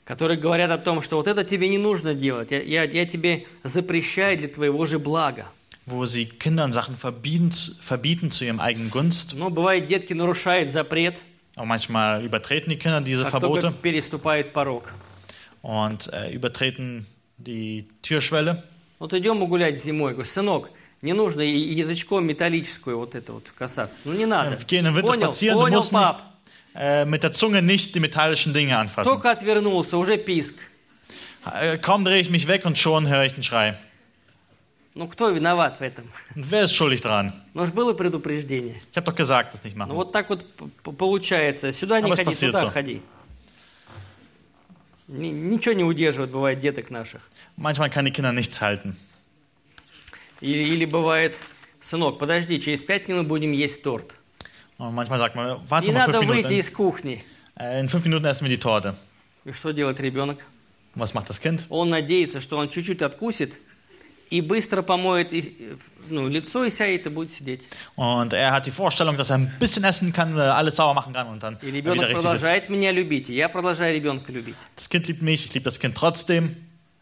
которые 0.06 0.38
говорят 0.38 0.70
о 0.72 0.78
том, 0.78 1.02
что 1.02 1.16
вот 1.16 1.28
это 1.28 1.44
тебе 1.44 1.68
не 1.68 1.78
нужно 1.78 2.14
делать, 2.14 2.50
я, 2.50 2.60
я, 2.60 2.82
я 2.82 3.06
тебе 3.06 3.44
запрещаю 3.62 4.36
для 4.38 4.48
твоего 4.48 4.84
же 4.86 4.98
блага. 4.98 5.46
wo 5.86 6.04
sie 6.04 6.26
Kindern 6.26 6.72
Sachen 6.72 6.96
verbieten, 6.96 7.50
verbieten 7.82 8.30
zu 8.30 8.44
ihrem 8.44 8.60
eigenen 8.60 8.90
Gunst. 8.90 9.34
Но 9.34 9.50
бывает, 9.50 9.86
детки 9.86 10.12
нарушают 10.12 10.70
запрет, 10.70 11.16
Aber 11.56 11.66
manchmal 11.66 12.24
übertreten 12.24 12.70
die 12.70 12.76
Kinder 12.78 13.00
diese 13.00 13.24
как 13.24 13.40
только 13.40 13.68
Verbote 13.68 13.72
переступают 13.82 14.52
порог. 14.52 14.92
und 15.62 16.12
äh, 16.12 16.32
übertreten 16.32 17.06
die 17.38 17.86
Türschwelle. 18.02 18.62
Вот 18.98 19.14
идем 19.14 19.38
мы 19.38 19.46
гулять 19.46 19.78
зимой, 19.82 20.12
говорю, 20.12 20.28
сынок, 20.28 20.70
не 21.05 21.13
нужно 21.13 21.41
язычком 21.41 22.25
металлическую 22.25 22.97
вот 22.97 23.15
это 23.15 23.31
вот 23.33 23.51
касаться. 23.57 24.01
Ну 24.05 24.13
не 24.13 24.25
надо. 24.25 24.55
Wir 24.55 24.65
gehen 24.65 24.85
im 24.87 24.95
Winter 24.95 25.07
Понял, 25.07 25.31
понял, 25.59 25.81
nicht, 25.81 25.91
пап. 25.91 26.21
äh, 26.73 27.05
mit 27.05 27.21
der 27.23 27.31
Zunge 27.31 27.61
nicht 27.61 27.93
die 27.95 27.99
metallischen 27.99 28.53
Dinge 28.53 28.75
anfassen. 28.77 29.05
Только 29.09 29.29
отвернулся, 29.31 29.97
уже 29.97 30.17
писк. 30.17 30.55
Äh, 31.45 31.77
kaum 31.77 32.03
drehe 32.03 32.19
ich 32.19 32.29
mich 32.31 32.47
weg 32.47 32.65
und 32.65 32.77
schon 32.77 33.07
höre 33.07 33.23
ich 33.23 33.33
einen 33.35 33.43
Schrei. 33.43 33.77
Ну 34.95 35.07
кто 35.07 35.29
виноват 35.29 35.77
в 35.79 35.83
этом? 35.83 36.05
Wer 36.35 36.63
ist 36.63 36.73
schuldig 36.73 37.01
dran? 37.01 37.33
Ну 37.53 37.65
же 37.65 37.71
было 37.71 37.93
предупреждение. 37.93 38.75
Ich 38.91 38.97
habe 38.97 39.05
doch 39.05 39.15
gesagt, 39.15 39.53
das 39.53 39.63
nicht 39.63 39.75
Ну 39.77 39.85
machen. 39.85 39.93
вот 39.95 40.11
так 40.11 40.29
вот 40.29 40.43
получается. 40.97 41.71
Сюда 41.71 42.01
не 42.01 42.09
вот 42.09 42.17
ходи, 42.17 42.35
туда 42.47 42.65
ходи. 42.65 43.01
Ни- 45.07 45.29
Ничего 45.29 45.73
не 45.75 45.83
удерживает, 45.83 46.31
бывает, 46.31 46.59
деток 46.59 46.89
наших. 46.89 47.21
Manchmal 47.57 47.89
kann 47.91 48.05
die 48.05 48.11
Kinder 48.11 48.31
nichts 48.31 48.59
halten. 48.59 48.97
Или, 50.41 50.63
или 50.73 50.85
бывает, 50.85 51.37
сынок, 51.81 52.17
подожди, 52.19 52.59
через 52.59 52.83
пять 52.83 53.07
минут 53.07 53.27
будем 53.27 53.51
есть 53.51 53.83
торт. 53.83 54.17
Und 54.77 54.93
manchmal 54.93 55.19
sagt 55.19 55.35
man, 55.35 55.59
warte 55.69 55.87
Не 55.87 55.93
mal 55.93 56.07
надо 56.07 56.21
выйти 56.21 56.53
из 56.53 56.69
кухни. 56.69 57.23
Äh, 57.57 57.79
in 57.79 57.87
fünf 57.89 58.03
Minuten 58.03 58.25
essen 58.25 58.43
wir 58.43 58.49
die 58.49 58.59
Torte. 58.59 58.95
И 59.45 59.51
что 59.51 59.71
делает 59.71 59.99
ребенок? 60.01 60.39
Was 60.95 61.13
macht 61.13 61.29
das 61.29 61.39
Kind? 61.39 61.65
Он 61.69 61.89
надеется, 61.89 62.39
что 62.41 62.57
он 62.57 62.69
чуть-чуть 62.69 63.01
откусит 63.01 63.59
и 64.29 64.41
быстро 64.41 64.81
помоет 64.81 65.31
ну, 66.09 66.27
лицо 66.27 66.65
и 66.65 66.71
сядет 66.71 67.05
и 67.05 67.09
будет 67.09 67.31
сидеть. 67.31 67.61
Und 67.95 68.33
er 68.33 68.51
hat 68.51 68.65
die 68.65 68.71
Vorstellung, 68.71 69.17
dass 69.17 69.29
er 69.29 69.35
ein 69.35 69.53
bisschen 69.59 69.83
essen 69.83 70.11
kann, 70.11 70.37
äh, 70.37 70.41
alles 70.41 70.75
sauer 70.75 70.93
machen 70.93 71.13
kann 71.13 71.27
und 71.27 71.41
dann 71.43 71.57
И 71.61 71.67
wieder 71.67 71.77
ребенок 71.77 72.09
richtig 72.09 72.15
sitzt. 72.15 72.23
продолжает 72.23 72.69
меня 72.69 72.91
любить, 72.91 73.29
и 73.29 73.35
я 73.35 73.47
продолжаю 73.47 73.95
ребенка 73.95 74.31
любить. 74.31 74.55
Das 74.75 74.89
Kind 74.89 75.07
liebt 75.07 75.21
mich, 75.21 75.45
ich 75.45 75.53
liebe 75.53 75.65
das 75.65 75.79
Kind 75.79 75.95
trotzdem. 75.95 76.55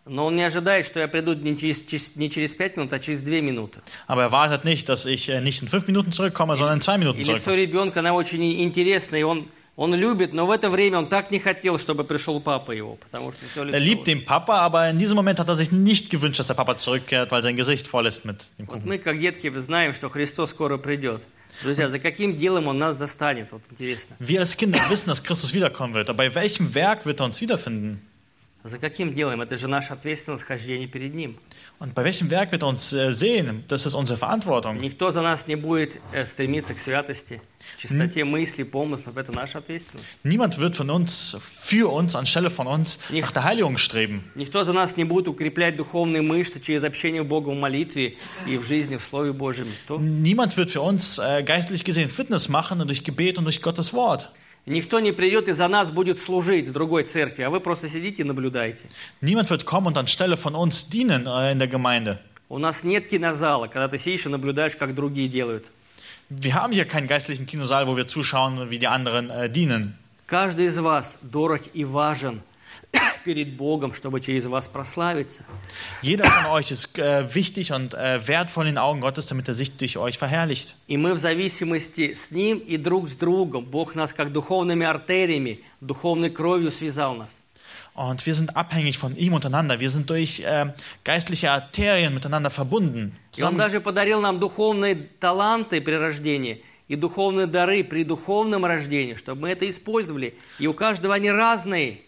Но 0.06 0.26
он 0.26 0.36
не 0.36 0.44
ожидает, 0.44 0.86
что 0.86 1.00
я 1.00 1.08
приду 1.08 1.34
не 1.34 1.58
через, 1.58 2.16
не 2.18 2.30
через 2.30 2.54
пять 2.56 2.76
минут, 2.76 2.92
а 2.92 3.00
через 3.00 3.22
две 3.22 3.42
минуты. 3.42 3.80
Aber 4.08 4.24
er 4.24 4.32
wartet 4.32 4.66
nicht, 4.66 4.90
dass 4.90 5.06
ich 5.06 5.30
äh, 5.30 5.40
nicht 5.40 5.62
in 5.62 5.70
fünf 5.70 5.88
Minuten 5.88 6.12
zurückkomme, 6.12 6.58
sondern 6.58 6.76
in 6.76 6.82
zwei 6.82 6.98
Minuten 6.98 7.22
И 7.22 7.24
лицо 7.24 7.54
ребенка, 7.54 8.02
оно 8.02 8.14
очень 8.14 8.62
интересное, 8.64 9.22
и 9.22 9.24
он, 9.24 9.48
он 9.78 9.94
любит, 9.96 10.34
но 10.34 10.46
в 10.46 10.52
это 10.52 10.70
время 10.70 10.98
он 11.00 11.08
так 11.08 11.32
не 11.32 11.40
хотел, 11.40 11.80
чтобы 11.80 12.04
пришел 12.04 12.42
папа 12.42 12.72
его, 12.74 12.96
потому 12.98 13.32
что 13.32 13.46
все 13.46 13.64
Er 13.64 13.80
liebt 13.80 14.06
den 14.06 14.26
Papa, 14.26 14.60
aber 14.60 14.90
in 14.90 15.00
diesem 15.00 15.16
Moment 15.16 15.40
hat 15.40 15.48
er 15.48 15.56
sich 15.56 15.72
nicht 15.72 16.10
gewünscht, 16.10 16.38
dass 16.38 16.48
der 16.48 16.56
Papa 16.56 16.76
zurückkehrt, 16.76 17.32
weil 17.32 17.42
sein 17.42 17.56
Gesicht 17.56 17.88
voll 17.88 18.06
ist 18.06 18.26
mit 18.26 18.46
dem 18.60 18.68
Вот 18.68 18.82
Kuchen. 18.82 18.88
мы, 18.90 18.98
как 18.98 19.18
детки, 19.22 19.50
знаем, 19.58 19.94
что 19.94 20.10
Христос 20.10 20.50
скоро 20.50 20.78
придет. 20.78 21.26
Друзья, 21.62 21.88
за 21.88 22.00
каким 22.00 22.36
делом 22.36 22.68
Он 22.68 22.78
нас 22.78 22.98
застанет? 22.98 23.54
Вот 23.54 23.62
интересно. 23.72 24.18
Wir 24.20 24.40
als 24.42 24.58
Kinder 24.58 24.80
wissen, 24.90 25.08
dass 25.08 25.24
Christus 25.24 25.54
wiederkommen 25.54 25.94
wird, 25.94 26.10
aber 26.10 26.28
bei 26.28 26.36
welchem 26.36 26.76
Werk 26.76 27.06
wird 27.06 27.22
er 27.22 27.26
uns 27.26 27.40
wiederfinden? 27.40 28.02
За 28.64 28.78
каким 28.78 29.14
делом? 29.14 29.42
Это 29.42 29.58
же 29.58 29.68
наша 29.68 29.94
ответственность 29.94 30.46
хождения 30.46 30.88
перед 30.88 31.14
Ним. 31.14 31.38
Und 31.80 31.94
bei 31.94 32.06
welchem 32.06 32.30
Werk 32.30 32.54
wird 32.54 32.64
er 32.64 32.70
uns 32.70 32.94
äh, 32.94 33.12
sehen? 33.12 33.66
Das 33.68 33.86
ist 33.86 33.94
unsere 33.94 34.18
Verantwortung. 34.18 34.80
Никто 34.80 35.12
за 35.12 35.22
нас 35.22 35.48
не 35.48 35.58
будет 35.58 36.00
э, 36.14 36.26
стремиться 36.26 36.74
к 36.74 36.80
святости, 36.80 37.42
чистоте 37.76 38.24
мыслей, 38.24 38.64
помыслов. 38.64 39.18
Это 39.18 39.34
наша 39.34 39.58
ответственность. 39.58 40.08
Niemand 40.24 40.58
wird 40.60 40.78
von 40.78 40.90
uns, 40.90 41.36
für 41.42 41.92
uns, 41.92 42.16
anstelle 42.16 42.50
von 42.50 42.68
uns, 42.68 43.00
nach 43.10 43.32
der 43.34 43.44
Heiligung 43.44 43.78
streben. 43.78 44.32
Никто 44.34 44.64
за 44.64 44.72
нас 44.72 44.96
не 44.96 45.04
будет 45.04 45.28
укреплять 45.28 45.76
духовные 45.76 46.22
мышцы 46.22 46.62
через 46.62 46.86
общение 46.86 47.24
Бога 47.24 47.50
в 47.50 47.56
молитве 47.56 48.16
и 48.48 48.58
в 48.58 48.64
жизни, 48.64 48.96
в 48.96 49.04
Слове 49.04 49.34
Божьем. 49.34 49.68
Niemand 50.00 50.56
wird 50.56 50.72
für 50.72 50.80
uns 50.80 51.18
äh, 51.18 51.44
geistlich 51.44 51.84
gesehen 51.84 52.10
Fitness 52.10 52.48
machen 52.48 52.80
durch 52.88 53.04
Gebet 53.04 53.38
und 53.38 53.44
durch 53.44 53.62
Gottes 53.62 53.94
Wort. 53.94 54.32
Никто 54.66 55.02
не 55.02 55.12
придет 55.12 55.50
и 55.50 55.52
за 55.52 55.68
нас 55.68 55.92
будет 55.92 56.22
служить 56.22 56.70
в 56.70 56.72
другой 56.72 57.04
церкви, 57.04 57.44
а 57.44 57.50
вы 57.50 57.60
просто 57.60 57.90
сидите 57.90 58.22
и 58.22 58.26
наблюдаете. 58.26 58.86
Niemand 59.22 59.50
wird 59.50 59.66
kommen 59.66 59.88
und 59.88 59.98
anstelle 59.98 60.38
von 60.38 60.56
uns 60.56 60.88
dienen 60.90 61.28
äh, 61.28 61.52
in 61.52 61.60
der 61.60 61.68
Gemeinde. 61.68 62.20
У 62.48 62.60
нас 62.60 62.84
нет 62.84 63.08
кинозала, 63.08 63.68
когда 63.68 63.90
ты 63.90 63.98
сидишь 63.98 64.26
и 64.26 64.30
наблюдаешь, 64.30 64.78
как 64.78 64.96
другие 64.96 65.28
делают. 65.28 65.66
Wir 66.30 66.54
haben 66.54 66.72
hier 66.72 66.86
keinen 66.86 67.08
geistlichen 67.08 67.46
Kinosaal, 67.46 67.88
wo 67.88 67.98
wir 67.98 68.08
zuschauen, 68.08 68.70
wie 68.70 68.80
die 68.80 68.88
anderen 68.88 69.30
äh, 69.30 69.50
dienen. 69.50 69.96
Каждый 70.28 70.68
из 70.68 70.80
вас 70.80 71.20
дорог 71.22 71.62
и 71.74 71.84
важен 71.84 72.42
перед 73.24 73.56
Богом, 73.56 73.94
чтобы 73.94 74.22
через 74.22 74.46
вас 74.46 74.68
прославиться. 74.68 75.44
Jeder 76.02 76.26
von 76.26 76.46
euch 76.52 76.72
ist 76.72 76.98
äh, 76.98 77.34
wichtig 77.34 77.72
und 77.72 77.94
äh, 77.94 78.28
wertvoll 78.28 78.68
in 78.68 78.76
den 78.76 78.78
Augen 78.78 79.02
Gottes, 79.02 79.28
damit 79.28 79.48
er 79.48 79.54
sich 79.54 79.78
durch 79.78 79.98
euch 79.98 80.18
verherrlicht. 80.18 80.76
И 80.88 80.98
мы 80.98 81.14
в 81.14 81.20
зависимости 81.20 82.14
с 82.14 82.32
Ним 82.32 82.60
и 82.60 82.78
друг 82.78 83.10
с 83.10 83.14
другом. 83.14 83.66
Бог 83.66 83.96
нас 83.96 84.14
как 84.14 84.32
духовными 84.32 84.86
артериями, 84.86 85.62
духовной 85.82 86.30
кровью 86.30 86.72
связал 86.72 87.16
нас. 87.16 87.40
Und 87.96 88.26
wir 88.26 88.34
sind 88.34 88.56
abhängig 88.56 88.98
von 88.98 89.16
ihm 89.16 89.34
untereinander. 89.34 89.80
Wir 89.80 89.92
sind 89.92 90.10
durch 90.10 90.40
äh, 90.40 90.74
geistliche 91.04 91.52
Arterien 91.52 92.14
miteinander 92.14 92.50
verbunden. 92.50 93.16
И 93.38 93.44
Он 93.44 93.56
даже 93.56 93.82
подарил 93.82 94.20
нам 94.20 94.40
духовные 94.40 94.96
таланты 95.20 95.80
при 95.80 95.94
рождении 95.94 96.64
и 96.88 96.96
духовные 96.96 97.46
дары 97.46 97.84
при 97.84 98.04
духовном 98.04 98.66
рождении, 98.66 99.16
чтобы 99.16 99.44
мы 99.44 99.52
это 99.52 99.70
использовали. 99.70 100.36
И 100.58 100.68
у 100.68 100.74
каждого 100.74 101.14
они 101.14 101.30
разные. 101.30 102.00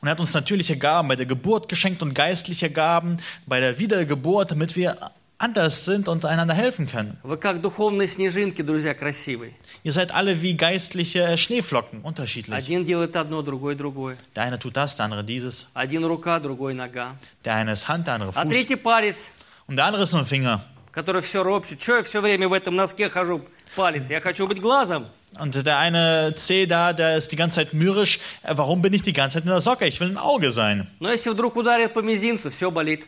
und 0.00 0.08
er 0.08 0.12
hat 0.12 0.20
uns 0.20 0.34
natürliche 0.34 0.76
Gaben 0.76 1.08
bei 1.08 1.16
der 1.16 1.26
Geburt 1.26 1.68
geschenkt 1.68 2.02
und 2.02 2.14
geistliche 2.14 2.70
Gaben 2.70 3.16
bei 3.46 3.60
der 3.60 3.78
Wiedergeburt, 3.78 4.50
damit 4.50 4.76
wir 4.76 4.96
anders 5.38 5.86
sind 5.86 6.06
und 6.08 6.24
einander 6.26 6.52
helfen 6.54 6.86
können. 6.86 7.16
Вы 7.22 7.38
как 7.38 7.60
духовные 7.62 8.06
снежинки, 8.06 8.60
друзья, 8.62 8.92
красивые. 8.94 9.52
Ihr 9.82 9.92
seid 9.92 10.12
alle 10.14 10.42
wie 10.42 10.54
geistliche 10.54 11.38
Schneeflocken, 11.38 12.02
unterschiedlich. 12.02 12.54
Один 12.54 12.84
делает 12.84 13.16
одно, 13.16 13.40
другой 13.40 13.74
другое. 13.74 14.16
Der 14.36 14.42
eine 14.44 14.58
tut 14.58 14.76
das, 14.76 14.96
der 14.96 15.06
andere 15.06 15.24
dieses. 15.24 15.68
Один 15.72 16.04
рука, 16.04 16.38
другой 16.40 16.74
нога. 16.74 17.16
Der 17.46 17.54
eine 17.54 17.72
ist 17.72 17.88
Hand, 17.88 18.06
der 18.06 18.14
andere 18.14 18.30
А 18.34 18.42
Fuß. 18.44 18.48
третий 18.50 18.76
палец, 18.76 19.30
Und 19.66 19.76
der 19.76 19.86
andere 19.86 20.02
ist 20.02 20.12
nur 20.12 20.20
ein 20.20 20.26
Finger. 20.26 20.60
который 20.92 21.22
все 21.22 21.42
ропщет. 21.42 21.80
Что 21.80 21.96
я 21.96 22.02
все 22.02 22.20
время 22.20 22.46
в 22.48 22.52
этом 22.52 22.76
носке 22.76 23.08
хожу? 23.08 23.40
Палец. 23.75 24.09
Я 24.09 24.21
хочу 24.21 24.47
быть 24.47 24.59
глазом. 24.61 25.07
Und 25.37 25.53
der 25.65 25.77
eine 25.79 26.33
C 26.35 26.65
da, 26.65 26.93
der 26.93 27.17
ist 27.17 27.31
die 27.31 27.35
ganze 27.35 27.57
Zeit 27.57 27.73
mürrisch. 27.73 28.19
Äh, 28.43 28.53
Warum 28.57 28.81
bin 28.81 28.93
ich 28.93 29.01
die 29.01 29.11
ganze 29.13 29.35
Zeit 29.35 29.43
in 29.43 29.49
der 29.49 29.59
Socke? 29.59 29.85
Ich 29.85 29.99
will 29.99 30.09
ein 30.09 30.17
Auge 30.17 30.49
sein. 30.51 30.87
Но 30.99 31.11
если 31.11 31.29
вдруг 31.29 31.55
ударит 31.57 31.93
по 31.93 31.99
мизинцу, 31.99 32.49
все 32.51 32.71
болит. 32.71 33.05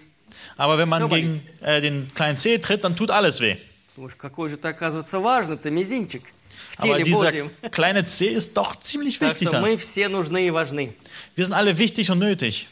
Aber 0.58 0.78
wenn 0.78 0.90
man 0.90 1.08
gegen 1.10 1.42
äh, 1.62 1.80
den 1.82 2.12
kleinen 2.14 2.36
C 2.38 2.58
tritt, 2.58 2.84
dann 2.84 2.96
tut 2.96 3.12
alles 3.12 3.40
weh. 3.40 3.58
Думаешь, 3.96 4.16
какой 4.16 4.50
же 4.50 4.58
ты, 4.58 4.68
оказывается, 4.68 5.20
важный-то 5.20 5.72
мизинчик. 5.72 6.24
в 6.70 6.80
Aber 6.80 6.98
теле 6.98 7.04
dieser 7.06 7.32
Божьем. 7.32 7.52
kleine 7.72 8.06
C 8.06 8.28
ist 8.28 8.56
doch 8.58 8.76
ziemlich 8.82 9.20
Так 9.20 9.30
wichtig 9.30 9.48
что 9.48 9.58
dann. 9.58 9.62
мы 9.62 9.78
все 9.78 10.10
нужны 10.10 10.48
и 10.48 10.52
важны. 10.52 10.94
Wir 11.36 11.46
sind 11.46 11.54
alle 11.54 11.78
wichtig 11.78 12.12
und 12.12 12.20
nötig. 12.20 12.68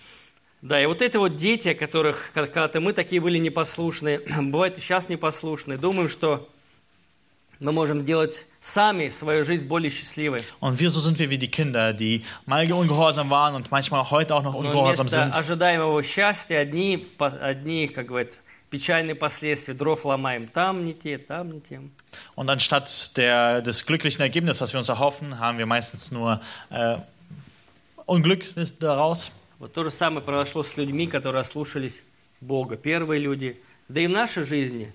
Да, 0.62 0.82
и 0.82 0.86
вот 0.86 1.02
это 1.02 1.20
вот 1.20 1.38
дети, 1.38 1.74
которых 1.74 2.32
когда- 2.34 2.48
когда-то 2.52 2.82
мы 2.82 2.92
такие 2.94 3.22
были 3.22 3.38
непослушные, 3.38 4.20
бывает 4.42 4.76
сейчас 4.80 5.08
непослушные, 5.10 5.78
думаем, 5.78 6.10
что 6.10 6.50
мы 7.60 7.72
можем 7.72 8.06
делать 8.06 8.46
сами 8.60 9.10
свою 9.10 9.46
жизнь 9.46 9.68
более 9.68 9.90
счастливой. 9.90 10.44
Und 10.60 10.80
wir 10.80 10.90
so 10.90 11.00
sind 11.00 11.20
wir 11.20 11.30
wie 11.30 11.38
die 11.38 11.50
Kinder, 11.50 11.94
die 11.94 12.24
mal 12.46 12.72
ungehorsam 12.72 13.30
waren 13.30 13.56
und 13.56 13.72
manchmal 13.72 14.10
heute 14.10 14.36
auch 14.36 14.44
noch 14.44 14.54
Но 14.54 14.60
ungehorsam 14.60 15.08
вместо 15.08 15.24
sind. 15.24 15.36
ожидаемого 15.36 16.04
счастья 16.04 16.60
одни, 16.60 17.08
одни, 17.20 17.88
как 17.88 18.08
говорят, 18.08 18.38
печальные 18.70 19.16
последствия, 19.16 19.74
дров 19.74 20.06
ломаем. 20.06 20.48
Там 20.48 20.84
не 20.84 20.94
те, 20.94 21.18
там 21.18 21.52
не 21.52 21.62
тем. 21.62 21.92
Und 22.36 22.50
anstatt 22.50 23.16
der, 23.18 23.62
des 23.62 23.86
glücklichen 23.86 24.22
Ergebnisses, 24.22 24.62
was 24.62 24.74
wir 24.74 24.80
uns 24.80 24.90
erhoffen, 24.90 25.40
haben 25.40 25.58
wir 25.58 25.66
meistens 25.66 26.12
nur 26.12 26.42
äh, 26.70 26.98
Unglück 28.06 28.44
daraus. 28.80 29.32
Вот 29.60 29.74
то 29.74 29.84
же 29.84 29.92
самое 29.92 30.22
произошло 30.24 30.64
с 30.64 30.76
людьми, 30.76 31.08
которые 31.08 31.42
ослушались 31.42 32.04
Бога. 32.42 32.76
Первые 32.76 33.22
люди. 33.22 33.60
Да 33.88 34.02
и 34.02 34.08
в 34.08 34.10
нашей 34.10 34.44
жизни 34.44 34.94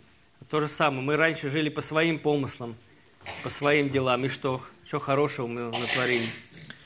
то 0.49 0.61
же 0.61 0.69
самое. 0.69 1.03
Мы 1.03 1.17
раньше 1.17 1.51
жили 1.51 1.69
по 1.69 1.81
своим 1.81 2.19
помыслам, 2.19 2.77
по 3.43 3.49
своим 3.49 3.91
делам. 3.91 4.25
И 4.25 4.29
что? 4.29 4.63
Что 4.85 4.99
хорошего 4.99 5.47
мы 5.47 5.71
натворили? 5.71 6.31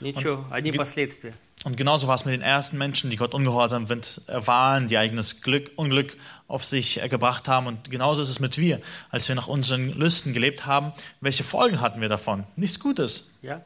Ничего, 0.01 0.45
одни 0.51 0.73
последствия. 0.73 1.35
Und 1.65 1.79
genauso 1.79 2.09
war 2.09 2.15
es 2.15 2.27
mit 2.27 2.35
den 2.35 2.43
ersten 2.43 2.77
Menschen, 2.77 3.09
die 3.09 3.17
Gott 3.17 3.33
ungehorsam 3.33 3.87
äh, 3.87 4.47
waren, 4.47 4.89
die 4.89 4.99
eigenes 4.99 5.41
Glück, 5.41 5.71
Unglück 5.77 6.15
auf 6.47 6.63
sich 6.63 7.03
äh, 7.03 7.09
gebracht 7.09 7.49
haben. 7.49 7.67
Und 7.67 7.91
genauso 7.91 8.21
ist 8.21 8.29
es 8.29 8.39
mit 8.39 8.59
wir, 8.59 8.83
als 9.11 9.29
wir 9.29 9.35
nach 9.35 9.49
unseren 9.49 9.89
Lüsten 9.89 10.35
gelebt 10.35 10.67
haben. 10.67 10.93
Welche 11.23 11.43
Folgen 11.43 11.81
hatten 11.81 12.03
wir 12.03 12.11
davon? 12.11 12.45
Nichts 12.57 12.79
Gutes. 12.79 13.31
Я 13.41 13.63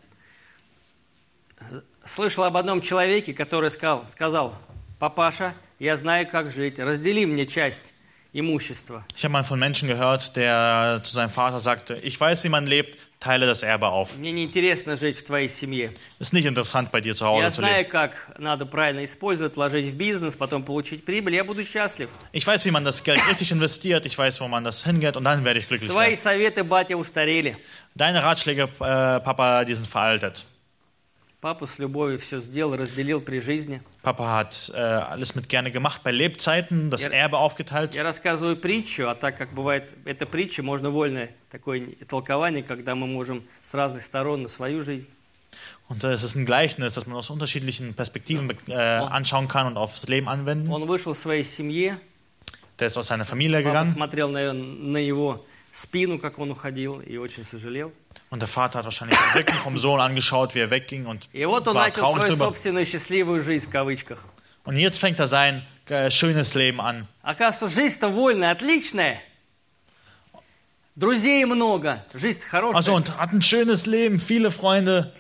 слышал 2.09 2.45
об 2.45 2.57
одном 2.57 2.81
человеке, 2.81 3.35
который 3.35 3.71
сказал, 3.71 4.05
сказал, 4.11 4.55
папаша, 4.99 5.55
я 5.79 5.97
знаю, 5.97 6.27
как 6.27 6.51
жить, 6.51 6.79
раздели 6.79 7.27
мне 7.27 7.47
часть. 7.47 7.93
Ich 9.17 9.25
habe 9.25 9.33
mal 9.33 9.45
von 9.45 9.59
Menschen 9.59 9.89
gehört, 9.89 10.37
der 10.37 11.01
zu 11.03 11.13
seinem 11.15 11.31
Vater 11.31 11.61
sagte, 11.61 11.95
ich 11.97 12.21
weiß, 12.21 12.45
wie 12.45 12.51
man 12.51 12.67
lebt, 12.67 12.99
teile 13.21 13.47
das 13.47 13.63
Erbe 13.63 13.89
auf. 13.89 14.17
Es 16.21 16.29
Ist 16.29 16.33
nicht 16.35 16.45
interessant, 16.45 16.93
bei 16.93 17.01
dir 17.01 17.15
zu 17.15 17.25
Hause 17.27 17.43
zu 17.51 17.63
leben. 17.63 17.75
Ich 22.31 22.47
weiß, 22.47 22.65
wie 22.67 22.71
man 22.71 22.85
das 22.85 23.03
Geld 23.03 23.27
richtig 23.29 23.51
investiert, 23.51 24.07
ich 24.07 24.17
weiß, 24.17 24.41
wo 24.41 24.47
man 24.47 24.63
das 24.63 24.85
hingeht 24.85 25.17
und 25.17 25.25
dann 25.25 25.45
werde 25.45 25.59
ich 25.59 25.67
glücklich 25.67 25.91
werden. 26.05 26.13
Deine 27.95 28.23
Ratschläge, 28.23 28.65
äh, 28.65 28.69
Papa, 29.21 29.65
die 29.65 29.75
sind 29.75 29.89
veraltet. 29.89 30.45
Папа 31.41 31.67
с 31.67 31.79
любовью 31.79 32.19
все 32.19 32.41
сделал, 32.41 32.75
разделил 32.75 33.21
при 33.21 33.39
жизни. 33.39 33.81
Papa 34.03 34.39
hat 34.39 34.73
äh, 34.75 34.77
alles 34.77 35.37
mit 35.37 35.49
gerne 35.49 35.71
gemacht, 35.71 36.03
bei 36.03 36.11
Lebzeiten 36.11 36.91
das 36.91 37.03
Ja. 37.03 37.11
Erbe 37.11 37.39
aufgeteilt. 37.39 37.95
Я 37.95 38.03
рассказываю 38.03 38.57
притчу, 38.57 39.09
а 39.09 39.15
так 39.15 39.37
как 39.37 39.53
бывает, 39.53 39.95
эта 40.05 40.27
притча, 40.27 40.65
можно 40.65 40.91
вольное 40.91 41.31
такое 41.49 41.91
толкование, 42.09 42.65
когда 42.65 42.97
мы 42.97 43.07
можем 43.07 43.45
с 43.63 43.73
разных 43.73 44.03
сторон 44.03 44.43
на 44.43 44.49
свою 44.49 44.83
жизнь. 44.83 45.07
Und 45.89 46.03
äh, 46.03 46.11
es 46.13 46.25
ist 46.25 46.35
ein 46.35 46.45
Gleichnis, 46.45 46.95
das 46.95 47.07
man 47.07 47.17
aus 47.17 47.31
unterschiedlichen 47.31 47.95
Perspektiven 47.95 48.51
äh, 48.67 48.75
anschauen 48.75 49.47
kann 49.47 49.69
und 49.69 49.77
aufs 49.77 50.09
Leben 50.09 50.29
anwenden. 50.29 50.73
Он 50.73 50.87
вышел 50.87 51.15
в 51.15 51.19
своей 51.19 51.45
семье, 51.45 51.99
Der 52.81 52.89
ist 52.89 52.97
aus 52.97 53.09
seiner 53.09 53.25
Familie 53.25 53.59
папа 53.63 53.69
gegangen 53.69 53.93
смотрел 53.93 54.29
на, 54.29 54.53
на 54.53 54.99
его 54.99 55.45
спину, 55.72 56.20
как 56.20 56.40
он 56.40 56.52
уходил, 56.52 57.00
и 57.02 57.18
очень 57.18 57.44
сожалел. 57.44 57.92
und 58.30 58.40
der 58.42 58.48
Vater 58.48 58.80
hat 58.80 58.86
wahrscheinlich 58.86 59.18
den 59.18 59.32
Rücken 59.42 59.56
vom 59.64 59.78
Sohn 59.78 60.00
angeschaut, 60.00 60.56
wie 60.56 60.60
er 60.60 60.70
wegging 60.72 61.06
und 61.06 61.28
И 61.34 61.46
вот 61.46 61.68
он 61.68 61.76
war 61.76 61.86
начал 61.88 62.02
traurig 62.02 62.24
свою 62.24 62.34
drüber. 62.34 62.46
собственную 62.48 62.86
счастливую 62.86 63.42
жизнь, 63.42 63.68
в 63.68 63.72
кавычках. 63.72 64.24
Und 64.66 64.78
jetzt 64.78 64.98
fängt 65.00 65.20
er 65.20 65.28
sein 65.28 65.62
äh, 65.90 66.10
schönes 66.10 66.54
Leben 66.56 66.80
an. 66.80 67.08
Оказывается, 67.22 67.70
жизнь-то 67.70 68.08
вольная, 68.10 68.52
отличная. 68.52 69.20
Друзей 70.96 71.44
много, 71.46 72.04
жизнь 72.14 72.42
хорошая. 72.48 72.76
Also 72.78 72.94
und 72.94 73.18
hat 73.18 73.32
ein 73.34 73.42
schönes 73.42 73.86
Leben, 73.88 74.20
viele 74.20 74.52
Freunde. 74.52 75.12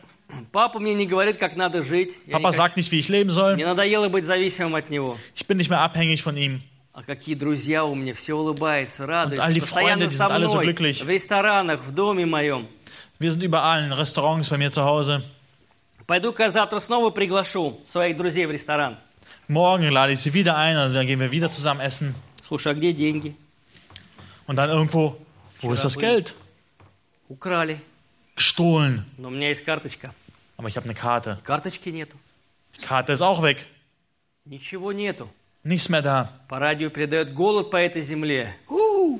Папа 0.51 0.79
мне 0.79 0.93
не 0.93 1.05
говорит, 1.05 1.37
как 1.37 1.55
надо 1.55 1.81
жить. 1.83 2.11
Я 2.25 2.27
не 2.27 2.31
Papa 2.33 2.47
хочу- 2.49 2.57
sagt 2.57 2.77
nicht, 2.77 2.91
wie 2.91 2.99
ich 2.99 3.09
leben 3.09 3.29
soll. 3.29 3.55
Мне 3.55 3.65
надоело 3.65 4.07
быть 4.09 4.23
зависимым 4.25 4.75
от 4.75 4.89
него. 4.89 5.17
Ich 5.35 5.45
bin 5.47 5.57
nicht 5.57 5.69
mehr 5.69 5.79
abhängig 5.81 6.21
von 6.23 6.37
ihm. 6.37 6.61
А 6.98 7.04
какие 7.04 7.36
друзья 7.36 7.84
у 7.84 7.94
меня, 7.94 8.12
все 8.12 8.34
улыбаются, 8.34 9.06
радуются, 9.06 9.60
постоянно 9.60 10.10
со 10.10 10.24
so 10.24 10.36
мной, 10.36 10.66
glücklich. 10.66 11.04
в 11.04 11.08
ресторанах, 11.08 11.78
в 11.84 11.92
доме 11.94 12.26
моем. 12.26 12.66
Wir 13.20 13.30
sind 13.30 13.44
überall 13.44 13.84
in 13.84 13.92
Restaurants 13.92 14.48
bei 14.48 14.58
mir 14.58 14.72
zu 14.72 14.82
Hause. 14.82 15.22
Пойду-ка 16.08 16.50
завтра 16.50 16.80
снова 16.80 17.10
приглашу 17.10 17.78
своих 17.86 18.16
друзей 18.16 18.46
в 18.46 18.50
ресторан. 18.50 18.96
Morgen 19.46 19.92
lade 19.92 20.14
ich 20.14 20.18
sie 20.18 20.34
wieder 20.34 20.56
ein, 20.56 20.76
also 20.76 20.96
dann 20.96 21.06
gehen 21.06 21.20
wir 21.20 21.30
wieder 21.30 21.52
zusammen 21.52 21.80
essen. 21.80 22.16
Слушай, 22.48 22.72
а 22.72 22.74
где 22.74 22.92
деньги? 22.92 23.36
Und 24.48 24.56
dann 24.56 24.68
irgendwo, 24.68 25.18
wo 25.60 25.72
ist 25.72 25.84
das 25.84 25.96
Geld? 25.96 26.34
Украли. 27.28 27.78
Gestohlen. 28.34 29.04
Но 29.18 29.28
у 29.28 29.30
меня 29.30 29.50
есть 29.50 29.64
карточка. 29.64 30.12
Aber 30.56 30.66
ich 30.66 30.76
habe 30.76 30.86
eine 30.86 30.96
Karte. 30.96 31.38
Карточки 31.44 31.90
нету. 31.90 32.16
Die 32.74 32.80
Karte 32.80 33.12
ist 33.12 33.22
auch 33.22 33.40
weg. 33.40 33.68
Ничего 34.44 34.90
нету. 34.90 35.30
Nichts 35.63 35.89
mehr 35.89 36.01
da. 36.01 36.29
По 36.49 36.59
радио 36.59 36.89
передает 36.89 37.33
голод 37.33 37.71
по 37.71 37.77
этой 37.77 38.01
земле. 38.01 38.53
У, 38.69 39.19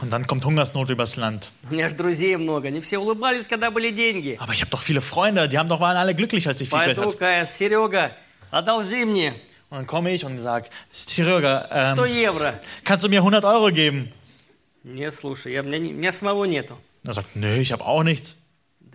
Und 0.00 0.10
dann 0.10 0.26
kommt 0.26 0.44
Hungersnot 0.44 0.90
übers 0.90 1.16
Land. 1.16 1.50
У 1.68 1.74
меня 1.74 1.88
же 1.88 1.94
друзей 1.96 2.36
много. 2.36 2.68
Они 2.68 2.80
все 2.80 2.98
улыбались, 2.98 3.46
когда 3.46 3.70
были 3.70 3.90
деньги. 3.90 4.36
Aber 4.40 4.52
ich 4.52 4.60
habe 4.60 4.70
doch 4.70 4.82
viele 4.82 5.00
Freunde, 5.00 5.48
die 5.48 5.58
haben 5.58 5.68
doch 5.68 5.80
waren 5.80 5.96
alle 5.96 6.14
glücklich, 6.14 6.46
als 6.48 6.60
ich 6.60 6.68
viel 6.68 6.78
Geld 6.78 6.96
hatte. 6.98 7.06
Пойду-ка, 7.16 7.44
Серега, 7.46 8.10
одолжи 8.50 9.04
мне 9.06 9.34
Und 9.70 9.78
dann 9.78 9.86
komme 9.86 10.12
ich 10.14 10.24
und 10.24 10.38
sage, 10.40 10.68
Serega, 10.92 11.62
100 11.70 12.06
ähm, 12.06 12.14
евро. 12.14 12.54
kannst 12.84 13.04
du 13.04 13.08
mir 13.08 13.18
100 13.20 13.44
Euro 13.44 13.70
geben? 13.72 14.12
Нет, 14.84 15.14
слушай, 15.14 15.52
я, 15.52 15.62
у, 15.62 15.64
меня, 15.64 15.78
не- 15.78 15.92
у 15.92 15.96
меня 15.96 16.12
самого 16.12 16.44
нету. 16.44 16.74
Und 17.02 17.08
er 17.10 17.14
sagt, 17.14 17.34
nö, 17.36 17.56
ich 17.56 17.72
habe 17.72 17.84
auch 17.84 18.02
nichts. 18.04 18.36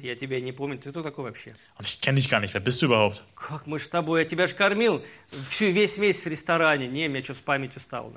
Я 0.05 0.17
тебя 0.17 0.39
не 0.39 0.53
помню. 0.53 0.77
Ты 0.79 0.91
кто 0.91 1.03
такой 1.03 1.25
вообще? 1.25 1.55
Und 1.79 1.87
ich 1.87 1.99
kenne 2.03 2.17
dich 2.21 2.29
gar 2.29 2.39
nicht. 2.39 2.53
Wer 2.53 2.61
bist 2.61 2.83
du 2.83 2.87
überhaupt? 2.87 3.23
Как 3.35 3.67
мы 3.67 3.79
с 3.79 3.89
тобой? 3.89 4.21
Я 4.23 4.27
тебя 4.29 4.47
же 4.47 4.55
кормил 4.55 5.03
всю, 5.49 5.71
весь 5.71 5.97
месяц 5.97 6.25
в 6.25 6.27
ресторане. 6.27 6.87
Не, 6.89 7.09
меня 7.09 7.25
что 7.25 7.33
с 7.35 7.41
памятью 7.41 7.81
стало. 7.81 8.13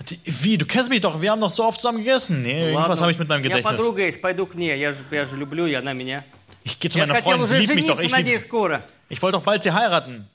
Die- 0.00 0.20
Wie, 0.24 0.56
du 0.56 0.64
kennst 0.64 0.90
mich 0.90 1.00
doch, 1.00 1.20
wir 1.20 1.32
haben 1.32 1.40
doch 1.40 1.50
so 1.50 1.64
oft 1.64 1.80
zusammen 1.80 1.98
gegessen. 2.04 2.42
Nee, 2.42 2.70
irgendwas 2.70 3.00
habe 3.00 3.10
ich 3.10 3.18
mit 3.18 3.28
meinem 3.28 3.40
у 3.40 3.44
меня 3.44 3.56
Gedächtnis. 3.56 3.76
подруга 3.78 4.02
есть, 4.06 4.20
пойду 4.20 4.46
к 4.46 4.54
ней. 4.54 4.78
Я 4.78 4.92
же, 4.92 5.02
я 5.10 5.24
же 5.24 5.36
люблю, 5.36 5.66
и 5.66 5.74
она 5.74 5.92
меня. 5.92 6.24
Ich 6.62 6.78
gehe 6.78 6.88
zu 6.90 6.98
meiner 7.00 7.16
Freundin, 7.16 7.46
sie 7.46 7.58
liebt 7.58 7.74
mich 7.74 7.86
doch, 7.86 8.00
ich 8.00 8.40
скоро. 8.40 8.84
Ich 9.08 9.20
wollte 9.20 9.38
doch 9.38 9.44
bald 9.44 9.62
sie 9.64 9.72
heiraten. 9.72 10.28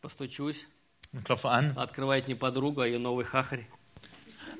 Постучусь, 0.00 0.66
Und 1.12 1.24
klopfe 1.24 1.50
an 1.50 1.76
открывает 1.78 2.26
не 2.26 2.34
подруга, 2.34 2.82
а 2.82 2.86
ее 2.86 2.98
новый 2.98 3.24
хахарь. 3.24 3.64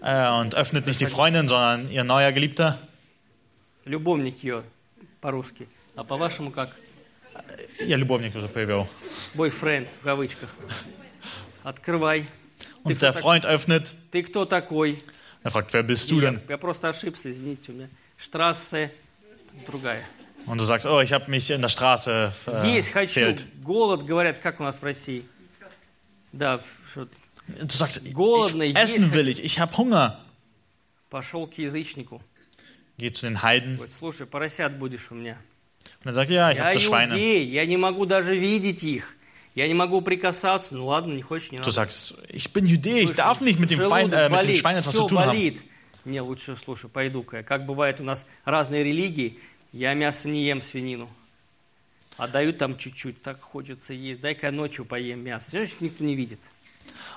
äh, 0.01 0.29
und 0.41 0.55
öffnet 0.55 0.87
nicht 0.87 1.01
die 1.01 1.07
Freundin, 1.07 1.49
sondern 1.49 1.91
ihr 1.91 2.05
neuer 2.05 2.31
Geliebter. 2.31 2.79
Любовник 3.85 4.39
ее 4.45 4.63
по-русски. 5.27 5.67
А 5.97 6.05
по-вашему 6.05 6.51
как? 6.51 6.69
Ihr 7.81 7.97
Любовник 7.97 8.35
уже 8.37 8.49
появил. 8.49 8.87
Бойфренд, 9.35 9.89
в 9.95 10.03
кавычках. 10.03 10.51
Открывай. 11.63 12.27
Ты 12.85 12.91
Und 12.93 12.97
кто, 12.97 13.07
der 13.07 13.13
так- 13.13 13.23
Freund 13.23 13.45
öffnet. 13.47 13.93
ты 14.11 14.23
кто 14.25 14.45
такой? 14.45 15.03
Er 15.45 15.51
fragt, 15.51 15.73
wer 15.73 15.83
bist 15.83 16.11
du 16.11 16.21
Я, 16.21 16.31
denn? 16.31 16.41
я 16.49 16.59
просто 16.59 16.89
ошибся, 16.89 17.31
извините, 17.31 17.73
у 17.73 17.75
меня 17.75 17.89
штрассе 18.17 18.93
другая. 19.67 20.05
Und 20.47 20.59
du 20.59 20.65
sagst, 20.65 20.87
oh, 20.87 21.01
ich 21.01 21.13
habe 21.13 21.31
mich 21.31 21.51
in 21.51 21.61
der 21.63 21.69
Straße 21.69 22.33
äh, 22.47 22.67
Есть, 22.75 22.91
хочу. 22.91 23.21
fehlt. 23.21 23.45
Голод, 23.63 24.05
говорят, 24.05 24.39
как 24.39 24.59
у 24.61 24.65
нас 24.65 24.81
в 24.81 24.83
России. 24.85 25.25
Да, 26.33 26.61
что- 26.91 27.09
Du 27.49 27.67
sagst, 27.77 28.13
Голодный, 28.13 28.71
ich, 28.71 28.77
essen 28.77 29.13
will 29.13 29.29
ich, 29.29 29.41
ich 29.43 29.59
habe 29.61 29.73
Hunger. 29.77 30.19
пошел 31.11 31.47
к 31.47 31.55
язычнику. 31.59 32.21
Geh 33.03 33.11
zu 33.11 33.27
den 33.27 33.43
Heiden. 33.43 33.75
Говорит, 33.79 33.93
слушай, 33.93 34.27
поросят 34.29 34.79
будешь 34.79 35.11
у 35.11 35.17
меня. 35.17 35.37
Und 36.05 36.11
er 36.11 36.15
sagt, 36.15 36.31
ja, 36.31 36.53
ich 36.53 36.61
habe 36.61 36.79
Schweine. 36.79 37.13
иудей, 37.13 37.45
я 37.51 37.67
не 37.67 37.77
могу 37.77 38.07
даже 38.07 38.37
видеть 38.37 38.85
их. 38.85 39.17
Я 39.57 39.67
не 39.67 39.75
могу 39.75 40.01
прикасаться. 40.03 40.75
Ну 40.77 40.87
ладно, 40.87 41.13
не 41.13 41.23
хочешь, 41.23 41.51
не 41.51 41.59
Du 41.59 41.63
надо. 41.65 41.73
sagst, 41.73 42.15
ich 42.29 42.53
bin 42.53 42.65
Judä, 42.65 43.01
ich 43.01 43.11
darf 43.11 43.41
nicht 43.41 43.59
mit 43.59 43.71
dem, 43.71 43.81
Feind, 43.81 44.15
äh, 44.15 44.29
mit 44.29 44.45
dem 44.45 44.57
Schwein 44.57 44.77
etwas 44.77 44.95
zu 44.95 45.09
tun 45.09 45.19
haben. 45.19 45.27
болит. 45.31 45.65
Не, 46.05 46.21
лучше, 46.21 46.57
слушай, 46.57 46.89
пойду-ка. 46.89 47.43
Как 47.43 47.67
бывает 47.67 48.01
у 48.01 48.05
нас 48.05 48.25
разные 48.45 48.85
религии, 48.85 49.39
я 49.73 49.95
мясо 49.95 50.29
не 50.29 50.45
ем, 50.45 50.63
свинину. 50.63 51.11
А 52.17 52.29
дают 52.29 52.59
там 52.59 52.77
чуть-чуть, 52.79 53.21
так 53.21 53.41
хочется 53.41 53.93
есть. 53.95 54.21
Дай-ка 54.21 54.47
я 54.47 54.53
ночью 54.53 54.85
поем 54.85 55.25
мясо. 55.25 55.51
Знаешь, 55.51 55.71
никто 55.81 56.05
не 56.05 56.15
видит. 56.15 56.39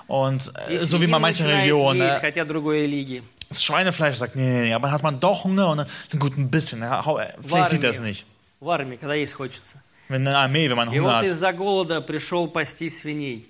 Und 0.08 0.52
äh, 0.68 0.74
И 0.74 0.78
so 0.78 1.00
wie 1.00 1.06
manchen 1.06 1.46
начинает 1.46 1.64
Religionen, 1.70 2.02
есть, 2.06 2.18
äh, 2.18 2.20
хотя 2.20 2.44
другой 2.44 2.82
религии. 2.82 3.22
Das 3.48 3.62
Schweinefleisch 3.64 4.16
sagt, 4.16 4.36
nee, 4.36 4.42
nee, 4.42 4.60
nee, 4.68 4.74
aber 4.74 4.90
hat 4.90 5.02
man 5.02 5.20
doch 5.20 5.44
Hunger 5.44 5.68
und 5.70 5.78
dann, 5.78 5.88
gut, 6.18 6.36
ein 6.36 6.50
bisschen. 6.50 6.82
Äh, 6.82 7.02
vielleicht 7.42 7.70
sieht 7.70 7.84
er 7.84 7.90
es 7.90 8.00
nicht. 8.00 8.24
В 8.60 8.70
армии, 8.70 8.96
когда 8.96 9.14
есть 9.14 9.34
хочется. 9.34 9.82
Wenn 10.08 10.20
in 10.20 10.24
der 10.26 10.38
Armee, 10.38 10.68
wenn 10.68 10.76
man 10.76 10.88
И 10.92 10.98
Hunger 10.98 11.02
вот 11.02 11.24
hat. 11.24 11.24
из-за 11.26 11.52
голода 11.52 12.00
пришел 12.00 12.48
пасти 12.48 12.88
свиней. 12.88 13.48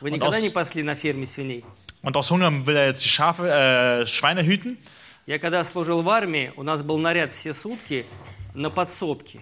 Вы 0.00 0.10
никогда 0.10 0.38
aus- 0.38 0.42
не 0.42 0.50
пасли 0.50 0.82
на 0.82 0.94
ферме 0.94 1.26
свиней? 1.26 1.64
Und 2.02 2.16
aus 2.16 2.30
Hunger 2.30 2.50
will 2.66 2.76
er 2.76 2.86
jetzt 2.88 3.04
die 3.04 3.08
Schafe, 3.08 3.48
äh, 3.48 4.06
Schweine 4.06 4.42
hüten. 4.44 4.78
Я 5.26 5.38
когда 5.40 5.64
служил 5.64 6.02
в 6.02 6.08
армии, 6.08 6.52
у 6.56 6.62
нас 6.62 6.82
был 6.82 6.98
наряд 6.98 7.32
все 7.32 7.52
сутки 7.52 8.06
на 8.54 8.70
подсобке. 8.70 9.40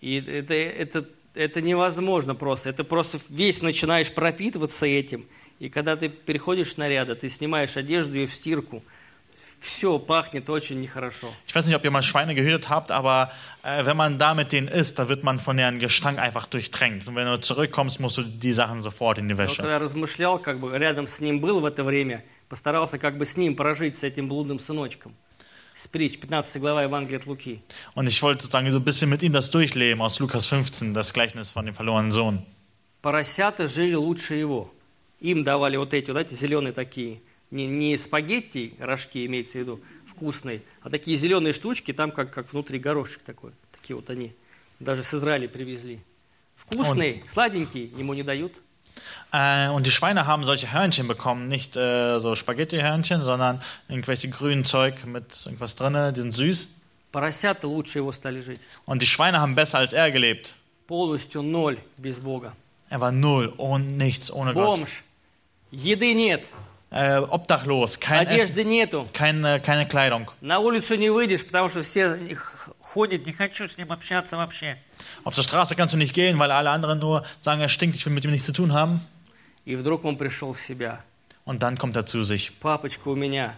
И 0.00 0.16
это, 0.20 0.52
это, 0.54 1.06
это 1.34 1.60
невозможно 1.62 2.34
просто. 2.34 2.68
Это 2.68 2.84
просто 2.84 3.18
весь 3.30 3.62
начинаешь 3.62 4.12
пропитываться 4.12 4.84
этим. 4.86 5.24
И 5.60 5.68
когда 5.70 5.96
ты 5.96 6.08
переходишь 6.10 6.72
снаряда, 6.74 7.14
ты 7.16 7.28
снимаешь 7.30 7.76
одежду 7.76 8.18
и 8.18 8.26
в 8.26 8.34
стирку. 8.34 8.82
Все 9.62 10.00
пахнет 10.00 10.50
очень 10.50 10.80
нехорошо. 10.80 11.32
Ich 11.46 11.54
weiß 11.54 11.66
nicht, 11.66 11.76
ob 11.76 11.84
ihr 11.84 11.92
mal 11.92 12.02
Schweine 12.02 12.34
gehütet 12.34 12.68
habt, 12.68 12.90
aber 12.90 13.30
äh, 13.62 13.86
wenn 13.86 13.96
man 13.96 14.18
da 14.18 14.34
mit 14.34 14.50
denen 14.50 14.66
isst, 14.66 14.98
da 14.98 15.08
wird 15.08 15.22
man 15.22 15.38
von 15.38 15.56
deren 15.56 15.78
Gestank 15.78 16.18
einfach 16.18 16.46
durchtränkt. 16.46 17.06
Und 17.06 17.14
wenn 17.14 17.26
du 17.26 17.40
zurückkommst, 17.40 18.00
musst 18.00 18.18
du 18.18 18.24
die 18.24 18.52
Sachen 18.52 18.82
sofort 18.82 19.18
in 19.18 19.28
die 19.28 19.38
Wäsche. 19.38 19.58
когда 19.58 19.74
я 19.74 19.78
размышлял, 19.78 20.40
как 20.40 20.58
бы 20.58 20.76
рядом 20.76 21.06
с 21.06 21.20
ним 21.20 21.38
был 21.38 21.60
в 21.60 21.64
это 21.64 21.84
время, 21.84 22.24
постарался 22.48 22.98
как 22.98 23.16
бы 23.18 23.24
с 23.24 23.36
ним 23.36 23.54
прожить, 23.54 23.96
с 23.96 24.02
этим 24.02 24.26
блудным 24.26 24.58
сыночком. 24.58 25.14
Притч, 25.92 26.18
15 26.18 26.60
глава 26.60 26.82
Евангелия 26.82 27.20
от 27.20 27.26
Луки. 27.26 27.60
Und 27.94 28.08
ich 28.08 28.20
wollte 28.20 28.42
sozusagen 28.42 28.68
so 28.72 28.78
ein 28.78 28.84
bisschen 28.84 29.08
mit 29.08 29.22
ihm 29.22 29.32
das 29.32 29.52
durchleben 29.52 30.02
aus 30.02 30.18
Lukas 30.18 30.48
15, 30.48 30.92
das 30.92 31.12
Gleichnis 31.12 31.52
von 31.52 31.66
dem 31.66 31.74
verlorenen 31.76 32.10
Sohn. 32.10 32.44
Поросята 33.00 33.68
жили 33.68 33.94
лучше 33.94 34.34
его. 34.34 34.72
Им 35.20 35.44
давали 35.44 35.76
вот 35.76 35.94
эти, 35.94 36.10
вот 36.10 36.18
эти 36.18 36.34
зеленые 36.34 36.72
такие, 36.72 37.20
не, 37.52 37.66
не 37.66 37.96
спагетти, 37.98 38.74
рожки 38.80 39.24
имеется 39.26 39.58
в 39.58 39.60
виду, 39.60 39.80
вкусные, 40.06 40.62
а 40.80 40.90
такие 40.90 41.16
зеленые 41.16 41.52
штучки, 41.52 41.92
там 41.92 42.10
как, 42.10 42.32
как 42.32 42.52
внутри 42.52 42.78
горошек 42.78 43.22
такой. 43.22 43.52
Такие 43.70 43.94
вот 43.94 44.10
они. 44.10 44.34
Даже 44.80 45.02
с 45.02 45.14
Израиля 45.14 45.48
привезли. 45.48 46.00
Вкусные, 46.56 47.22
сладенькие, 47.28 47.84
ему 47.96 48.14
не 48.14 48.22
дают. 48.22 48.52
Äh, 49.32 49.68
und 49.70 49.86
die 49.86 49.90
Schweine 49.90 50.26
haben 50.26 50.44
solche 50.44 50.72
Hörnchen 50.72 51.08
bekommen, 51.08 51.48
nicht 51.48 51.76
äh, 51.76 52.18
so 52.20 52.34
Spaghetti-Hörnchen, 52.34 53.22
sondern 53.24 53.62
irgendwelche 53.88 54.28
grünen 54.28 54.64
Zeug 54.64 55.04
mit 55.06 55.46
irgendwas 55.46 55.76
drin, 55.76 56.12
die 56.14 56.20
sind 56.20 56.32
süß. 56.32 56.68
Поросята 57.10 57.66
лучше 57.66 57.98
его 57.98 58.12
стали 58.12 58.40
жить. 58.40 58.60
Und 58.86 59.02
die 59.02 59.06
Schweine 59.06 59.40
haben 59.40 59.54
besser 59.54 59.78
als 59.78 59.92
er 59.92 60.10
gelebt. 60.10 60.54
Полностью 60.86 61.42
ноль 61.42 61.78
без 61.98 62.20
Бога. 62.20 62.54
Er 62.88 63.00
war 63.00 63.12
null, 63.12 63.52
ohne 63.58 63.84
nichts, 63.84 64.30
ohne 64.30 64.54
Gott. 64.54 64.64
Бомж. 64.64 65.04
Еды 65.70 66.14
нет, 66.14 66.44
Äh, 66.91 67.17
obdachlos, 67.17 67.99
kein 67.99 68.27
Essen, 68.27 68.33
одежды 68.33 68.63
нету. 68.63 69.07
keine, 69.11 69.59
keine 69.59 69.87
Kleidung. 69.87 70.31
На 70.39 70.59
улицу 70.59 70.95
не 70.95 71.09
выйдешь, 71.09 71.45
потому 71.45 71.69
что 71.69 71.83
все 71.83 72.15
их 72.15 72.69
ходят, 72.79 73.25
не 73.25 73.33
хочу 73.33 73.67
с 73.67 73.77
ним 73.77 73.91
общаться 73.91 74.37
вообще. 74.37 74.77
Auf 75.25 75.35
der 75.35 75.43
Straße 75.43 75.75
kannst 75.75 75.93
du 75.93 75.97
nicht 75.97 76.13
gehen, 76.13 76.39
weil 76.39 76.49
alle 76.49 76.69
anderen 76.69 76.99
nur 76.99 77.23
sagen, 77.41 77.59
er 77.59 77.67
stinkt, 77.69 77.97
ich 77.97 78.05
will 78.05 78.13
mit 78.13 78.23
ihm 78.23 78.31
nichts 78.31 78.45
zu 78.45 78.53
tun 78.53 78.71
haben. 78.71 79.01
И 79.65 79.75
вдруг 79.75 80.05
он 80.05 80.15
пришел 80.17 80.53
в 80.53 80.61
себя. 80.61 81.03
Und 81.43 81.61
dann 81.61 81.77
kommt 81.77 81.95
er 81.97 82.05
zu 82.05 82.23
sich. 82.23 82.57
Папочка 82.59 83.09
у 83.09 83.15
меня. 83.15 83.53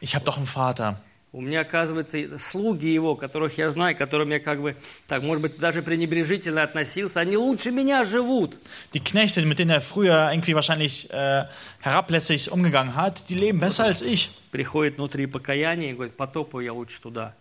Ich 0.00 0.14
habe 0.14 0.24
doch 0.24 0.36
einen 0.36 0.46
Vater. 0.46 1.00
У 1.35 1.41
меня, 1.41 1.61
оказывается, 1.61 2.37
слуги 2.37 2.85
его, 2.85 3.15
которых 3.15 3.57
я 3.57 3.71
знаю, 3.71 3.97
которым 3.97 4.29
я 4.29 4.39
как 4.39 4.61
бы, 4.61 4.75
так, 5.07 5.23
может 5.23 5.41
быть, 5.41 5.57
даже 5.57 5.81
пренебрежительно 5.81 6.61
относился, 6.61 7.21
они 7.21 7.37
лучше 7.37 7.71
меня 7.71 8.03
живут. 8.03 8.59
Die 8.93 8.99
Knechte, 8.99 9.41
mit 9.43 9.57
denen 9.57 9.71
er 9.71 9.81
früher 9.81 10.29
irgendwie 10.31 10.53
wahrscheinlich 10.53 11.09
äh, 11.11 11.45
herablässig 11.81 12.51
umgegangen 12.51 12.95
hat, 12.95 13.29
die 13.29 13.33
leben 13.35 13.57
besser 13.59 13.85
als 13.85 14.03
ich. 14.03 14.29
Приходит 14.51 14.97
внутри 14.97 15.25
покаяние 15.25 15.89
и 15.89 15.93
говорит, 15.93 16.15
потопаю 16.15 16.63
я 16.63 16.71
лучше 16.71 17.01
туда. 17.01 17.33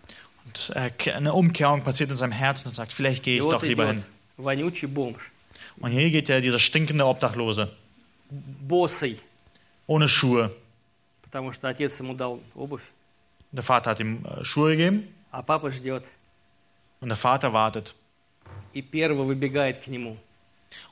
Und 0.46 0.72
äh, 0.74 1.10
eine 1.12 1.34
Umkehrung 1.34 1.84
passiert 1.84 2.08
in 2.08 2.16
seinem 2.16 2.32
Herzen 2.32 2.68
und 2.68 2.74
sagt, 2.74 2.92
vielleicht 2.92 3.22
gehe 3.22 3.36
ich 3.36 3.42
вот 3.44 3.52
doch 3.52 3.62
lieber 3.62 3.86
hin. 3.88 4.02
вонючий 4.38 4.88
бомж, 4.88 5.30
Und 5.78 5.90
hier 5.92 6.08
geht 6.10 6.30
ja 6.30 6.40
dieser 6.40 6.58
stinkende 6.58 7.04
Obdachlose, 7.04 7.70
босый, 8.30 9.20
ohne 9.86 10.08
Schuhe. 10.08 10.50
потому 11.22 11.52
что 11.52 11.68
отец 11.68 12.00
ему 12.00 12.14
дал 12.14 12.40
обувь, 12.54 12.82
Der 13.51 13.63
Vater 13.63 13.91
hat 13.91 13.99
ihm 13.99 14.25
äh, 14.25 14.43
Schuhe 14.43 14.71
gegeben 14.71 15.07
а 15.31 15.41
папа 15.41 15.71
ждет. 15.71 16.05
und 17.01 17.09
der 17.09 17.17
Vater 17.17 17.53
wartet 17.53 17.95
И 18.73 18.81
первый 18.81 19.25
выбегает 19.25 19.79
к 19.79 19.87
нему. 19.87 20.17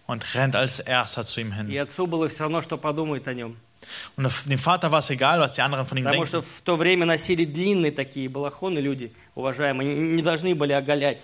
und 0.08 0.24
rennt 0.36 0.56
als 0.56 0.80
erster 0.80 1.26
zu 1.26 1.42
ihm 1.42 1.52
И 1.52 1.74
hin. 1.74 1.80
отцу 1.82 2.08
было 2.08 2.28
все 2.30 2.44
равно, 2.44 2.62
что 2.62 2.78
подумает 2.78 3.28
о 3.28 3.34
нем. 3.34 3.58
Und 4.18 4.24
der- 4.26 4.50
dem 4.50 4.58
Vater 4.60 4.90
war 4.92 5.00
es 5.00 5.10
egal, 5.12 5.40
was 5.40 5.54
die 5.54 5.62
anderen 5.62 5.86
von 5.86 5.98
ihm 5.98 6.04
Потому 6.06 6.24
denken. 6.24 6.28
что 6.28 6.42
в 6.42 6.62
то 6.64 6.76
время 6.76 7.06
носили 7.06 7.46
длинные 7.46 7.92
такие 7.92 8.28
балахоны 8.30 8.80
люди, 8.80 9.14
уважаемые, 9.36 9.94
не 9.94 10.16
не 10.18 10.22
должны 10.24 10.56
были 10.56 10.72
оголять. 10.74 11.24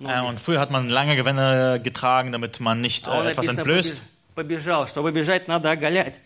Äh, 0.00 0.20
und 0.20 0.38
früher 0.40 0.60
hat 0.60 0.70
man 0.70 0.88
lange 0.88 1.16
Gewänder 1.16 1.78
getragen, 1.78 2.30
damit 2.32 2.60
man 2.60 2.80
nicht 2.80 3.08
А 3.08 3.18
он 3.18 3.26
äh, 3.26 3.30
etwas 3.32 3.46
написано, 3.46 3.60
entblößt. 3.62 3.94
побеж- 3.94 4.34
побежал. 4.34 4.86
Чтобы 4.86 5.10
бежать, 5.12 5.48
надо 5.48 5.70
оголять. 5.70 6.20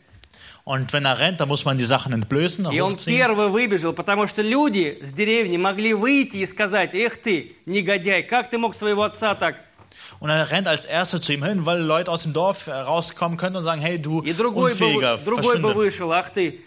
Und 0.64 0.92
wenn 0.92 1.04
er 1.04 1.18
rennt, 1.18 1.40
dann 1.40 1.48
muss 1.48 1.64
man 1.64 1.78
die 1.78 1.84
Sachen 1.84 2.12
entblößen. 2.12 2.70
И 2.72 2.80
он 2.80 2.94
hochziehen. 2.94 3.16
первый 3.16 3.48
выбежал, 3.48 3.92
потому 3.92 4.26
что 4.26 4.42
люди 4.42 4.98
с 5.02 5.12
деревни 5.12 5.56
могли 5.56 5.94
выйти 5.94 6.36
и 6.38 6.46
сказать, 6.46 6.94
эх 6.94 7.16
ты, 7.16 7.56
негодяй, 7.66 8.22
как 8.22 8.50
ты 8.50 8.58
мог 8.58 8.74
своего 8.76 9.02
отца 9.02 9.34
так? 9.34 9.56
Und 10.20 10.28
er 10.30 10.50
rennt 10.50 10.68
als 10.68 10.84
erster 10.84 11.20
zu 11.20 11.32
ihm 11.32 11.42
hin, 11.44 11.64
weil 11.66 11.80
Leute 11.80 12.10
aus 12.10 12.22
dem 12.24 12.32
Dorf 12.32 12.66
äh, 12.66 12.72
rauskommen 12.72 13.38
können 13.38 13.56
und 13.56 13.64
sagen, 13.64 13.80
hey, 13.80 13.98
du 13.98 14.22
И 14.22 14.32
другой 14.32 14.74
бы, 14.74 14.84
Unfähiger, 14.84 15.18
другой 15.18 15.56
бы 15.58 15.68
verschwinde. 15.68 15.74
вышел, 15.74 16.12
ах 16.12 16.30
ты, 16.30 16.60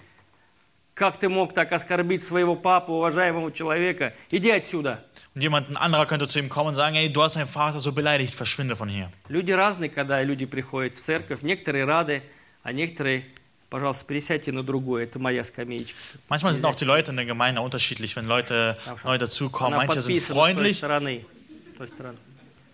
как 0.96 1.18
ты 1.18 1.30
мог 1.30 1.54
так 1.54 1.72
оскорбить 1.72 2.24
своего 2.24 2.56
папу, 2.56 2.94
уважаемого 2.94 3.52
человека? 3.52 4.14
Иди 4.32 4.52
отсюда. 4.52 5.04
Und 5.36 5.42
jemand, 5.42 5.70
ein 5.70 5.78
anderer 5.78 6.06
könnte 6.06 6.28
zu 6.28 6.38
ihm 6.40 6.48
kommen 6.50 6.70
und 6.70 6.76
sagen, 6.76 6.96
hey, 6.96 7.12
du 7.12 7.22
hast 7.24 7.36
deinen 7.36 7.48
Vater 7.48 7.80
so 7.80 7.92
beleidigt, 7.92 8.36
verschwinde 8.36 8.76
von 8.76 8.90
hier. 8.90 9.10
Люди 9.30 9.52
разные, 9.52 9.90
когда 9.90 10.22
люди 10.24 10.46
приходят 10.46 10.94
в 10.96 11.02
церковь. 11.02 11.42
Некоторые 11.42 11.86
рады, 11.86 12.22
а 12.64 12.72
некоторые, 12.72 13.26
пожалуйста, 13.71 14.05
пересядьте 14.07 14.53
на 14.53 14.63
другой. 14.63 15.05
Это 15.05 15.19
моя 15.19 15.45
скамеечка. 15.45 15.97
Manchmal 16.29 16.53
sind 16.53 16.65
auch 16.65 16.77
die 16.77 16.85
Leute 16.85 17.11
in 17.11 17.17
der 17.17 17.27
Gemeinde 17.27 17.61
unterschiedlich, 17.61 18.17
wenn 18.17 18.27
Leute 18.27 18.77
neu 19.05 19.19
dazukommen. 19.19 19.77
Manche 19.77 20.01
sind 20.01 20.23
freundlich, 20.23 20.83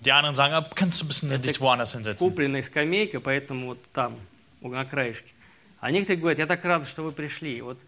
die 0.05 0.13
anderen 0.13 0.35
sagen, 0.35 0.67
kannst 0.75 1.01
du 1.01 1.05
ein 1.05 1.09
bisschen 1.09 1.43
dich 1.43 1.61
woanders 1.61 1.93
hinsetzen. 1.93 2.19
Купленная 2.19 2.63
скамейка, 2.63 3.21
поэтому 3.21 3.69
вот 3.69 3.79
там, 3.93 4.17
на 4.61 4.85
краешке. 4.85 5.33
А 5.81 5.91
некоторые 5.91 6.21
говорят, 6.21 6.39
я 6.39 6.47
так 6.47 6.65
рад, 6.65 6.87
что 6.87 7.03
вы 7.03 7.13
пришли. 7.13 7.61
Вот 7.63 7.79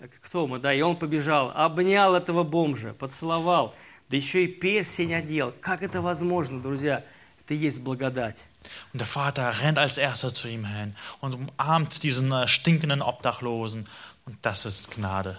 э, 0.00 0.08
кто 0.22 0.46
мы, 0.46 0.58
да, 0.58 0.72
и 0.72 0.80
он 0.80 0.96
побежал, 0.96 1.52
обнял 1.54 2.14
этого 2.14 2.42
бомжа, 2.42 2.94
поцеловал, 2.94 3.74
да 4.08 4.16
еще 4.16 4.44
и 4.44 4.48
персень 4.48 5.14
одел. 5.14 5.54
Как 5.60 5.82
это 5.82 6.00
возможно, 6.00 6.60
друзья? 6.60 7.04
Это 7.44 7.54
и 7.54 7.56
есть 7.56 7.80
благодать. 7.82 8.44
Und 8.91 8.99
der 8.99 9.07
Vater 9.07 9.61
rennt 9.61 9.79
als 9.79 9.97
erster 9.97 10.33
zu 10.33 10.47
ihm 10.47 10.65
hin 10.65 10.95
und 11.19 11.33
umarmt 11.33 12.03
diesen 12.03 12.31
äh, 12.31 12.47
stinkenden 12.47 13.01
Obdachlosen. 13.01 13.87
Und 14.25 14.37
das 14.41 14.65
ist 14.65 14.91
Gnade. 14.91 15.37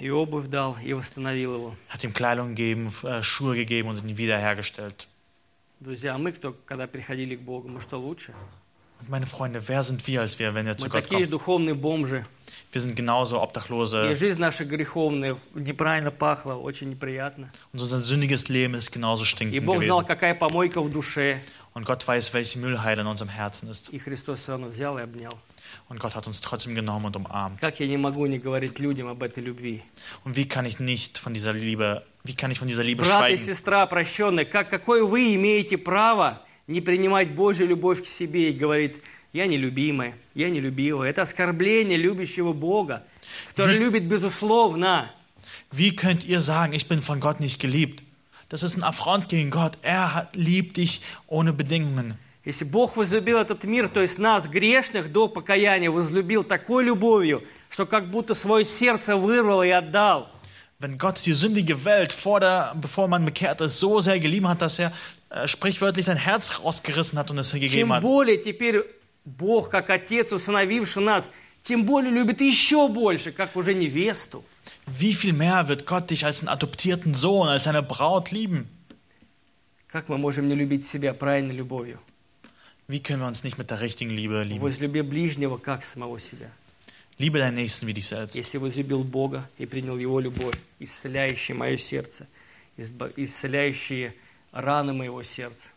И 0.00 0.10
обувь 0.10 0.48
дал, 0.48 0.76
и 0.82 0.92
восстановил 0.94 1.54
его. 1.54 1.76
Hat 1.88 2.02
ihm 2.02 2.12
Kleidung 2.12 2.50
gegeben, 2.50 2.92
äh, 3.04 3.22
Schuhe 3.22 3.54
gegeben 3.54 3.88
und 3.88 3.98
ihn 3.98 4.16
wiederhergestellt. 4.16 5.06
Друзья, 5.80 6.14
а 6.14 6.18
мы 6.18 6.32
кто, 6.32 6.56
когда 6.64 6.86
приходили 6.86 7.36
к 7.36 7.40
Богу, 7.40 7.68
мы 7.68 7.80
что 7.80 7.98
лучше? 7.98 8.34
Und 8.99 9.09
meine 9.09 9.27
Freunde, 9.27 9.61
wer 9.67 9.83
sind 9.83 10.05
wir, 10.07 10.21
als 10.21 10.39
wir, 10.39 10.53
wenn 10.55 10.65
wir 10.65 10.75
zu 10.77 10.85
Мы 10.85 10.89
Gott 10.89 11.03
такие 11.03 11.25
kommen? 11.27 11.31
духовные 11.31 11.75
бомжи. 11.75 12.25
Wir 12.71 12.81
sind 12.81 12.95
genauso 12.95 13.37
И 13.37 13.39
Obdachlose. 13.39 14.13
жизнь 14.15 14.39
наша 14.39 14.65
греховная 14.65 15.37
неправильно 15.55 16.11
пахла, 16.11 16.55
очень 16.55 16.89
неприятно. 16.89 17.49
Und 17.73 17.81
unser 17.81 17.99
sündiges 17.99 18.49
Leben 18.49 18.73
ist 18.75 18.91
genauso 18.91 19.23
И 19.23 19.25
stinkend 19.25 19.65
Бог 19.65 19.81
знал, 19.83 19.99
gewesen. 20.01 20.07
какая 20.07 20.35
помойка 20.35 20.81
в 20.81 20.89
душе. 20.89 21.39
Und 21.73 21.85
Gott 21.85 22.05
weiß, 22.07 22.33
welche 22.33 22.57
Müllheide 22.57 23.01
in 23.01 23.07
unserem 23.07 23.29
Herzen 23.29 23.69
ist. 23.69 23.89
И 23.91 23.99
Христос 23.99 24.39
все 24.39 24.53
равно 24.53 24.67
взял 24.67 24.97
и 24.97 25.01
обнял. 25.03 25.37
Und 25.89 25.99
Gott 25.99 26.15
hat 26.15 26.25
uns 26.27 26.41
trotzdem 26.41 26.75
genommen 26.75 27.05
und 27.05 27.15
umarmt. 27.15 27.59
Как 27.61 27.79
я 27.79 27.87
не 27.87 27.97
могу 27.97 28.25
не 28.25 28.39
говорить 28.39 28.79
людям 28.79 29.07
об 29.07 29.21
этой 29.23 29.43
любви? 29.43 29.83
Und 30.25 30.35
wie 30.35 30.47
kann 30.47 30.65
ich 30.65 30.79
nicht 30.79 31.17
von 31.19 31.33
dieser 31.33 31.53
Liebe, 31.53 32.03
wie 32.23 32.35
kann 32.35 32.51
ich 32.51 32.59
von 32.59 32.67
dieser 32.67 32.83
Liebe 32.83 33.03
Брат 33.03 33.29
и 33.29 33.37
schweigen? 33.37 33.45
сестра 33.45 33.85
прощенные, 33.85 34.45
как, 34.45 34.69
какое 34.69 35.05
вы 35.05 35.35
имеете 35.35 35.77
право 35.77 36.41
не 36.67 36.81
принимать 36.81 37.31
Божью 37.31 37.67
любовь 37.67 38.03
к 38.03 38.05
себе 38.05 38.49
и 38.49 38.53
говорить, 38.53 38.97
я 39.33 39.47
нелюбимая, 39.47 40.15
я 40.35 40.49
нелюбивая. 40.49 41.09
Это 41.09 41.21
оскорбление 41.23 41.97
любящего 41.97 42.53
Бога, 42.53 43.03
который 43.49 43.77
Вы- 43.77 43.83
любит 43.85 44.03
безусловно. 44.03 45.09
Wie 45.71 45.95
könnt 45.95 46.23
ihr 46.25 46.39
sagen, 46.41 46.73
ich 46.73 46.87
bin 46.87 47.01
von 47.01 47.19
Gott 47.19 47.39
nicht 47.39 47.59
geliebt? 47.59 48.03
Das 48.49 48.63
ist 48.63 48.77
ein 48.77 48.83
Affront 48.83 49.27
gegen 49.27 49.49
Gott. 49.49 49.77
Er 49.81 50.13
hat, 50.13 50.35
liebt 50.35 50.77
dich 50.77 51.01
ohne 51.27 51.51
Bedingungen. 51.51 52.17
Если 52.45 52.63
Бог 52.63 52.95
возлюбил 52.95 53.39
этот 53.39 53.65
мир, 53.65 53.89
то 53.89 53.99
есть 54.01 54.17
нас, 54.17 54.47
грешных, 54.47 55.11
до 55.11 55.27
покаяния, 55.27 55.91
возлюбил 55.91 56.45
такой 56.45 56.85
любовью, 56.85 57.43
что 57.69 57.85
как 57.85 58.09
будто 58.09 58.33
свое 58.35 58.63
сердце 58.63 59.17
вырвал 59.17 59.63
и 59.63 59.69
отдал. 59.69 60.29
Wenn 60.79 60.97
Gott 60.97 61.25
die 61.25 61.33
sündige 61.33 61.83
Welt, 61.83 62.13
vor 62.13 62.39
der, 62.39 62.73
bevor 62.75 63.07
man 63.09 63.25
bekehrt 63.25 63.59
ist, 63.61 63.79
so 63.79 63.99
sehr 63.99 64.19
geliebt 64.19 64.47
hat, 64.47 64.61
dass 64.61 64.79
er 64.79 64.93
sprichwörtlich 65.45 66.05
sein 66.05 66.17
Herz 66.17 66.59
rausgerissen 66.63 67.17
hat 67.19 67.29
und 67.31 67.37
es 67.37 67.51
gegeben 67.51 67.71
Тем 67.71 67.93
hat, 67.93 68.01
более 68.01 68.37
теперь 68.37 68.83
Бог, 69.25 69.69
как 69.69 69.89
Отец, 69.89 70.31
усыновивший 70.31 71.03
нас, 71.03 71.31
тем 71.61 71.85
более 71.85 72.11
любит 72.11 72.39
еще 72.41 72.87
больше, 72.87 73.31
как 73.31 73.55
уже 73.55 73.73
невесту. 73.73 74.43
wie 74.85 75.13
viel 75.13 75.33
mehr 75.33 75.67
wird 75.67 75.85
Gott 75.85 76.09
dich 76.09 76.25
als 76.25 76.39
einen 76.39 76.49
adoptierten 76.49 77.13
Sohn, 77.13 77.47
als 77.47 77.65
seine 77.65 77.83
Braut 77.83 78.31
lieben? 78.31 78.69
Как 79.89 80.09
мы 80.09 80.17
можем 80.17 80.47
не 80.47 80.55
любить 80.55 80.85
себя 80.85 81.13
правильной 81.13 81.55
любовью? 81.55 81.99
Wie 82.87 83.01
können 83.01 83.21
wir 83.21 83.27
uns 83.27 83.43
nicht 83.43 83.57
mit 83.57 83.69
der 83.69 83.81
richtigen 83.81 84.11
Liebe 84.11 84.43
lieben? 84.43 84.61
Возлюби 84.61 85.01
ближнего, 85.01 85.57
как 85.57 85.83
самого 85.83 86.19
себя. 86.19 86.49
Liebe 87.17 87.39
deinen 87.39 87.55
Nächsten 87.55 87.87
wie 87.87 87.93
dich 87.93 88.07
selbst. 88.07 88.35
Если 88.35 88.57
возлюбил 88.59 89.03
Бога 89.03 89.49
и 89.57 89.65
принял 89.65 89.97
Его 89.97 90.19
любовь, 90.19 90.55
исцеляющую 90.79 91.57
мое 91.57 91.75
сердце, 91.77 92.27
исцеляющие 92.77 94.13
раны 94.51 94.93
моего 94.93 95.23
сердца. 95.23 95.69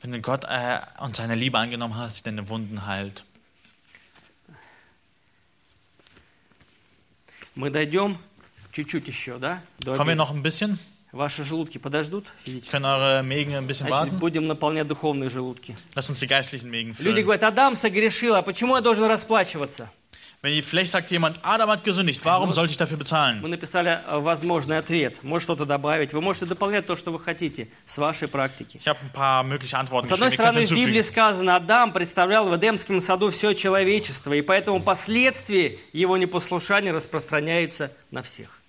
Wenn 0.00 0.12
du 0.12 0.20
Gott 0.20 0.44
äh, 0.44 0.80
und 1.00 1.16
seine 1.16 1.34
Liebe 1.34 1.58
angenommen 1.58 1.96
hast, 1.96 2.18
die 2.18 2.22
deine 2.24 2.48
Wunden 2.48 2.86
heilt. 2.86 3.24
Мы 7.54 7.70
дойдем 7.70 8.18
чуть-чуть 8.72 9.06
еще, 9.06 9.38
да? 9.38 9.62
До 9.78 9.96
Kommen 9.96 10.08
wir 10.08 10.16
noch 10.16 10.30
ein 10.30 10.42
bisschen? 10.42 10.78
Ваши 11.12 11.44
желудки 11.44 11.78
подождут 11.78 12.26
физически? 12.44 12.72
Können 12.72 12.86
eure 12.86 13.22
Mägen 13.22 13.54
ein 13.54 13.68
bisschen 13.68 13.88
warten? 13.88 14.18
будем 14.18 14.48
наполнять 14.48 14.88
духовные 14.88 15.28
желудки. 15.30 15.76
Lass 15.94 16.08
uns 16.10 16.18
die 16.18 16.26
geistlichen 16.26 16.68
Mägen 16.70 16.92
Люди 16.98 17.20
füllen. 17.20 17.24
говорят, 17.24 17.44
Адам 17.44 17.76
согрешил, 17.76 18.34
а 18.34 18.42
почему 18.42 18.74
я 18.74 18.82
должен 18.82 19.04
расплачиваться? 19.04 19.92
Wenn 20.44 20.62
vielleicht 20.62 20.92
sagt 20.92 21.10
jemand, 21.10 21.40
Adam 21.42 21.70
hat 21.70 21.84
gesündigt, 21.84 22.22
warum 22.22 22.52
sollte 22.52 22.72
ich 22.72 22.76
dafür 22.76 22.98
bezahlen? 22.98 23.40
Мы 23.40 23.48
написали 23.48 23.98
э, 24.06 24.18
возможный 24.18 24.76
ответ. 24.76 25.24
Может 25.24 25.44
что-то 25.44 25.64
добавить. 25.64 26.12
Вы 26.12 26.20
можете 26.20 26.44
дополнять 26.44 26.86
то, 26.86 26.96
что 26.96 27.12
вы 27.12 27.18
хотите 27.18 27.68
с 27.86 27.96
вашей 27.96 28.28
практики. 28.28 28.76
Ich 28.76 28.86
habe 28.86 28.98
ein 29.00 29.10
paar 29.10 29.42
mögliche 29.42 29.78
Antworten 29.78 30.06
С 30.06 30.12
одной 30.12 30.30
стороны, 30.30 30.66
в 30.66 30.70
Библии 30.70 31.00
сказано, 31.00 31.56
Адам 31.56 31.94
представлял 31.94 32.46
в 32.46 32.54
Эдемском 32.54 33.00
саду 33.00 33.30
все 33.30 33.54
человечество, 33.54 34.34
и 34.34 34.42
поэтому 34.42 34.80
последствия 34.80 35.78
его 35.94 36.18
непослушания 36.18 36.92
распространяются 36.92 37.90
на 38.10 38.20
всех. 38.20 38.60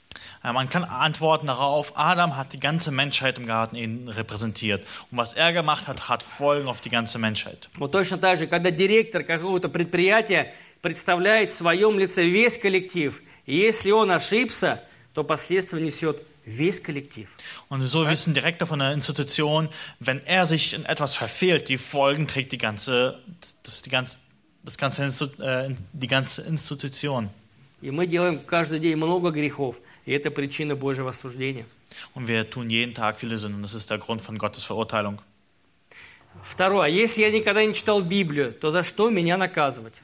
Äh, 0.43 0.53
Man 0.53 0.69
kann 0.71 0.85
antworten 0.85 1.47
darauf, 1.49 1.93
Adam 1.97 2.37
hat 2.37 2.53
die 2.53 2.61
ganze 2.61 2.91
Menschheit 2.91 3.39
im 3.39 3.47
Garten 3.47 3.77
Eden 3.77 4.09
repräsentiert. 4.09 4.87
Und 5.11 5.19
was 5.19 5.33
er 5.35 5.53
gemacht 5.53 5.87
hat, 5.89 6.09
hat 6.09 6.23
Folgen 6.23 6.69
auf 6.69 6.81
die 6.81 6.91
ganze 6.91 7.19
Menschheit. 7.19 7.69
Вот 7.79 7.93
точно 7.93 8.19
так 8.19 8.39
же, 8.39 8.47
когда 8.47 8.71
директор 8.71 9.23
какого-то 9.23 9.69
предприятия 9.69 10.53
представляет 10.83 11.51
в 11.51 11.55
своем 11.55 11.99
лице 11.99 12.25
весь 12.25 12.59
коллектив, 12.59 13.21
и 13.47 13.55
если 13.57 13.91
он 13.91 14.11
ошибся, 14.11 14.83
то 15.15 15.25
последствия 15.25 15.81
несет 15.81 16.23
весь 16.47 16.81
коллектив. 16.81 17.29
Und 17.69 17.83
so 17.83 18.07
wissen 18.09 18.33
Direktor 18.33 18.67
von 18.67 18.81
einer 18.81 18.95
Institution, 18.95 19.69
wenn 20.01 20.25
er 20.25 20.47
sich 20.47 20.73
in 20.75 20.87
etwas 20.87 21.15
verfehlt, 21.15 21.69
die 21.69 21.77
Folgen 21.79 22.27
trägt 22.27 22.53
die 22.53 22.59
ganze, 22.59 23.19
das, 23.63 23.83
die 23.83 23.91
ganze, 23.91 24.19
das 24.65 24.79
ganze, 24.79 25.03
Institu- 25.05 25.43
äh, 25.43 25.75
die 25.93 26.07
ganze 26.07 26.43
Institution. 26.43 27.29
И 27.82 27.92
мы 27.92 28.08
делаем 28.08 28.40
каждый 28.40 28.80
день 28.80 28.96
много 28.96 29.32
грехов, 29.32 29.80
и 30.06 30.12
это 30.14 30.32
причина 30.32 30.76
Божьего 30.76 31.10
осуждения. 31.10 31.66
Und 32.14 32.28
wir 32.28 32.50
tun 32.50 32.70
jeden 32.70 32.94
Tag 32.94 33.20
viele 33.20 33.38
Sünden. 33.38 33.62
Das 33.62 33.74
ist 33.74 33.90
der 33.90 33.98
Grund 33.98 34.22
von 34.22 34.38
Gottes 34.38 34.64
Verurteilung. 34.64 35.20
Второе, 36.44 36.90
если 36.90 37.22
я 37.22 37.32
никогда 37.32 37.64
не 37.64 37.74
читал 37.74 38.02
Библию, 38.02 38.54
то 38.54 38.70
за 38.70 38.84
что 38.84 39.10
меня 39.10 39.38
наказывать? 39.38 40.02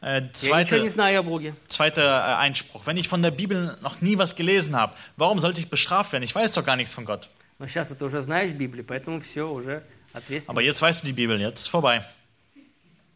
Äh, 0.00 0.20
Я 0.42 0.60
ничего 0.62 0.78
не 0.78 0.88
zweite, 0.88 0.88
знаю 0.88 1.20
о 1.20 1.22
Боге. 1.22 1.54
zweiter 1.68 2.02
äh, 2.02 2.34
Einspruch. 2.46 2.84
Wenn 2.86 2.96
ich 2.96 3.08
von 3.08 3.22
der 3.22 3.30
Bibel 3.30 3.76
noch 3.80 4.00
nie 4.00 4.16
was 4.18 4.34
gelesen 4.34 4.74
habe, 4.76 4.94
warum 5.16 5.38
sollte 5.38 5.60
ich 5.60 5.68
bestraft 5.70 6.12
werden? 6.12 6.24
Ich 6.24 6.34
weiß 6.34 6.52
doch 6.52 6.64
gar 6.64 6.76
nichts 6.76 6.92
von 6.92 7.04
Gott. 7.04 7.28
Но 7.58 7.66
сейчас 7.66 7.88
ты 7.88 8.04
уже 8.04 8.20
знаешь 8.20 8.52
Библию, 8.52 8.84
поэтому 8.84 9.20
все, 9.20 9.48
уже 9.50 9.82
Aber 10.12 10.18
ответственно. 10.24 10.60
jetzt 10.60 10.80
weißt 10.82 11.02
du 11.02 11.06
die 11.06 11.12
Bibel, 11.12 11.40
jetzt 11.40 11.60
ist 11.60 11.68
vorbei. 11.68 12.04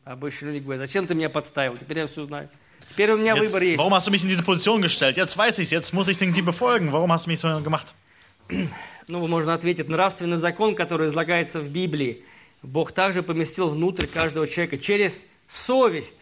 Обычно 0.05 0.47
люди 0.47 0.63
говорят, 0.65 0.87
зачем 0.89 1.07
ты 1.07 1.15
меня 1.15 1.31
подставил? 1.31 1.77
Теперь 1.77 1.99
я 1.99 2.07
все 2.07 2.27
знаю. 2.27 2.49
У 2.97 3.17
меня 3.17 3.35
Jetzt, 3.35 3.41
выбор 3.53 3.63
есть. 3.63 3.79
warum 3.79 3.95
hast 3.95 4.07
du 4.07 4.11
mich 4.11 4.23
in 4.23 4.29
diese 4.29 4.43
Position 4.43 4.83
gestellt? 4.83 5.17
Jetzt 5.17 5.37
weiß 5.37 5.59
ich 5.59 5.71
jetzt 5.71 5.93
muss 5.95 6.09
ich 6.09 6.21
irgendwie 6.21 6.43
befolgen. 6.43 6.93
Warum 6.93 7.11
hast 7.13 7.27
du 7.27 7.31
mich 7.31 7.41
so 7.41 7.49
gemacht? 7.63 7.95
Ну, 9.09 9.27
можно 9.27 9.55
ответить, 9.55 9.89
нравственный 9.89 10.37
закон, 10.37 10.75
который 10.75 11.07
излагается 11.09 11.61
в 11.61 11.69
Библии, 11.69 12.23
Бог 12.63 12.93
также 12.93 13.23
поместил 13.23 13.69
внутрь 13.71 14.07
каждого 14.07 14.47
человека 14.47 14.79
через 14.79 15.25
совесть. 15.49 16.19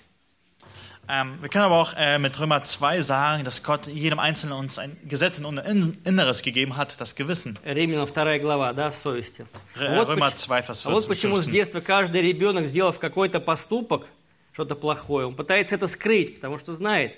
Ähm, 1.08 1.38
wir 1.42 1.48
können 1.48 1.64
aber 1.64 1.74
auch 1.80 1.92
äh, 1.96 2.18
mit 2.20 2.38
Römer 2.38 2.62
2 2.62 3.00
sagen, 3.02 3.42
dass 3.42 3.64
Gott 3.64 3.88
jedem 3.88 4.20
Einzelnen 4.20 4.52
uns 4.52 4.78
ein 4.78 4.96
Gesetz 5.08 5.40
in 5.40 5.44
unser 5.44 5.64
In- 5.64 5.98
Inneres 6.04 6.40
gegeben 6.42 6.76
hat, 6.76 7.00
das 7.00 7.16
Gewissen. 7.16 7.58
Римлянам 7.64 8.06
2 8.06 8.38
глава, 8.38 8.72
да, 8.72 8.92
совести. 8.92 9.44
Р- 9.76 9.96
Вот, 9.96 10.08
Römer 10.08 10.30
поч- 10.30 10.36
2, 10.36 10.60
Vers 10.62 10.82
а 10.86 10.90
вот 10.90 11.02
14, 11.02 11.08
почему 11.08 11.40
с 11.40 11.46
15. 11.46 11.52
детства 11.52 11.80
каждый 11.80 12.22
ребенок, 12.22 12.66
сделав 12.66 13.00
какой-то 13.00 13.40
поступок, 13.40 14.06
что-то 14.53 14.74
плохое, 14.74 15.26
он 15.26 15.34
пытается 15.34 15.74
это 15.74 15.86
скрыть, 15.86 16.36
потому 16.36 16.59
что 16.59 16.72
знает, 16.74 17.12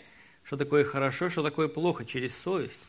что 0.45 0.57
такое 0.57 0.85
хорошо, 0.85 1.29
что 1.31 1.43
такое 1.43 1.69
плохо, 1.69 2.05
через 2.05 2.37
совесть. 2.37 2.81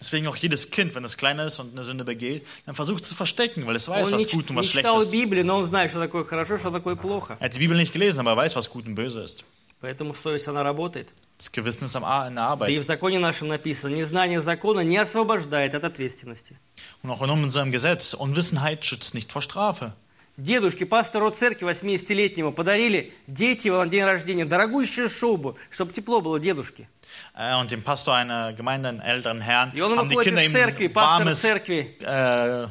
Deswegen 0.00 0.26
auch 0.28 0.36
jedes 0.36 0.70
Kind, 0.70 0.94
wenn 0.94 1.04
es 1.04 1.16
kleiner 1.16 1.46
ist 1.46 1.58
und 1.58 1.72
eine 1.72 1.84
Sünde 1.84 2.04
begeht, 2.04 2.46
dann 2.66 2.74
versucht 2.74 3.02
es 3.02 3.08
zu 3.08 3.14
verstecken, 3.14 3.66
weil 3.66 3.76
es 3.76 3.88
weiß, 3.88 4.08
Он 4.08 4.12
не, 4.18 4.24
was 4.24 4.30
ч- 4.30 4.36
gut 4.36 4.50
und 4.50 4.56
не 4.56 4.58
was 4.58 4.66
schlecht 4.66 4.86
ist. 4.88 5.10
Библию, 5.10 5.44
но 5.44 5.56
он 5.58 5.64
знает, 5.64 5.90
что 5.90 5.98
такое 6.00 6.24
хорошо, 6.24 6.58
что 6.58 6.70
такое 6.70 6.96
плохо. 6.96 7.36
Er 7.40 7.46
hat 7.46 7.54
die 7.54 7.58
Bibel 7.58 7.76
nicht 7.76 7.92
gelesen, 7.92 8.20
aber 8.20 8.30
er 8.32 8.36
weiß, 8.36 8.56
was 8.56 8.68
gut 8.70 8.86
und 8.86 8.94
böse 8.94 9.20
ist. 9.22 9.42
Поэтому 9.80 10.12
совесть, 10.14 10.46
она 10.48 10.62
работает. 10.62 11.08
Das 11.38 11.50
Gewissen 11.50 11.86
ist 11.86 11.96
am 11.96 12.02
in 12.28 12.34
der 12.34 12.56
Да 12.56 12.66
и 12.66 12.76
Arbeit. 12.76 12.80
в 12.80 12.82
законе 12.86 13.18
нашем 13.18 13.48
написано, 13.48 13.94
незнание 13.94 14.40
закона 14.42 14.80
не 14.80 14.98
освобождает 14.98 15.74
от 15.74 15.84
ответственности. 15.84 16.58
Und 17.02 17.10
auch 17.10 17.22
in 17.22 17.30
unserem 17.30 17.70
Gesetz, 17.72 18.12
Unwissenheit 18.12 18.84
schützt 18.84 19.14
nicht 19.14 19.32
vor 19.32 19.40
Strafe. 19.40 19.94
Дедушке, 20.40 20.86
пастору 20.86 21.30
церкви 21.30 21.66
80-летнему 21.68 22.52
подарили 22.52 23.12
дети 23.26 23.68
на 23.68 23.86
день 23.86 24.04
рождения 24.04 24.46
дорогущую 24.46 25.10
шубу, 25.10 25.56
чтобы 25.70 25.92
тепло 25.92 26.20
было 26.20 26.40
дедушке. 26.40 26.88
Äh, 27.36 27.54
Und 27.60 27.70
dem 27.70 27.82
Pastor 27.82 28.14
einer 28.14 28.52
Gemeinde, 28.54 28.88
einen 28.88 29.00
älteren 29.00 29.40
Herrn, 29.40 29.72
haben 29.78 30.08
die 30.08 30.16
Kinder 30.16 30.42
ihm 30.42 30.52
церкви, 30.52 30.90
warmes 30.94 31.40
церкви. 31.40 31.96
äh, 32.00 32.68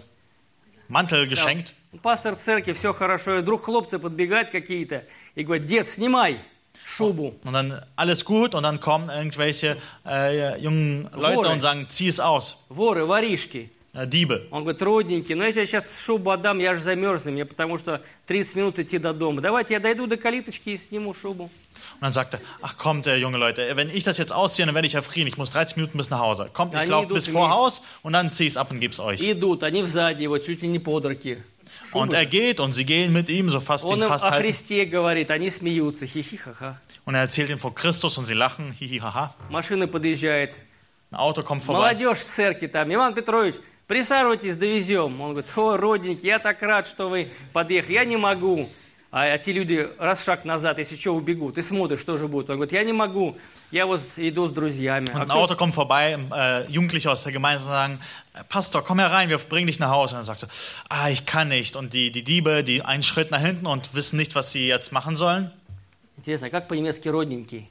Mantel 0.88 1.28
geschenkt. 1.28 1.74
Пастор 2.02 2.36
церкви, 2.36 2.74
все 2.74 2.94
хорошо. 2.94 3.38
И 3.38 3.42
вдруг 3.42 3.64
хлопцы 3.64 4.00
подбегают 4.00 4.50
какие-то 4.50 5.06
и 5.36 5.44
говорят, 5.44 5.66
дед, 5.66 5.88
снимай 5.88 6.40
шубу. 6.84 7.36
Und 7.44 7.54
dann 7.54 7.84
alles 7.96 8.26
gut 8.26 8.56
und 8.56 8.64
dann 8.64 8.80
kommen 8.80 9.10
irgendwelche 9.10 9.78
äh, 10.06 10.60
jungen 10.60 11.08
Leute 11.14 11.38
Wohle. 11.38 11.50
und 11.50 11.62
sagen, 11.62 11.86
zieh 11.90 12.08
es 12.08 12.20
aus. 12.20 12.58
Воры, 12.70 13.08
воришки. 13.08 13.70
Äh, 13.94 14.06
Diebe. 14.06 14.48
Он 14.52 14.62
говорит, 14.64 14.82
родненький, 14.82 15.34
ну 15.34 15.44
я 15.44 15.52
тебе 15.52 15.66
сейчас 15.66 16.04
шубу 16.04 16.30
отдам, 16.30 16.60
я 16.60 16.76
же 16.76 16.82
замерзну, 16.82 17.32
мне 17.32 17.44
потому 17.44 17.78
что 17.80 18.04
30 18.28 18.56
минут 18.56 18.80
идти 18.80 19.00
до 19.00 19.14
дома. 19.14 19.42
Давайте 19.42 19.74
я 19.74 19.80
дойду 19.80 20.06
до 20.06 20.16
калиточки 20.18 20.70
и 20.70 20.78
сниму 20.78 21.14
шубу. 21.14 21.46
Und 21.46 22.02
dann 22.02 22.14
sagt 22.14 22.36
er, 22.36 22.42
ach 22.62 22.78
kommt, 22.78 23.08
äh, 23.08 23.16
junge 23.16 23.38
Leute, 23.38 23.76
wenn 23.76 23.90
ich 23.90 24.04
das 24.04 24.18
jetzt 24.20 24.32
ausziehe, 24.32 24.66
dann 24.66 24.76
werde 24.76 24.88
ich 24.88 24.94
erfrieren. 24.94 25.28
Ich 25.28 25.38
muss 25.38 25.50
30 25.52 25.78
Minuten 25.78 25.98
bis 25.98 26.10
nach 26.10 26.20
Hause. 26.20 26.50
Kommt, 26.54 26.76
ich 26.76 26.86
laufe 26.86 27.14
bis 27.14 27.28
vor. 27.28 27.50
Haus 27.50 27.82
und 28.04 28.14
dann 28.14 28.32
ziehe 28.32 28.48
ich 28.48 28.54
es 28.54 28.58
ab 28.58 28.70
und 28.70 28.80
gebe 28.80 28.94
es 28.94 29.00
euch. 29.00 29.20
Идут, 29.22 29.64
они 29.64 29.84
сзади 29.84 30.24
его, 30.24 30.38
чуть 30.38 30.62
ли 30.62 30.68
не 30.68 30.80
под 30.80 31.06
руки. 31.06 31.40
Und 31.94 32.14
er 32.14 32.26
geht 32.26 32.60
und 32.60 32.74
sie 32.74 32.86
gehen 32.86 33.12
mit 33.12 33.30
ihm, 33.30 33.50
so 33.50 33.60
fast 33.60 33.86
ihn 33.86 34.04
fast 34.04 34.24
halten. 34.24 34.44
Христе 34.44 34.86
говорит, 34.86 35.32
они 35.32 35.50
смеются, 35.50 36.06
хихи-ха-ха. 36.06 36.80
Und 37.06 37.16
er 37.16 37.22
erzählt 37.22 37.50
ihm 37.50 37.58
vor 37.58 37.74
Christus 37.74 38.20
und 38.20 38.26
sie 38.26 38.36
lachen, 38.36 38.72
hihi, 38.72 39.00
haha. 39.00 39.34
Машина 39.50 39.88
подъезжает. 39.88 40.56
Ein 41.12 41.18
Auto 41.18 41.42
kommt 41.42 41.64
vorbei. 41.64 41.80
Молодежь 41.80 42.20
с 42.20 42.36
церкви 42.36 42.68
там, 42.68 42.94
Иван 42.94 43.16
Петрович, 43.16 43.56
присаживайтесь, 43.90 44.56
довезем. 44.56 45.20
Он 45.20 45.32
говорит, 45.32 45.52
о, 45.58 45.76
родненький, 45.76 46.28
я 46.30 46.40
так 46.40 46.62
рад, 46.62 46.88
что 46.88 47.10
вы 47.10 47.28
подъехали. 47.52 47.94
Я 47.96 48.06
не 48.06 48.16
могу. 48.16 48.70
А, 49.12 49.24
а 49.34 49.38
те 49.40 49.52
люди 49.52 49.90
раз 49.98 50.24
шаг 50.24 50.46
назад, 50.46 50.78
если 50.78 50.96
что, 50.96 51.16
убегут. 51.16 51.56
Ты 51.56 51.64
смотришь, 51.64 52.00
что 52.00 52.16
же 52.16 52.28
будет. 52.28 52.50
Он 52.52 52.58
говорит, 52.58 52.72
я 52.74 52.84
не 52.84 52.94
могу. 52.94 53.36
Я 53.72 53.88
вот 53.88 54.02
иду 54.18 54.46
с 54.48 54.52
друзьями. 54.52 55.08
Und 55.08 55.16
А 55.18 55.22
ein 55.24 55.28
кто- 55.28 55.34
Auto 55.42 55.56
kommt 55.56 55.74
vorbei, 55.74 56.18
äh, 56.32 56.66
Jugendliche 56.70 57.10
aus 57.10 57.24
der 57.24 57.34
Gemeinde 57.34 57.64
sagen, 57.64 58.00
Pastor, 58.50 58.84
komm 58.84 59.00
herein, 59.00 59.28
wir 59.30 59.40
bringen 59.40 59.66
dich 59.68 59.80
nach 59.80 59.90
Hause. 59.90 60.16
Und 60.16 60.22
er 60.22 60.26
sagt 60.26 60.48
ah, 60.90 61.10
ich 61.10 61.26
kann 61.26 61.48
nicht. 61.50 61.76
Und 61.76 61.92
die, 61.94 62.12
die 62.12 62.24
Diebe, 62.24 62.64
die 62.64 62.84
einen 62.84 63.02
Schritt 63.04 63.32
nach 63.32 63.42
hinten 63.42 63.66
und 63.66 63.94
wissen 63.96 64.18
nicht, 64.18 64.36
was 64.36 64.52
sie 64.52 64.68
jetzt 64.68 64.92
machen 64.92 65.16
sollen. 65.18 65.52
Интересно, 66.18 66.48
а 66.48 66.50
как 66.52 66.68
по-немецки 66.68 67.08
родненький? 67.08 67.70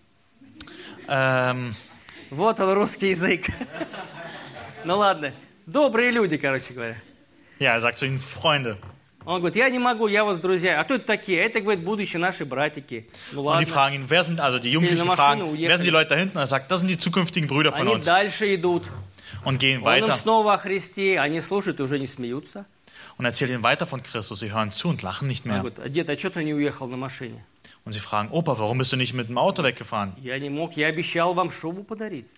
Ähm, 1.09 1.77
Вот 2.31 2.59
он, 2.61 2.73
русский 2.75 3.11
язык. 3.11 3.47
Ну 4.85 4.99
ладно. 4.99 5.33
Добрые 5.73 6.11
люди, 6.11 6.37
короче 6.39 6.73
говоря. 6.73 6.97
ja, 7.59 7.75
er 7.75 7.81
sagt 7.81 7.99
zu 7.99 8.07
ihnen, 8.07 8.19
Freunde. 8.21 8.79
Он 9.27 9.41
говорит, 9.41 9.57
я 9.57 9.69
не 9.69 9.79
могу, 9.79 10.07
я 10.07 10.25
вот 10.25 10.39
с 10.39 10.41
друзьями. 10.41 10.81
А 10.81 10.85
кто 10.85 10.95
это 10.95 11.05
такие? 11.05 11.43
А 11.43 11.45
это, 11.45 11.61
говорит, 11.61 11.85
будущие 11.85 12.19
наши 12.19 12.47
братики. 12.47 13.11
Ну 13.33 13.43
Und 13.43 13.61
die 13.61 13.67
ладно. 13.67 13.67
fragen 13.67 13.95
ihn, 13.97 14.05
wer 14.09 14.25
sind, 14.25 14.41
also 14.41 14.59
die 14.59 14.71
Jugendlichen 14.71 15.07
fragen, 15.07 15.43
wer 15.59 15.77
sind 15.77 15.85
die 15.85 15.91
Leute 15.91 16.11
da 16.11 16.17
hinten? 16.17 16.39
Er 16.39 16.47
sagt, 16.47 16.71
das 16.71 16.81
sind 16.81 16.89
die 16.89 16.99
zukünftigen 16.99 17.47
Brüder 17.49 17.73
von 17.73 17.83
Они 17.83 17.91
uns. 17.97 18.07
дальше 18.07 18.55
идут. 18.55 18.89
Und 19.45 19.59
gehen 19.59 19.83
Он 19.83 19.93
им 19.99 20.05
weiter 20.07 20.15
снова 20.15 20.55
о 20.55 20.57
Христе. 20.59 21.19
Они 21.21 21.43
слушают 21.43 21.79
и 21.81 21.83
уже 21.83 21.99
не 21.99 22.07
смеются. 22.07 22.65
und 23.19 23.27
erzählen 23.27 23.51
ihnen 23.53 23.63
weiter 23.63 23.87
von 23.87 24.03
Christus. 24.03 24.39
Sie 24.41 24.51
hören 24.51 24.71
zu 24.71 24.89
und 24.89 25.03
lachen 25.03 25.29
nicht 25.29 25.45
mehr. 25.45 25.59
говорит, 25.59 25.79
«А, 25.81 25.89
дед, 25.91 26.09
а 26.09 26.17
что 26.17 26.31
ты 26.31 26.43
не 26.45 26.55
уехал 26.55 26.87
на 26.89 26.97
машине? 26.97 27.45
Und 27.85 27.93
sie 27.93 28.01
fragen, 28.01 28.31
Opa, 28.31 28.59
warum 28.59 28.79
bist 28.79 28.93
du 28.93 28.97
nicht 28.97 29.13
mit 29.13 29.29
dem 29.29 29.37
Auto 29.37 29.63
weggefahren? 29.63 30.15
Я 30.23 30.39
не 30.39 30.49
мог, 30.49 30.75
я 30.79 30.87
обещал 30.87 31.35
вам 31.35 31.51
шубу 31.51 31.85
подарить. 31.85 32.29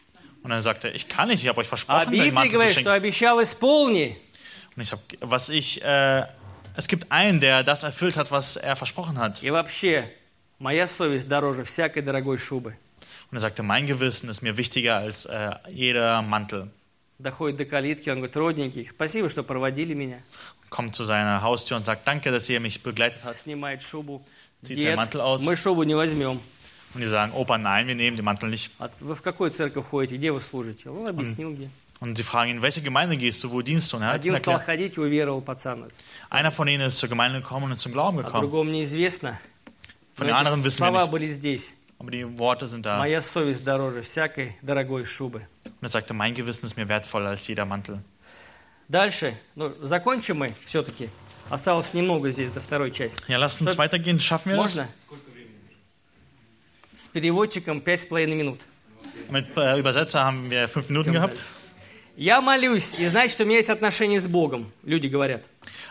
Und 0.44 0.52
dann 0.52 0.62
sagt 0.62 0.84
er, 0.84 0.94
ich 0.94 1.08
kann 1.08 1.30
nicht, 1.30 1.42
ich 1.42 1.50
habe 1.50 1.60
euch 1.62 1.68
А 1.68 1.70
versprochen, 1.70 2.12
den 2.12 2.12
Библия 2.12 2.32
Mantel 2.34 2.52
zu 2.52 2.58
говорит, 2.58 2.74
что 2.74 2.84
schenken. 2.84 2.98
обещал, 3.06 3.42
исполни. 3.42 4.16
Und 4.76 4.84
ich 4.84 4.92
habe, 4.92 5.02
was 5.22 5.50
ich, 5.50 5.84
äh, 5.84 6.24
es 6.76 6.88
gibt 6.88 7.12
einen, 7.12 7.40
der 7.40 7.64
das 7.64 7.84
erfüllt 7.84 8.16
hat, 8.18 8.32
was 8.32 8.58
er 8.58 8.76
versprochen 8.76 9.18
hat. 9.18 9.42
И 9.42 9.50
вообще, 9.50 10.12
моя 10.60 10.86
совесть 10.88 11.28
дороже 11.28 11.64
всякой 11.64 12.02
дорогой 12.04 12.38
шубы. 12.38 12.76
Und 13.32 13.38
er 13.38 13.42
sagte, 13.42 13.64
mein 13.64 13.88
Gewissen 13.88 14.30
ist 14.30 14.44
mir 14.44 14.56
wichtiger 14.56 14.98
als 14.98 15.26
äh, 15.26 15.52
jeder 15.70 16.22
Mantel. 16.22 16.70
Доходит 17.18 17.58
до 17.58 17.66
калитки, 17.66 18.10
он 18.10 18.18
говорит, 18.18 18.36
родненький, 18.36 18.88
спасибо, 18.88 19.30
что 19.30 19.42
проводили 19.44 19.94
меня. 19.94 20.20
Kommt 20.70 20.94
zu 20.96 21.06
seiner 21.06 21.42
Haustür 21.42 21.78
und 21.78 21.86
sagt, 21.86 22.06
danke, 22.08 22.30
dass 22.30 22.50
ihr 22.50 22.60
mich 22.60 22.84
begleitet 22.84 23.24
habt. 23.24 23.36
Снимает 23.38 23.82
шубу. 23.82 24.24
Zieht 24.62 24.78
Дед, 24.78 24.84
seinen 24.84 24.96
Mantel 24.98 25.22
aus. 25.22 25.42
мы 25.42 25.56
шубу 25.56 25.84
не 25.84 25.96
возьмем. 25.96 26.40
Und 26.95 27.01
die 27.03 27.07
sagen, 27.07 27.33
Opa, 27.35 27.57
nein, 27.59 27.87
wir 27.87 27.95
nehmen 27.95 28.17
den 28.17 28.25
Mantel 28.25 28.49
nicht. 28.51 28.71
А 28.79 28.91
вы 29.01 29.15
в 29.15 29.23
какую 29.23 29.51
церковь 29.53 29.87
ходите? 29.89 30.17
Где 30.17 30.33
вы 30.33 30.41
служите? 30.41 30.89
Он 30.91 31.07
объяснил, 31.07 31.53
где. 31.55 31.71
Und 32.01 32.17
sie 32.17 32.25
fragen 32.25 32.51
ihn, 32.51 32.63
welche 32.63 32.81
Gemeinde 32.81 33.17
gehst 33.19 33.45
du, 33.45 33.51
wo 33.53 33.61
dienst 33.63 33.93
du? 33.93 33.99
Und 33.99 34.03
er 34.05 34.09
hat 34.09 34.15
Один 34.17 34.37
стал 34.39 34.55
erklärt, 34.55 34.65
ходить 34.95 34.99
уверовал 34.99 35.43
пацан. 35.43 35.87
einer 36.31 36.51
von 36.51 36.67
ihnen 36.67 36.87
ist 36.87 36.97
zur 36.99 37.09
Gemeinde 37.11 37.41
gekommen 37.43 37.71
und 37.71 37.77
zum 37.77 37.93
Glauben 37.93 38.19
А 38.19 38.23
gekommen. 38.23 38.41
другому 38.43 38.71
неизвестно. 38.71 39.39
Von 40.15 40.27
Но 40.27 40.27
den 40.27 40.35
anderen 40.35 40.61
эти 40.61 40.65
wissen 40.67 40.81
wir 40.83 40.89
слова 40.91 41.03
nicht. 41.05 41.11
были 41.13 41.27
здесь. 41.27 41.75
Aber 41.99 42.11
die 42.11 42.25
Worte 42.39 42.67
sind 42.67 42.87
da. 42.87 42.97
Моя 42.99 43.21
совесть 43.21 43.63
дороже 43.63 44.01
всякой 44.01 44.57
дорогой 44.63 45.05
шубы. 45.05 45.43
Und 45.65 45.83
er 45.83 45.91
sagte, 45.91 46.15
mein 46.15 46.35
Gewissen 46.35 46.65
ist 46.65 46.77
mir 46.79 46.89
wertvoller 46.89 47.29
als 47.29 47.47
jeder 47.47 47.67
Mantel. 47.67 48.01
Дальше, 48.89 49.35
ну, 49.55 49.73
закончим 49.87 50.39
мы 50.39 50.55
все-таки. 50.65 51.11
Осталось 51.51 51.93
немного 51.95 52.31
здесь 52.31 52.51
до 52.53 52.61
второй 52.61 52.91
части. 52.93 53.21
Ja, 53.29 53.37
lasst 53.39 53.61
uns 53.61 53.73
Что- 53.73 53.79
weitergehen. 53.79 54.19
Schaffen 54.19 54.51
wir 54.53 54.57
das? 54.57 54.75
Можно? 54.75 54.89
С 57.01 57.09
переводчиком 57.09 57.81
пять 57.81 58.03
с 58.03 58.05
половиной 58.07 58.37
минут. 58.37 58.61
Mit 59.31 59.57
äh, 59.57 59.79
Übersetzer 59.81 60.23
haben 60.23 60.51
wir 60.51 60.69
fünf 60.69 60.91
Minuten 60.91 61.13
gehabt. 61.15 61.41
Я 62.15 62.43
молюсь, 62.43 62.95
и 62.99 63.09
что 63.09 63.45
у 63.45 63.47
меня 63.47 63.57
есть 63.57 63.71
отношения 63.71 64.21
с 64.21 64.29
Богом. 64.29 64.71
Люди 64.85 65.07
говорят. 65.07 65.45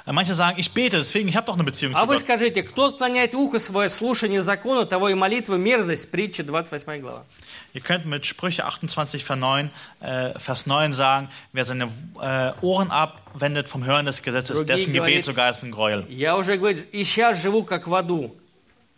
Äh, 0.06 0.12
Manche 0.12 0.36
sagen, 0.36 0.60
ich 0.60 0.72
bete, 0.72 0.98
deswegen 0.98 1.28
ich 1.28 1.36
habe 1.36 1.48
doch 1.48 1.56
eine 1.56 1.64
Beziehung 1.64 1.96
А 1.96 2.02
zu 2.02 2.08
вы 2.10 2.14
Gott. 2.14 2.22
скажите, 2.22 2.62
кто 2.62 2.90
отклоняет 2.90 3.34
ухо 3.34 3.58
свое 3.58 3.90
слушание 3.90 4.44
закона, 4.44 4.86
того 4.86 5.10
и 5.10 5.16
молитва 5.16 5.56
мерзость, 5.56 6.12
притча 6.12 6.44
28 6.44 7.02
глава. 7.02 7.26
Ihr 7.74 7.82
könnt 7.82 8.06
mit 8.06 8.28
Sprüche 8.28 8.66
28, 8.66 9.24
Vers 9.24 9.40
9, 9.40 9.72
äh, 10.02 10.38
Vers 10.38 10.68
9 10.68 10.94
sagen, 10.94 11.30
wer 11.54 11.66
seine 11.66 11.90
äh, 12.22 12.52
Ohren 12.62 12.92
abwendet 12.92 13.68
vom 13.68 13.84
Hören 13.84 14.06
des 14.06 14.22
Gesetzes, 14.22 14.58
Другие 14.60 14.76
dessen 14.78 14.94
говорят- 14.94 15.24
Gebet 15.24 15.26
sogar 15.26 15.50
ist 15.50 15.64
ein 15.64 15.72
Gräuel. 15.72 16.06
Я 16.08 16.38
уже 16.38 16.58
говорю, 16.58 16.78
и 16.92 17.04
сейчас 17.04 17.42
живу 17.42 17.64
как 17.64 17.88
в 17.88 17.96
аду. 17.96 18.36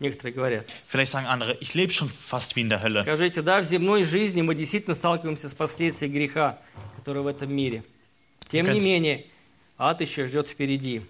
Некоторые 0.02 0.34
говорят. 0.34 0.66
Vielleicht 0.88 1.12
sagen 1.12 1.28
andere, 1.28 1.56
ich 1.62 1.76
lebe 1.76 1.94
schon 1.94 2.10
fast 2.10 2.56
wie 2.56 2.62
in 2.62 2.70
der 2.70 2.82
Hölle. 2.82 3.04
Скажите, 3.04 3.44
да, 3.44 3.62
в 3.62 3.66
земной 3.66 4.04
жизни 4.04 4.42
мы 4.42 4.56
действительно 4.56 4.96
сталкиваемся 4.96 5.48
с 5.48 5.54
последствиями 5.54 6.14
греха, 6.14 6.58
который 6.98 7.22
в 7.22 7.28
этом 7.28 7.54
мире. 7.54 7.84
Тем 8.50 8.68
не 8.72 8.80
менее, 8.80 9.28
ад 9.78 10.02
еще 10.02 10.26
ждет 10.26 10.50
впереди. 10.50 11.04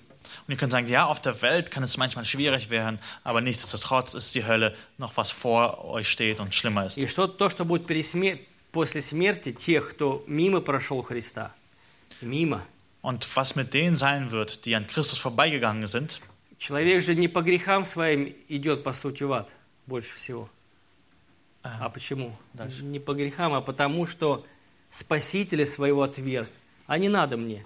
Und 0.45 0.49
ihr 0.49 0.57
könnt 0.57 0.73
sagen, 0.73 0.89
ja, 0.89 1.05
auf 1.05 1.21
der 1.21 1.41
Welt 1.41 1.71
kann 1.71 1.83
es 1.83 1.95
manchmal 1.95 2.25
schwierig 2.25 2.69
werden, 2.69 2.99
aber 3.23 3.39
nichtsdestotrotz 3.39 4.13
ist 4.13 4.35
die 4.35 4.45
Hölle 4.45 4.75
noch 4.97 5.15
was 5.15 5.31
vor 5.31 5.85
euch 5.85 6.09
steht 6.09 6.41
und 6.41 6.53
schlimmer 6.53 6.85
ist. 6.85 6.97
И 6.97 7.07
что 7.07 7.27
то, 7.27 7.49
что 7.49 7.63
будет 7.63 7.87
после 8.73 9.01
смерти 9.01 9.53
тех, 9.53 9.91
кто 9.91 10.21
мимо 10.27 10.59
прошел 10.59 11.01
Христа. 11.01 11.53
Мимо. 12.19 12.61
Und 13.01 13.25
was 13.37 13.55
mit 13.55 13.73
denen 13.73 13.95
sein 13.95 14.31
wird, 14.31 14.65
die 14.65 14.75
an 14.75 14.85
Christus 14.85 15.17
vorbeigegangen 15.17 15.87
sind, 15.87 16.19
Человек 16.61 17.03
же 17.03 17.15
не 17.15 17.27
по 17.27 17.41
грехам 17.41 17.83
своим 17.83 18.35
идет, 18.47 18.83
по 18.83 18.93
сути, 18.93 19.23
в 19.23 19.33
ад 19.33 19.49
больше 19.87 20.13
всего. 20.13 20.47
А 21.63 21.89
почему? 21.89 22.37
дальше. 22.53 22.83
Не 22.83 22.99
по 22.99 23.15
грехам, 23.15 23.55
а 23.55 23.61
потому, 23.61 24.05
что 24.05 24.45
Спасителя 24.91 25.65
своего 25.65 26.03
отверг. 26.03 26.49
А 26.85 26.99
не 26.99 27.09
надо 27.09 27.35
мне. 27.35 27.65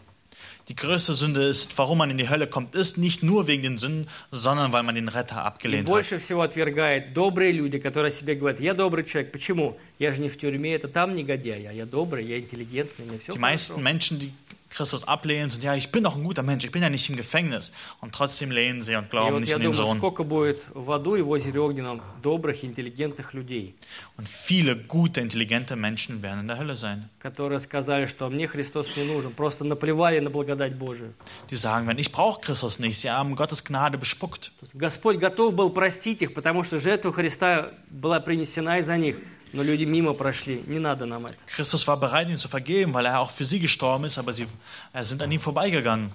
die 0.70 0.76
größte 0.76 1.14
Sünde 1.14 1.44
ist, 1.44 1.78
warum 1.78 1.98
man 1.98 2.10
in 2.10 2.18
die 2.18 2.30
Hölle 2.30 2.48
kommt, 2.48 2.74
ist 2.74 2.98
nicht 2.98 3.22
nur 3.22 3.48
wegen 3.48 3.64
den 3.64 3.78
Sünden, 3.78 4.08
sondern 4.32 4.72
weil 4.74 4.84
man 4.84 4.96
den 4.96 5.10
Retter 5.10 5.44
abgelehnt 5.44 5.88
hat. 5.88 5.94
больше 5.94 6.18
всего 6.18 6.42
отвергает 6.42 7.14
добрые 7.14 7.52
люди, 7.52 7.80
которые 7.80 8.12
себе 8.12 8.36
говорят, 8.36 8.62
я 8.62 8.74
добрый 8.74 9.04
человек. 9.04 9.32
Почему? 9.32 9.78
Я 10.00 10.14
же 10.14 10.22
не 10.22 10.30
в 10.30 10.38
тюрьме, 10.38 10.74
это 10.74 10.88
там 10.88 11.16
негодяй, 11.16 11.68
а 11.68 11.74
я 11.74 11.86
добрый, 11.86 12.26
я 12.26 12.40
интеллигентный, 12.40 13.06
мне 13.06 13.18
все 13.18 13.34
Die 13.34 13.40
meisten 13.40 13.84
Menschen, 13.84 14.20
die 14.20 14.32
Christus 14.75 15.03
ablehnen, 15.09 15.51
sind, 15.51 15.65
ja, 15.65 15.75
ich 15.75 15.91
bin 15.91 16.05
doch 16.05 16.15
ein 16.17 16.23
guter 16.23 16.45
Mensch, 16.45 16.65
ich 16.65 16.71
bin 16.71 16.81
ja 16.81 16.89
nicht 16.89 17.11
im 17.11 17.17
Gefängnis. 17.17 17.73
Und 18.01 18.15
trotzdem 18.15 18.53
lehnen 18.53 18.83
sie 18.83 18.95
und 18.95 19.07
И 19.07 19.11
glauben 19.11 19.33
вот 19.35 19.41
nicht 19.41 19.51
я 19.51 19.57
an 19.57 19.63
den 19.63 19.73
думаю, 19.73 19.87
Sohn. 19.87 19.99
сколько 19.99 20.23
будет 20.23 20.65
в 20.73 20.93
аду 20.93 21.17
и 21.17 21.23
в 21.23 21.29
озере 21.29 21.59
Огненном 21.61 22.01
добрых, 22.23 22.63
интеллигентных 22.63 23.35
людей, 23.35 23.75
Und 24.17 24.29
viele 24.29 24.77
gute, 24.77 25.21
intelligente 25.21 25.75
Menschen 25.75 26.23
werden 26.23 26.43
in 26.43 26.49
der 26.49 26.59
Hölle 26.59 26.77
sein. 26.77 27.09
которые 27.19 27.59
сказали, 27.59 28.07
что 28.07 28.29
мне 28.31 28.47
Христос 28.47 28.97
не 28.97 29.03
нужен, 29.03 29.33
просто 29.33 29.65
наплевали 29.65 30.21
на 30.21 30.31
благодать 30.31 30.77
Божию. 30.77 31.15
Die 31.51 31.57
sagen, 31.57 31.89
wenn 31.89 31.99
ich 31.99 32.13
brauche 32.13 32.41
Christus 32.41 32.79
nicht, 32.79 33.01
sie 33.01 33.11
haben 33.11 33.35
Gottes 33.35 33.65
Gnade 33.65 33.99
bespuckt. 33.99 34.53
Господь 34.75 35.17
готов 35.19 35.53
был 35.55 35.71
простить 35.71 36.23
их, 36.23 36.33
потому 36.33 36.63
что 36.63 36.79
жертва 36.79 37.13
Христа 37.13 37.73
была 37.91 38.21
принесена 38.21 38.79
из-за 38.79 38.97
них, 38.97 39.17
Но 39.56 39.64
люди 39.64 39.86
мимо 39.86 40.14
прошли, 40.14 40.62
не 40.68 40.80
надо 40.80 41.06
нам 41.06 41.28
это. 41.28 41.38
Christus 41.56 41.88
war 41.88 41.98
bereit, 41.98 42.28
ihnen 42.28 42.38
zu 42.38 42.50
vergeben, 42.50 42.94
weil 42.94 43.06
er 43.06 43.22
auch 43.22 43.32
für 43.32 43.46
sie 43.46 43.60
gestorben 43.60 44.04
ist, 44.04 44.18
aber 44.18 44.34
sie 44.34 44.48
äh, 44.94 45.04
sind 45.04 45.22
an 45.22 45.32
ihm 45.32 45.40
vorbeigegangen. 45.40 46.12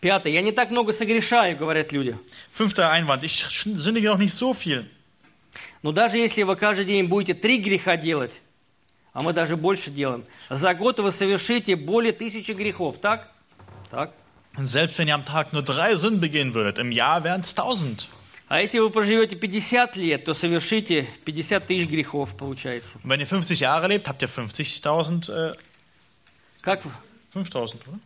Пятое. 0.00 0.32
Я 0.34 0.42
не 0.42 0.52
так 0.52 0.70
много 0.70 0.92
согрешаю, 0.92 1.56
говорят 1.56 1.92
люди. 1.92 2.18
Fünfter 2.52 2.90
Einwand, 2.90 3.24
ich 3.24 3.42
sündige 3.42 4.08
noch 4.08 4.18
nicht 4.18 4.34
so 4.34 4.52
viel. 4.52 4.86
Но 5.82 5.92
даже 5.92 6.18
если 6.18 6.42
вы 6.42 6.56
каждый 6.56 6.84
день 6.84 7.06
будете 7.06 7.32
три 7.32 7.56
греха 7.56 7.96
делать, 7.96 8.42
а 9.14 9.22
мы 9.22 9.32
даже 9.32 9.56
больше 9.56 9.90
делаем, 9.90 10.24
за 10.50 10.74
год 10.74 10.98
вы 10.98 11.10
совершите 11.10 11.76
более 11.76 12.12
тысячи 12.12 12.52
грехов, 12.52 12.98
так? 12.98 13.30
Так. 13.90 14.12
Und 14.56 14.66
selbst 14.66 14.98
wenn 14.98 15.08
ihr 15.08 15.14
am 15.14 15.24
Tag 15.24 15.54
nur 15.54 15.62
drei 15.62 15.94
Sünden 15.94 16.20
begehen 16.20 16.52
würdet, 16.52 16.78
im 16.78 16.92
Jahr 16.92 17.24
wären 17.24 17.40
es 17.40 17.54
tausend. 17.54 18.08
А 18.54 18.60
если 18.60 18.78
вы 18.78 18.88
проживете 18.90 19.34
50 19.34 19.96
лет, 19.96 20.24
то 20.24 20.32
совершите 20.32 21.08
50 21.24 21.66
тысяч 21.66 21.88
грехов, 21.88 22.36
получается. 22.36 23.00
Und 23.02 23.10
wenn 23.10 23.18
ihr 23.18 23.26
50 23.26 23.58
Jahre 23.58 23.88
lebt, 23.88 24.06
habt 24.06 24.22
ihr 24.22 24.28
50.000, 24.28 25.28
äh, 25.28 25.52
Как, 26.60 26.84
5.000, 27.34 27.80
oder? 27.88 27.98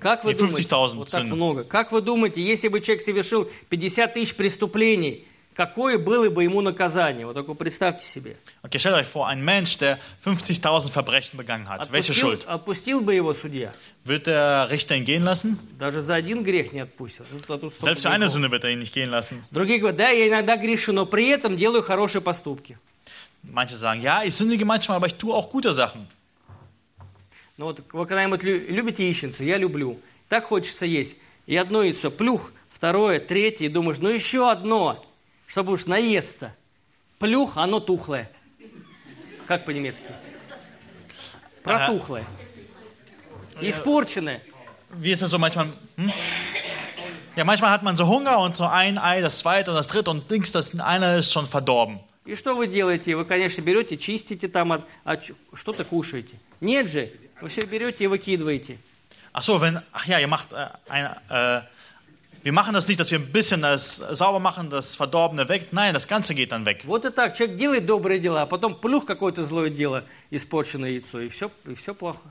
как 0.00 0.24
вы 0.24 0.34
думаете? 0.34 0.56
50 0.64 0.70
000 0.72 0.96
Вот 0.96 1.10
так 1.10 1.22
много. 1.22 1.62
Как 1.62 1.92
вы 1.92 2.00
думаете, 2.00 2.42
если 2.42 2.66
бы 2.66 2.80
человек 2.80 3.04
совершил 3.04 3.48
50 3.68 4.12
тысяч 4.12 4.34
преступлений, 4.34 5.24
какое 5.64 5.98
было 5.98 6.30
бы 6.30 6.42
ему 6.44 6.62
наказание? 6.62 7.26
Вот 7.26 7.34
только 7.34 7.52
представьте 7.52 8.06
себе. 8.06 8.36
Okay, 8.62 8.78
stellt 8.78 8.94
euch 8.94 9.06
vor, 9.06 9.26
ein 9.28 9.42
Mensch, 9.44 9.76
der 9.76 9.98
50.000 10.24 10.88
Verbrechen 10.90 11.36
begangen 11.36 11.68
hat. 11.68 11.90
Welche 11.92 12.12
Отпустил, 12.12 12.14
Schuld? 12.14 12.46
отпустил 12.46 13.00
бы 13.02 13.14
его 13.14 13.34
судья? 13.34 13.72
Wird 14.04 14.26
der 14.26 14.70
Richter 14.70 14.94
ihn 14.96 15.04
gehen 15.04 15.22
lassen? 15.22 15.58
Даже 15.78 16.00
за 16.00 16.14
один 16.14 16.42
грех 16.42 16.72
не 16.72 16.80
отпустил. 16.80 17.26
Ну, 17.30 17.38
а 17.54 17.58
тут 17.58 17.74
Selbst 17.78 18.02
für 18.02 18.10
eine. 18.10 18.28
Sünde 18.30 18.50
wird 18.50 18.64
er 18.64 18.70
ihn 18.70 18.78
nicht 18.78 18.94
gehen 18.94 19.10
lassen. 19.10 19.44
Другие 19.50 19.78
говорят, 19.78 19.98
да, 19.98 20.08
я 20.08 20.28
иногда 20.28 20.56
грешу, 20.56 20.92
но 20.94 21.04
при 21.04 21.28
этом 21.28 21.58
делаю 21.58 21.82
хорошие 21.82 22.22
поступки. 22.22 22.78
Manche 23.42 23.76
sagen, 23.76 24.00
ja, 24.00 24.22
ich 24.24 24.34
sündige 24.34 24.64
manchmal, 24.64 24.96
aber 24.96 25.08
ich 25.08 25.16
tue 25.16 25.34
auch 25.34 25.50
gute 25.50 25.72
Sachen. 25.74 26.06
Ну 27.58 27.66
вот 27.66 27.82
вы 27.92 28.06
когда-нибудь 28.06 28.42
лю- 28.42 28.66
любите 28.68 29.06
яичницу? 29.06 29.44
Я 29.44 29.58
люблю. 29.58 30.00
Так 30.30 30.44
хочется 30.44 30.86
есть. 30.86 31.16
И 31.46 31.54
одно 31.56 31.82
яйцо, 31.82 32.10
плюх, 32.10 32.52
второе, 32.70 33.20
третье, 33.20 33.66
и 33.66 33.68
думаешь, 33.68 33.98
ну 33.98 34.08
еще 34.08 34.50
одно, 34.50 35.04
чтобы 35.50 35.72
уж 35.72 35.86
наесться. 35.86 36.54
Плюх, 37.18 37.56
оно 37.56 37.80
тухлое. 37.80 38.30
Как 39.46 39.64
по-немецки? 39.64 40.12
Протухлое. 41.64 42.24
Испорченное. 43.60 44.40
Wie 44.92 45.10
ist 45.12 45.22
das 45.22 45.30
so 45.30 45.38
manchmal? 45.38 45.72
Hm? 45.96 46.12
Ja, 47.36 47.44
manchmal 47.44 47.70
hat 47.70 47.82
man 47.82 47.96
so 47.96 48.06
Hunger 48.06 48.38
und 48.38 48.56
so 48.56 48.64
ein 48.66 48.98
Ei, 48.98 49.20
das 49.20 49.38
zweite 49.40 49.70
und 49.70 49.76
das 49.76 49.86
dritte 49.88 50.10
und 50.10 50.28
links, 50.30 50.52
das 50.52 50.78
eine 50.78 51.18
ist 51.18 51.32
schon 51.32 51.46
verdorben. 51.46 52.00
И 52.26 52.34
что 52.36 52.54
вы 52.54 52.66
делаете? 52.68 53.16
Вы, 53.16 53.24
конечно, 53.24 53.62
берете, 53.62 53.96
чистите 53.96 54.46
там, 54.48 54.72
от, 54.72 55.22
ч- 55.22 55.34
что-то 55.54 55.84
кушаете. 55.84 56.36
Нет 56.60 56.88
же, 56.88 57.10
вы 57.40 57.48
все 57.48 57.62
берете 57.62 58.04
и 58.04 58.06
выкидываете. 58.06 58.78
Ach 59.32 59.42
so, 59.42 59.60
wenn, 59.60 59.80
ach 59.92 60.06
ja, 60.06 60.18
ihr 60.18 60.28
macht 60.28 60.52
äh, 60.52 60.68
ein, 60.88 61.16
äh, 61.28 61.62
wir 62.45 62.53
machen 62.53 62.75
das 62.75 62.87
nicht, 62.87 62.99
dass 62.99 63.09
wir 63.09 63.17
ein 63.17 63.31
bisschen 63.31 63.63
das 63.63 63.95
sauber 63.95 64.39
machen, 64.39 64.69
das 64.69 64.95
Verdorbene 64.95 65.49
weg. 65.49 65.69
Nein, 65.71 65.95
das 65.95 66.07
Ganze 66.07 66.35
geht 66.35 66.51
dann 66.51 66.63
weg. 66.63 66.83
Вот 66.85 67.03
и 67.03 67.09
так. 67.09 67.35
Человек 67.35 67.57
делает 67.57 67.85
добрые 67.87 68.19
дела, 68.19 68.43
а 68.43 68.45
потом 68.45 68.75
плюх 68.75 69.05
какое-то 69.05 69.41
злое 69.41 69.71
дело, 69.71 70.03
испорченное 70.29 70.91
яйцо, 70.91 71.21
и 71.21 71.29
все, 71.29 71.49
и 71.65 71.73
все 71.73 71.95
плохо. 71.95 72.21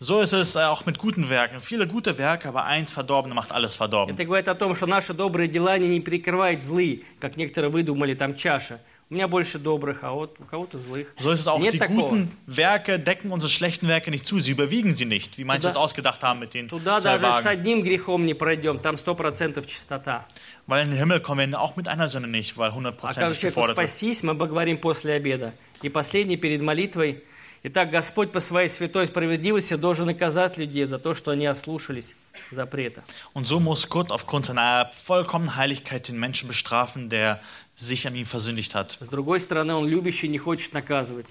So 0.00 0.20
ist 0.20 0.32
es 0.32 0.54
äh, 0.54 0.60
auch 0.60 0.86
mit 0.86 0.96
guten 0.96 1.28
Werken. 1.28 1.60
Viele 1.60 1.88
gute 1.88 2.16
Werke, 2.18 2.50
aber 2.50 2.66
eins 2.66 2.92
Verdorbene 2.92 3.34
macht 3.34 3.50
alles 3.50 3.74
verdorben. 3.74 4.14
Это 4.14 4.24
говорит 4.24 4.46
о 4.46 4.54
том, 4.54 4.76
что 4.76 4.86
наши 4.86 5.12
добрые 5.12 5.48
дела 5.48 5.72
они 5.72 5.88
не 5.88 5.98
перекрывают 5.98 6.62
злые, 6.62 7.00
как 7.18 7.36
некоторые 7.36 7.72
выдумали, 7.72 8.14
там 8.14 8.36
чаша. 8.36 8.80
У 9.09 9.13
меня 9.15 9.27
больше 9.27 9.59
добрых, 9.59 10.03
а 10.03 10.11
вот 10.11 10.37
у 10.39 10.45
кого-то 10.45 10.79
злых. 10.79 11.13
So 11.19 11.31
ist 11.31 11.41
es 11.41 11.47
auch. 11.47 11.59
Нет 11.59 11.73
Die 11.75 11.77
такого. 11.77 12.09
guten 12.09 12.31
Werke 12.47 12.97
decken 12.97 13.31
unsere 13.31 13.49
schlechten 13.51 13.87
Werke 13.87 14.09
nicht 14.09 14.25
zu. 14.25 14.39
Sie 14.39 14.51
überwiegen 14.51 14.95
sie 14.95 15.05
nicht, 15.05 15.37
wie 15.37 15.43
manche 15.43 15.67
es 15.67 15.75
ausgedacht 15.75 16.23
haben 16.23 16.39
mit 16.39 16.53
den 16.55 16.67
Туда 16.67 16.99
zwei 16.99 17.17
даже 17.17 17.25
с 17.41 17.45
Wagen. 17.45 17.47
одним 17.47 17.83
грехом 17.83 18.25
не 18.25 18.33
пройдем, 18.33 18.79
там 18.79 18.97
сто 18.97 19.13
процентов 19.13 19.67
чистота. 19.67 20.25
Weil 20.65 20.83
in 20.85 20.89
den 20.91 20.97
Himmel 20.97 21.19
kommen 21.19 21.51
wir 21.51 21.59
auch 21.61 21.75
mit 21.75 21.87
einer 21.87 22.07
Sünde 22.07 22.27
nicht, 22.29 22.57
weil 22.57 22.71
А 22.71 22.91
как 22.91 23.13
человеку 23.13 23.41
gefordert 23.41 23.77
wird. 23.77 23.87
спастись, 23.87 24.23
мы 24.23 24.35
поговорим 24.35 24.77
после 24.79 25.13
обеда. 25.13 25.53
И 25.83 25.89
последний 25.89 26.37
перед 26.37 26.61
молитвой. 26.61 27.23
Итак, 27.65 27.91
Господь 27.91 28.31
по 28.33 28.41
своей 28.41 28.67
святой 28.67 29.07
справедливости 29.07 29.75
должен 29.75 30.07
наказать 30.07 30.57
людей 30.57 30.83
за 30.83 30.99
то, 30.99 31.15
что 31.15 31.31
они 31.31 31.45
ослушались 31.45 32.13
запрета. 32.51 33.03
Und 33.33 33.47
so 33.47 33.61
muss 33.61 33.87
Gott 33.87 34.11
aufgrund 34.11 34.45
seiner 34.45 34.89
vollkommenen 35.05 35.55
Heiligkeit 35.55 36.09
den 36.09 36.19
Menschen 36.19 36.49
bestrafen, 36.49 37.07
der 37.07 37.39
sich 37.75 38.07
an 38.07 38.15
ihm 38.15 38.25
versündigt 38.25 38.75
hat. 38.75 38.97
С 38.99 39.07
другой 39.07 39.39
стороны, 39.39 39.73
он 39.73 39.87
любящий 39.87 40.27
не 40.27 40.37
хочет 40.37 40.73
наказывать. 40.73 41.27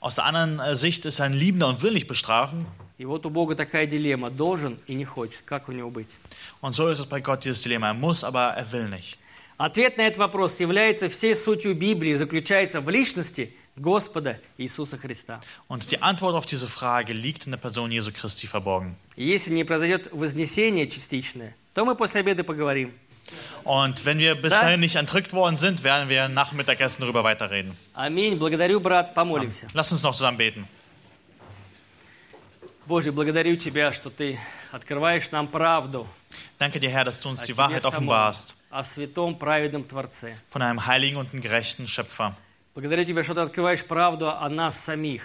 Aus 0.00 0.16
der 0.16 0.24
anderen 0.24 0.60
äh, 0.60 0.76
Sicht 0.76 1.04
ist 1.04 1.20
er 1.20 1.26
ein 1.26 1.32
Liebender 1.32 1.68
und 1.68 1.82
will 1.82 1.92
nicht 1.92 2.06
bestrafen. 2.06 2.66
И 2.98 3.04
вот 3.04 3.26
у 3.26 3.30
Бога 3.30 3.54
такая 3.54 3.86
дилемма. 3.86 4.30
Должен 4.30 4.78
и 4.86 4.94
не 4.94 5.04
хочет. 5.04 5.42
Как 5.44 5.68
у 5.68 5.72
него 5.72 5.90
быть? 5.90 6.08
Und 6.60 6.74
so 6.74 6.88
ist 6.88 7.00
es 7.00 7.06
bei 7.06 7.20
Gott 7.20 7.44
dieses 7.44 7.60
Dilemma. 7.62 7.88
Er 7.88 7.94
muss, 7.94 8.24
aber 8.24 8.54
er 8.56 8.72
will 8.72 8.88
nicht. 8.88 9.18
Ответ 9.58 9.96
на 9.96 10.02
этот 10.02 10.18
вопрос 10.18 10.60
является 10.60 11.08
всей 11.08 11.34
сутью 11.34 11.74
Библии, 11.74 12.12
заключается 12.12 12.82
в 12.82 12.90
личности 12.90 13.54
Господа 13.74 14.38
Иисуса 14.58 14.98
Христа. 14.98 15.40
Und 15.68 15.90
die 15.90 16.00
Antwort 16.02 16.34
auf 16.34 16.46
diese 16.46 16.68
Frage 16.68 17.12
liegt 17.14 17.46
in 17.46 17.52
der 17.52 17.58
Person 17.58 17.90
Jesu 17.90 18.12
Christi 18.12 18.46
verborgen. 18.46 18.96
Если 19.16 19.54
не 19.54 19.64
произойдет 19.64 20.08
вознесение 20.12 20.86
частичное, 20.86 21.54
то 21.74 21.84
мы 21.84 21.94
после 21.94 22.20
обеда 22.20 22.44
поговорим. 22.44 22.92
Und 23.63 24.05
wenn 24.05 24.17
wir 24.17 24.35
bis 24.35 24.51
Da- 24.53 24.61
dahin 24.61 24.79
nicht 24.79 24.95
entrückt 24.95 25.33
worden 25.33 25.55
sind, 25.57 25.83
werden 25.83 26.09
wir 26.09 26.27
nach 26.27 26.49
dem 26.49 26.57
Mittagessen 26.57 27.01
darüber 27.01 27.23
weiterreden. 27.23 27.77
Аминь. 27.93 28.37
Благодарю, 28.39 28.79
брат. 28.79 29.13
Помолимся. 29.13 29.67
Lass 29.73 29.91
uns 29.91 30.01
noch 30.03 30.13
zusammen 30.15 30.37
beten. 30.37 30.67
Боже, 32.87 33.11
благодарю 33.11 33.55
Тебя, 33.57 33.93
что 33.93 34.09
Ты 34.09 34.39
открываешь 34.71 35.29
нам 35.31 35.47
правду 35.47 36.07
Danke 36.57 36.79
dir, 36.79 36.89
Herr, 36.89 37.03
dass 37.05 37.19
du 37.21 37.29
uns 37.29 37.41
о 37.41 37.45
die 37.45 37.53
Тебе 37.53 37.57
Wahrheit 37.59 37.81
самом, 37.81 37.95
offenbarst 38.09 38.55
о 38.69 38.83
святом 38.83 39.37
праведном 39.37 39.87
Творце. 39.87 40.35
von 40.49 40.61
einem 40.61 40.85
heiligen 40.85 41.17
und 41.17 41.31
einem 41.31 41.41
gerechten 41.41 41.87
Schöpfer. 41.87 42.35
Благодарю 42.73 43.03
Тебя, 43.05 43.23
что 43.23 43.33
Ты 43.35 43.41
открываешь 43.41 43.85
правду 43.85 44.29
о 44.31 44.49
нас 44.49 44.83
самих, 44.83 45.21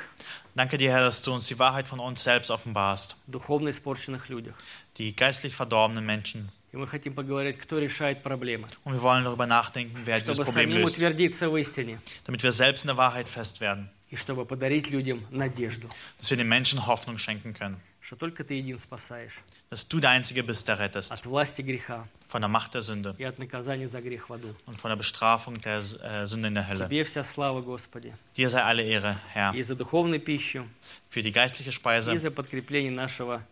Danke 0.55 0.77
dir, 0.79 0.91
Herr, 0.91 1.01
dass 1.01 1.21
du 1.23 1.33
uns 1.35 1.47
die 1.47 1.59
Wahrheit 1.59 1.87
von 1.87 1.99
uns 2.01 2.23
selbst 2.23 2.51
offenbarst, 2.51 3.17
духовно 3.27 3.71
испорченных 3.71 4.29
людях. 4.29 4.55
die 4.99 5.15
geistlich 5.17 5.55
verdorbenen 5.55 6.05
Menschen. 6.05 6.51
И 6.72 6.78
мы 6.78 6.88
хотим 6.88 7.14
поговорить, 7.14 7.58
кто 7.58 7.80
решает 7.80 8.24
проблемы, 8.24 8.68
Und 8.86 8.94
wir 8.94 9.02
wollen 9.02 9.26
darüber 9.26 9.46
nachdenken, 9.46 10.02
wer 10.06 10.20
dieses 10.20 10.36
чтобы 10.36 10.44
Problem 10.44 10.70
самим 10.70 10.78
löst, 10.78 10.96
утвердиться 10.96 11.50
в 11.50 11.58
истине 11.58 12.00
damit 12.26 12.44
wir 12.44 12.52
selbst 12.52 12.84
in 12.86 12.88
der 12.88 12.98
Wahrheit 12.98 13.28
fest 13.28 13.60
werden, 13.60 13.90
и 14.10 14.16
чтобы 14.16 14.46
подарить 14.46 14.90
людям 14.90 15.26
надежду, 15.32 15.90
dass 16.20 16.30
wir 16.30 16.38
den 16.38 16.48
Menschen 16.48 16.86
Hoffnung 16.88 17.18
schenken 17.18 17.54
können, 17.54 17.78
что 18.00 18.16
только 18.16 18.44
Ты 18.46 18.54
един 18.54 18.78
спасаешь 18.78 19.42
dass 19.70 19.88
du 19.88 20.00
der 20.00 20.10
Einzige 20.12 20.44
bist, 20.44 20.68
der 20.70 20.80
rettest, 20.80 21.12
от 21.12 21.26
власти 21.26 21.62
греха 21.62 22.08
von 22.30 22.42
der 22.42 22.50
Macht 22.50 22.74
der 22.74 22.82
Sünde 22.82 23.16
и 23.18 23.24
от 23.26 23.38
наказания 23.38 23.88
за 23.88 24.00
грех 24.00 24.30
в 24.30 24.34
аду. 24.34 24.56
und 24.66 24.80
von 24.80 24.90
der 24.90 24.96
Bestrafung 24.96 25.56
der 25.56 25.80
äh, 25.80 26.26
Sünde 26.26 26.48
in 26.48 26.56
der 26.56 26.70
Hölle. 26.70 26.88
Тебе 26.88 27.04
вся 27.04 27.24
слава, 27.24 27.62
Господи, 27.62 28.14
Dir 28.38 28.50
sei 28.50 28.64
alle 28.64 28.84
Ehre, 28.84 29.18
Herr, 29.34 29.54
и 29.54 29.62
за 29.62 29.76
духовную 29.76 30.22
пищу, 30.22 30.66
für 31.10 31.22
die 31.22 31.34
geistliche 31.34 31.70
и 31.70 31.74
Speise 31.74 32.18
за 32.18 32.32
подкрепление 32.32 32.92
нашего 32.92 33.46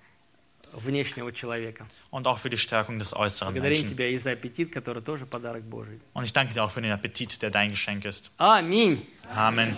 внешнего 0.73 1.31
человека. 1.31 1.85
und 2.11 2.27
auch 2.27 2.39
für 2.39 2.49
die 2.49 2.57
Stärkung 2.57 2.99
des 2.99 3.15
äußeren 3.15 3.53
Благодарим 3.53 3.81
Menschen. 3.81 3.95
Тебя 3.95 4.07
и 4.07 4.17
за 4.17 4.31
аппетит, 4.31 4.71
который 4.71 5.01
тоже 5.01 5.25
подарок 5.25 5.63
Божий. 5.63 5.99
Und 6.13 6.25
ich 6.25 6.33
danke 6.33 6.53
dir 6.53 6.63
auch 6.63 6.71
für 6.71 6.81
den 6.81 6.91
Appetit, 6.91 7.41
der 7.41 7.51
dein 7.51 7.71
Geschenk 7.71 8.05
ist. 8.05 8.31
Аминь. 8.37 9.05
Amen. 9.33 9.77